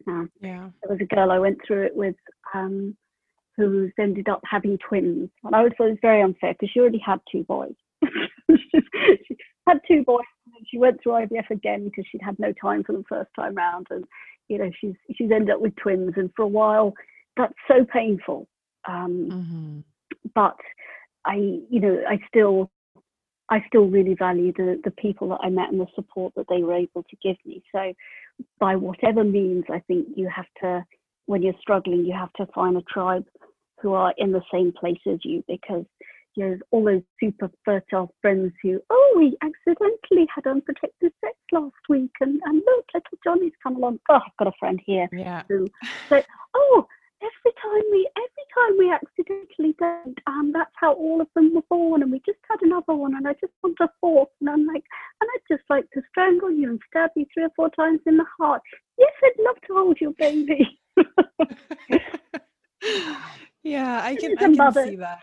Now, 0.07 0.27
yeah. 0.41 0.69
there 0.83 0.97
was 0.97 1.01
a 1.01 1.15
girl 1.15 1.33
I 1.33 1.39
went 1.39 1.59
through 1.67 1.87
it 1.87 1.97
with 1.97 2.15
um, 2.55 2.97
who's 3.57 3.93
ended 3.99 4.29
up 4.29 4.43
having 4.49 4.79
twins. 4.89 5.31
And 5.43 5.55
I 5.55 5.59
always 5.59 5.73
thought 5.77 5.89
it 5.89 5.93
was 5.93 5.99
very 6.03 6.23
unfair 6.23 6.53
because 6.53 6.71
she 6.73 6.81
already 6.81 7.03
had 7.05 7.19
two 7.31 7.45
boys. 7.45 7.75
she 8.05 9.37
had 9.67 9.81
two 9.89 10.05
boys 10.05 10.25
and 10.47 10.67
she 10.71 10.79
went 10.79 11.03
through 11.03 11.13
IVF 11.13 11.51
again 11.51 11.85
because 11.85 12.05
she'd 12.11 12.23
had 12.23 12.39
no 12.39 12.53
time 12.61 12.85
for 12.85 12.93
the 12.93 13.05
first 13.09 13.31
time 13.35 13.55
round. 13.55 13.87
And, 13.91 14.05
you 14.49 14.59
know, 14.59 14.71
she's 14.81 14.95
she's 15.17 15.31
ended 15.31 15.51
up 15.51 15.61
with 15.61 15.77
twins. 15.77 16.15
And 16.17 16.31
for 16.35 16.43
a 16.43 16.49
while, 16.49 16.95
that's 17.37 17.55
so 17.69 17.85
painful. 17.93 18.49
Um, 18.89 19.29
mm-hmm. 19.31 19.79
But 20.35 20.57
I, 21.25 21.37
you 21.37 21.81
know, 21.81 22.03
I 22.09 22.19
still 22.29 22.71
I 23.51 23.63
still 23.69 23.87
really 23.87 24.15
value 24.15 24.53
the 24.57 24.81
the 24.85 24.91
people 24.91 25.29
that 25.31 25.41
I 25.43 25.51
met 25.51 25.71
and 25.71 25.81
the 25.81 25.87
support 25.95 26.35
that 26.37 26.47
they 26.49 26.63
were 26.63 26.75
able 26.75 27.03
to 27.03 27.17
give 27.23 27.37
me. 27.45 27.63
So, 27.73 27.93
by 28.59 28.77
whatever 28.77 29.25
means, 29.25 29.65
I 29.71 29.81
think 29.81 30.09
you 30.17 30.29
have 30.35 30.47
to, 30.63 30.85
when 31.27 31.43
you're 31.43 31.55
struggling, 31.61 32.05
you 32.05 32.15
have 32.15 32.33
to 32.35 32.47
find 32.53 32.77
a 32.77 32.83
tribe 32.83 33.25
who 33.81 33.93
are 33.93 34.15
in 34.19 34.33
the 34.33 34.43
same 34.53 34.73
place 34.73 35.01
as 35.11 35.19
you 35.23 35.45
because 35.47 35.85
all 36.71 36.85
those 36.85 37.03
super 37.21 37.51
fertile 37.65 38.13
friends 38.21 38.53
who, 38.63 38.81
oh, 38.91 39.15
we 39.17 39.37
accidentally 39.43 40.27
had 40.35 40.47
unprotected 40.47 41.13
sex 41.25 41.37
last 41.53 41.75
week, 41.89 42.11
and 42.21 42.41
and 42.45 42.63
look, 42.67 42.85
little 42.95 43.19
Johnny's 43.25 43.53
come 43.63 43.77
along. 43.77 44.01
Oh, 44.09 44.17
I've 44.17 44.37
got 44.39 44.49
a 44.49 44.53
friend 44.59 44.81
here 44.85 45.09
Yeah. 45.13 45.43
who 45.49 45.67
so 46.09 46.23
oh 46.55 46.87
every 47.23 47.53
time 47.63 47.83
we 47.91 48.09
every 48.17 48.47
time 48.55 48.79
we 48.79 48.91
accidentally 48.93 49.75
don't 49.79 50.19
um 50.27 50.53
that's 50.53 50.73
how 50.77 50.93
all 50.95 51.21
of 51.21 51.29
them 51.35 51.55
were 51.55 51.63
born 51.71 52.03
and 52.03 52.13
we 52.13 52.19
just 52.27 52.39
had 52.49 52.59
another 52.63 52.95
one 52.95 53.15
and 53.15 53.27
I 53.27 53.33
just 53.35 53.53
want 53.63 53.77
a 53.81 53.89
fourth 54.01 54.29
and 54.41 54.51
I'm 54.51 54.67
like 54.67 54.85
and 55.21 55.31
I'd 55.35 55.55
just 55.57 55.65
like 55.71 55.91
to 55.93 56.03
strangle 56.11 56.51
you 56.51 56.71
and 56.71 56.81
stab 56.91 57.11
you 57.17 57.27
three 57.33 57.45
or 57.45 57.51
four 57.57 57.71
times 57.71 58.01
in 58.07 58.17
the 58.17 58.27
heart 58.39 58.63
yes 58.99 59.13
I'd 59.25 59.43
love 59.45 59.57
to 59.67 59.75
hold 59.75 59.99
your 60.01 60.13
baby 60.19 60.79
yeah, 63.63 64.01
I 64.03 64.17
can, 64.17 64.33
I 64.39 64.43
can 64.43 64.57
mother. 64.57 64.87
see 64.87 64.97
that. 64.97 65.21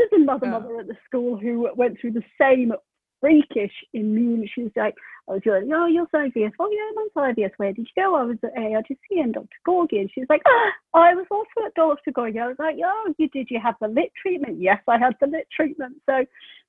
There's 0.00 0.22
another 0.22 0.46
Yeah. 0.46 0.52
mother 0.52 0.80
at 0.80 0.86
the 0.88 0.96
school 1.04 1.36
who 1.36 1.68
went 1.76 2.00
through 2.00 2.12
the 2.12 2.24
same 2.40 2.72
freakish 3.20 3.72
immune. 3.92 4.48
She 4.54 4.62
was 4.62 4.72
like 4.76 4.94
I 5.28 5.32
was 5.34 5.42
going 5.44 5.70
oh 5.72 5.86
you're 5.86 6.06
IVF 6.06 6.52
oh 6.58 6.70
yeah 6.70 6.90
mine's 6.94 7.36
IVF 7.36 7.52
where 7.58 7.72
did 7.72 7.86
you 7.94 8.02
go? 8.02 8.14
I 8.14 8.22
was 8.22 8.38
at 8.42 8.54
ARGC 8.56 9.20
and 9.22 9.34
Dr 9.34 9.48
Gorgy 9.68 10.00
and 10.00 10.10
she 10.12 10.20
was 10.20 10.30
like 10.30 10.42
oh, 10.46 10.70
I 10.94 11.14
was 11.14 11.26
also 11.30 11.66
at 11.66 11.74
Dr 11.74 12.10
Gorgy 12.12 12.40
I 12.40 12.48
was 12.48 12.56
like 12.58 12.76
oh 12.84 13.14
you 13.18 13.28
did 13.28 13.48
you 13.50 13.60
have 13.60 13.74
the 13.80 13.88
lit 13.88 14.10
treatment? 14.20 14.60
Yes 14.60 14.80
I 14.88 14.98
had 14.98 15.16
the 15.20 15.26
lit 15.26 15.46
treatment. 15.54 15.96
So 16.08 16.24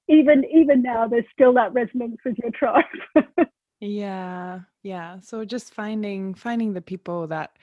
even 0.10 0.44
even 0.46 0.82
now 0.82 1.08
there's 1.08 1.26
still 1.32 1.54
that 1.54 1.74
resonance 1.74 2.18
with 2.26 2.38
your 2.40 2.52
tribe. 2.52 2.84
Yeah, 3.84 4.60
yeah. 4.84 5.20
So 5.22 5.44
just 5.44 5.74
finding 5.74 6.36
finding 6.36 6.74
the 6.74 6.82
people 6.82 7.26
that 7.28 7.58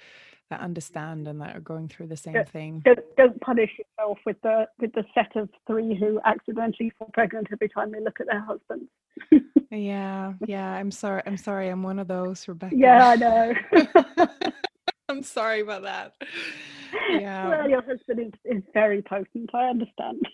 that 0.50 0.60
understand 0.60 1.28
and 1.28 1.40
that 1.40 1.54
are 1.56 1.60
going 1.60 1.88
through 1.88 2.06
the 2.06 2.16
same 2.16 2.34
Yeah. 2.34 2.44
thing. 2.44 2.80
don't, 2.84 2.98
don't 3.16 3.40
punish 3.40 3.70
yourself 3.78 4.18
with 4.24 4.40
the 4.42 4.66
with 4.78 4.92
the 4.94 5.04
set 5.14 5.36
of 5.36 5.48
three 5.66 5.94
who 5.94 6.20
accidentally 6.24 6.90
fall 6.98 7.10
pregnant 7.12 7.48
every 7.52 7.68
time 7.68 7.90
they 7.92 8.00
look 8.00 8.20
at 8.20 8.26
their 8.26 8.40
husbands 8.40 8.90
Yeah, 9.70 10.32
yeah. 10.46 10.70
I'm 10.72 10.90
sorry. 10.90 11.20
I'm 11.26 11.36
sorry. 11.36 11.68
I'm 11.68 11.82
one 11.82 11.98
of 11.98 12.08
those, 12.08 12.48
Rebecca. 12.48 12.74
yeah 12.76 13.08
I 13.08 13.16
know 13.16 13.54
I'm 15.10 15.22
sorry 15.22 15.60
about 15.60 15.82
that. 15.82 16.14
Yeah. 17.10 17.48
well 17.48 17.68
your 17.68 17.82
husband 17.82 18.20
is, 18.20 18.56
is 18.58 18.62
very 18.72 19.02
potent 19.02 19.50
I 19.54 19.68
understand 19.68 20.26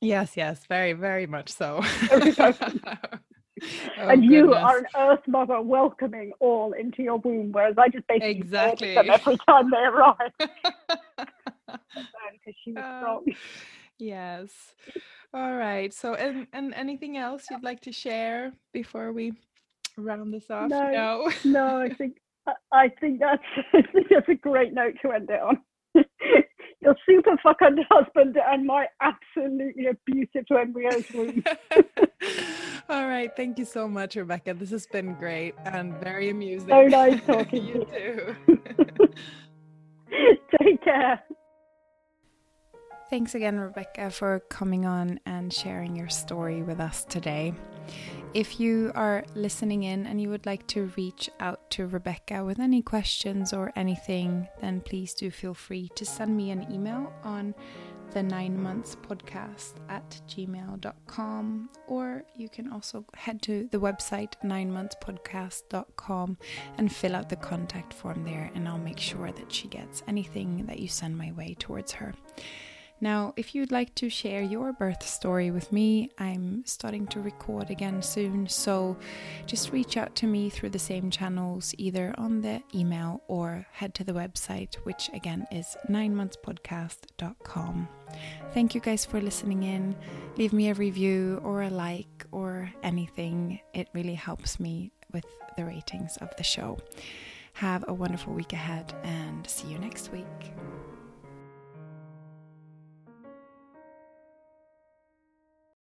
Yes, 0.00 0.36
yes. 0.36 0.64
Very, 0.68 0.94
very 0.94 1.26
much 1.28 1.48
so. 1.52 1.80
Oh, 3.98 4.08
and 4.08 4.24
you 4.24 4.46
goodness. 4.46 4.58
are 4.64 4.78
an 4.78 4.86
earth 4.96 5.28
mother 5.28 5.60
welcoming 5.60 6.32
all 6.40 6.72
into 6.72 7.02
your 7.02 7.18
womb, 7.18 7.52
whereas 7.52 7.76
I 7.78 7.88
just 7.88 8.06
basically 8.08 8.30
Exactly. 8.30 8.94
them 8.94 9.10
every 9.10 9.36
time 9.48 9.70
they 9.70 9.76
arrive 9.76 10.32
because 10.38 12.54
she 12.64 12.72
was 12.72 12.82
Oh. 12.84 12.98
strong. 13.00 13.24
Yes. 13.98 14.50
All 15.32 15.54
right. 15.54 15.92
So, 15.94 16.14
and, 16.14 16.48
and 16.52 16.74
anything 16.74 17.16
else 17.16 17.44
you'd 17.50 17.62
like 17.62 17.80
to 17.82 17.92
share 17.92 18.52
before 18.72 19.12
we 19.12 19.32
round 19.96 20.34
this 20.34 20.50
off? 20.50 20.68
No. 20.70 21.30
No, 21.44 21.80
I 21.82 21.88
think 21.90 22.16
I- 22.48 22.52
I 22.72 22.88
think 22.88 23.20
that's 23.20 23.42
I 23.72 23.82
think 23.92 24.08
that's 24.10 24.28
a 24.28 24.34
great 24.34 24.72
note 24.72 24.94
to 25.02 25.12
end 25.12 25.30
it 25.30 25.40
on. 25.40 25.60
Your 26.80 26.96
super 27.08 27.36
fucking 27.44 27.84
husband 27.88 28.36
and 28.44 28.66
my 28.66 28.86
absolutely 29.00 29.86
abusive 29.86 30.46
embryo's 30.50 31.08
womb. 31.12 31.44
All 32.88 33.06
right. 33.06 33.30
Thank 33.36 33.58
you 33.58 33.64
so 33.64 33.88
much, 33.88 34.16
Rebecca. 34.16 34.54
This 34.54 34.70
has 34.70 34.86
been 34.86 35.14
great 35.14 35.54
and 35.64 35.94
very 35.98 36.30
amusing. 36.30 36.68
So 36.68 36.86
nice 36.86 37.20
talking 37.26 37.64
you 37.64 37.84
to 37.84 38.36
you. 38.48 38.56
too. 38.98 39.08
Take 40.60 40.82
care. 40.82 41.22
Thanks 43.10 43.34
again, 43.34 43.58
Rebecca, 43.60 44.10
for 44.10 44.40
coming 44.48 44.86
on 44.86 45.20
and 45.26 45.52
sharing 45.52 45.94
your 45.96 46.08
story 46.08 46.62
with 46.62 46.80
us 46.80 47.04
today. 47.04 47.52
If 48.32 48.58
you 48.58 48.90
are 48.94 49.24
listening 49.34 49.82
in 49.82 50.06
and 50.06 50.18
you 50.18 50.30
would 50.30 50.46
like 50.46 50.66
to 50.68 50.90
reach 50.96 51.28
out 51.38 51.70
to 51.72 51.86
Rebecca 51.86 52.42
with 52.42 52.58
any 52.58 52.80
questions 52.80 53.52
or 53.52 53.70
anything, 53.76 54.48
then 54.62 54.80
please 54.80 55.12
do 55.12 55.30
feel 55.30 55.52
free 55.52 55.90
to 55.94 56.06
send 56.06 56.34
me 56.34 56.50
an 56.50 56.72
email 56.72 57.12
on 57.22 57.54
the 58.12 58.22
nine 58.22 58.60
months 58.60 58.96
podcast 58.96 59.74
at 59.88 60.20
gmail.com 60.28 61.70
or 61.86 62.22
you 62.34 62.48
can 62.48 62.70
also 62.70 63.04
head 63.14 63.40
to 63.42 63.68
the 63.70 63.78
website 63.78 64.32
nine 64.42 64.70
monthspodcast.com 64.70 66.36
and 66.78 66.94
fill 66.94 67.16
out 67.16 67.28
the 67.28 67.36
contact 67.36 67.94
form 67.94 68.24
there 68.24 68.50
and 68.54 68.68
I'll 68.68 68.78
make 68.78 68.98
sure 68.98 69.32
that 69.32 69.52
she 69.52 69.68
gets 69.68 70.02
anything 70.06 70.66
that 70.66 70.78
you 70.78 70.88
send 70.88 71.16
my 71.16 71.32
way 71.32 71.56
towards 71.58 71.92
her. 71.92 72.14
Now, 73.02 73.34
if 73.36 73.52
you'd 73.52 73.72
like 73.72 73.96
to 73.96 74.08
share 74.08 74.42
your 74.42 74.72
birth 74.72 75.02
story 75.02 75.50
with 75.50 75.72
me, 75.72 76.12
I'm 76.18 76.62
starting 76.64 77.08
to 77.08 77.20
record 77.20 77.68
again 77.68 78.00
soon, 78.00 78.46
so 78.46 78.96
just 79.44 79.72
reach 79.72 79.96
out 79.96 80.14
to 80.14 80.28
me 80.28 80.48
through 80.48 80.70
the 80.70 80.78
same 80.78 81.10
channels, 81.10 81.74
either 81.78 82.14
on 82.16 82.42
the 82.42 82.62
email 82.72 83.20
or 83.26 83.66
head 83.72 83.92
to 83.94 84.04
the 84.04 84.12
website, 84.12 84.76
which 84.84 85.10
again 85.12 85.48
is 85.50 85.76
nine 85.88 86.14
monthspodcast.com. 86.14 87.88
Thank 88.54 88.76
you 88.76 88.80
guys 88.80 89.04
for 89.04 89.20
listening 89.20 89.64
in. 89.64 89.96
Leave 90.36 90.52
me 90.52 90.70
a 90.70 90.74
review 90.74 91.40
or 91.42 91.62
a 91.62 91.70
like 91.70 92.24
or 92.30 92.70
anything, 92.84 93.58
it 93.74 93.88
really 93.94 94.14
helps 94.14 94.60
me 94.60 94.92
with 95.12 95.26
the 95.56 95.64
ratings 95.64 96.18
of 96.18 96.28
the 96.36 96.44
show. 96.44 96.78
Have 97.54 97.84
a 97.88 97.92
wonderful 97.92 98.32
week 98.32 98.52
ahead 98.52 98.94
and 99.02 99.44
see 99.50 99.66
you 99.66 99.78
next 99.78 100.12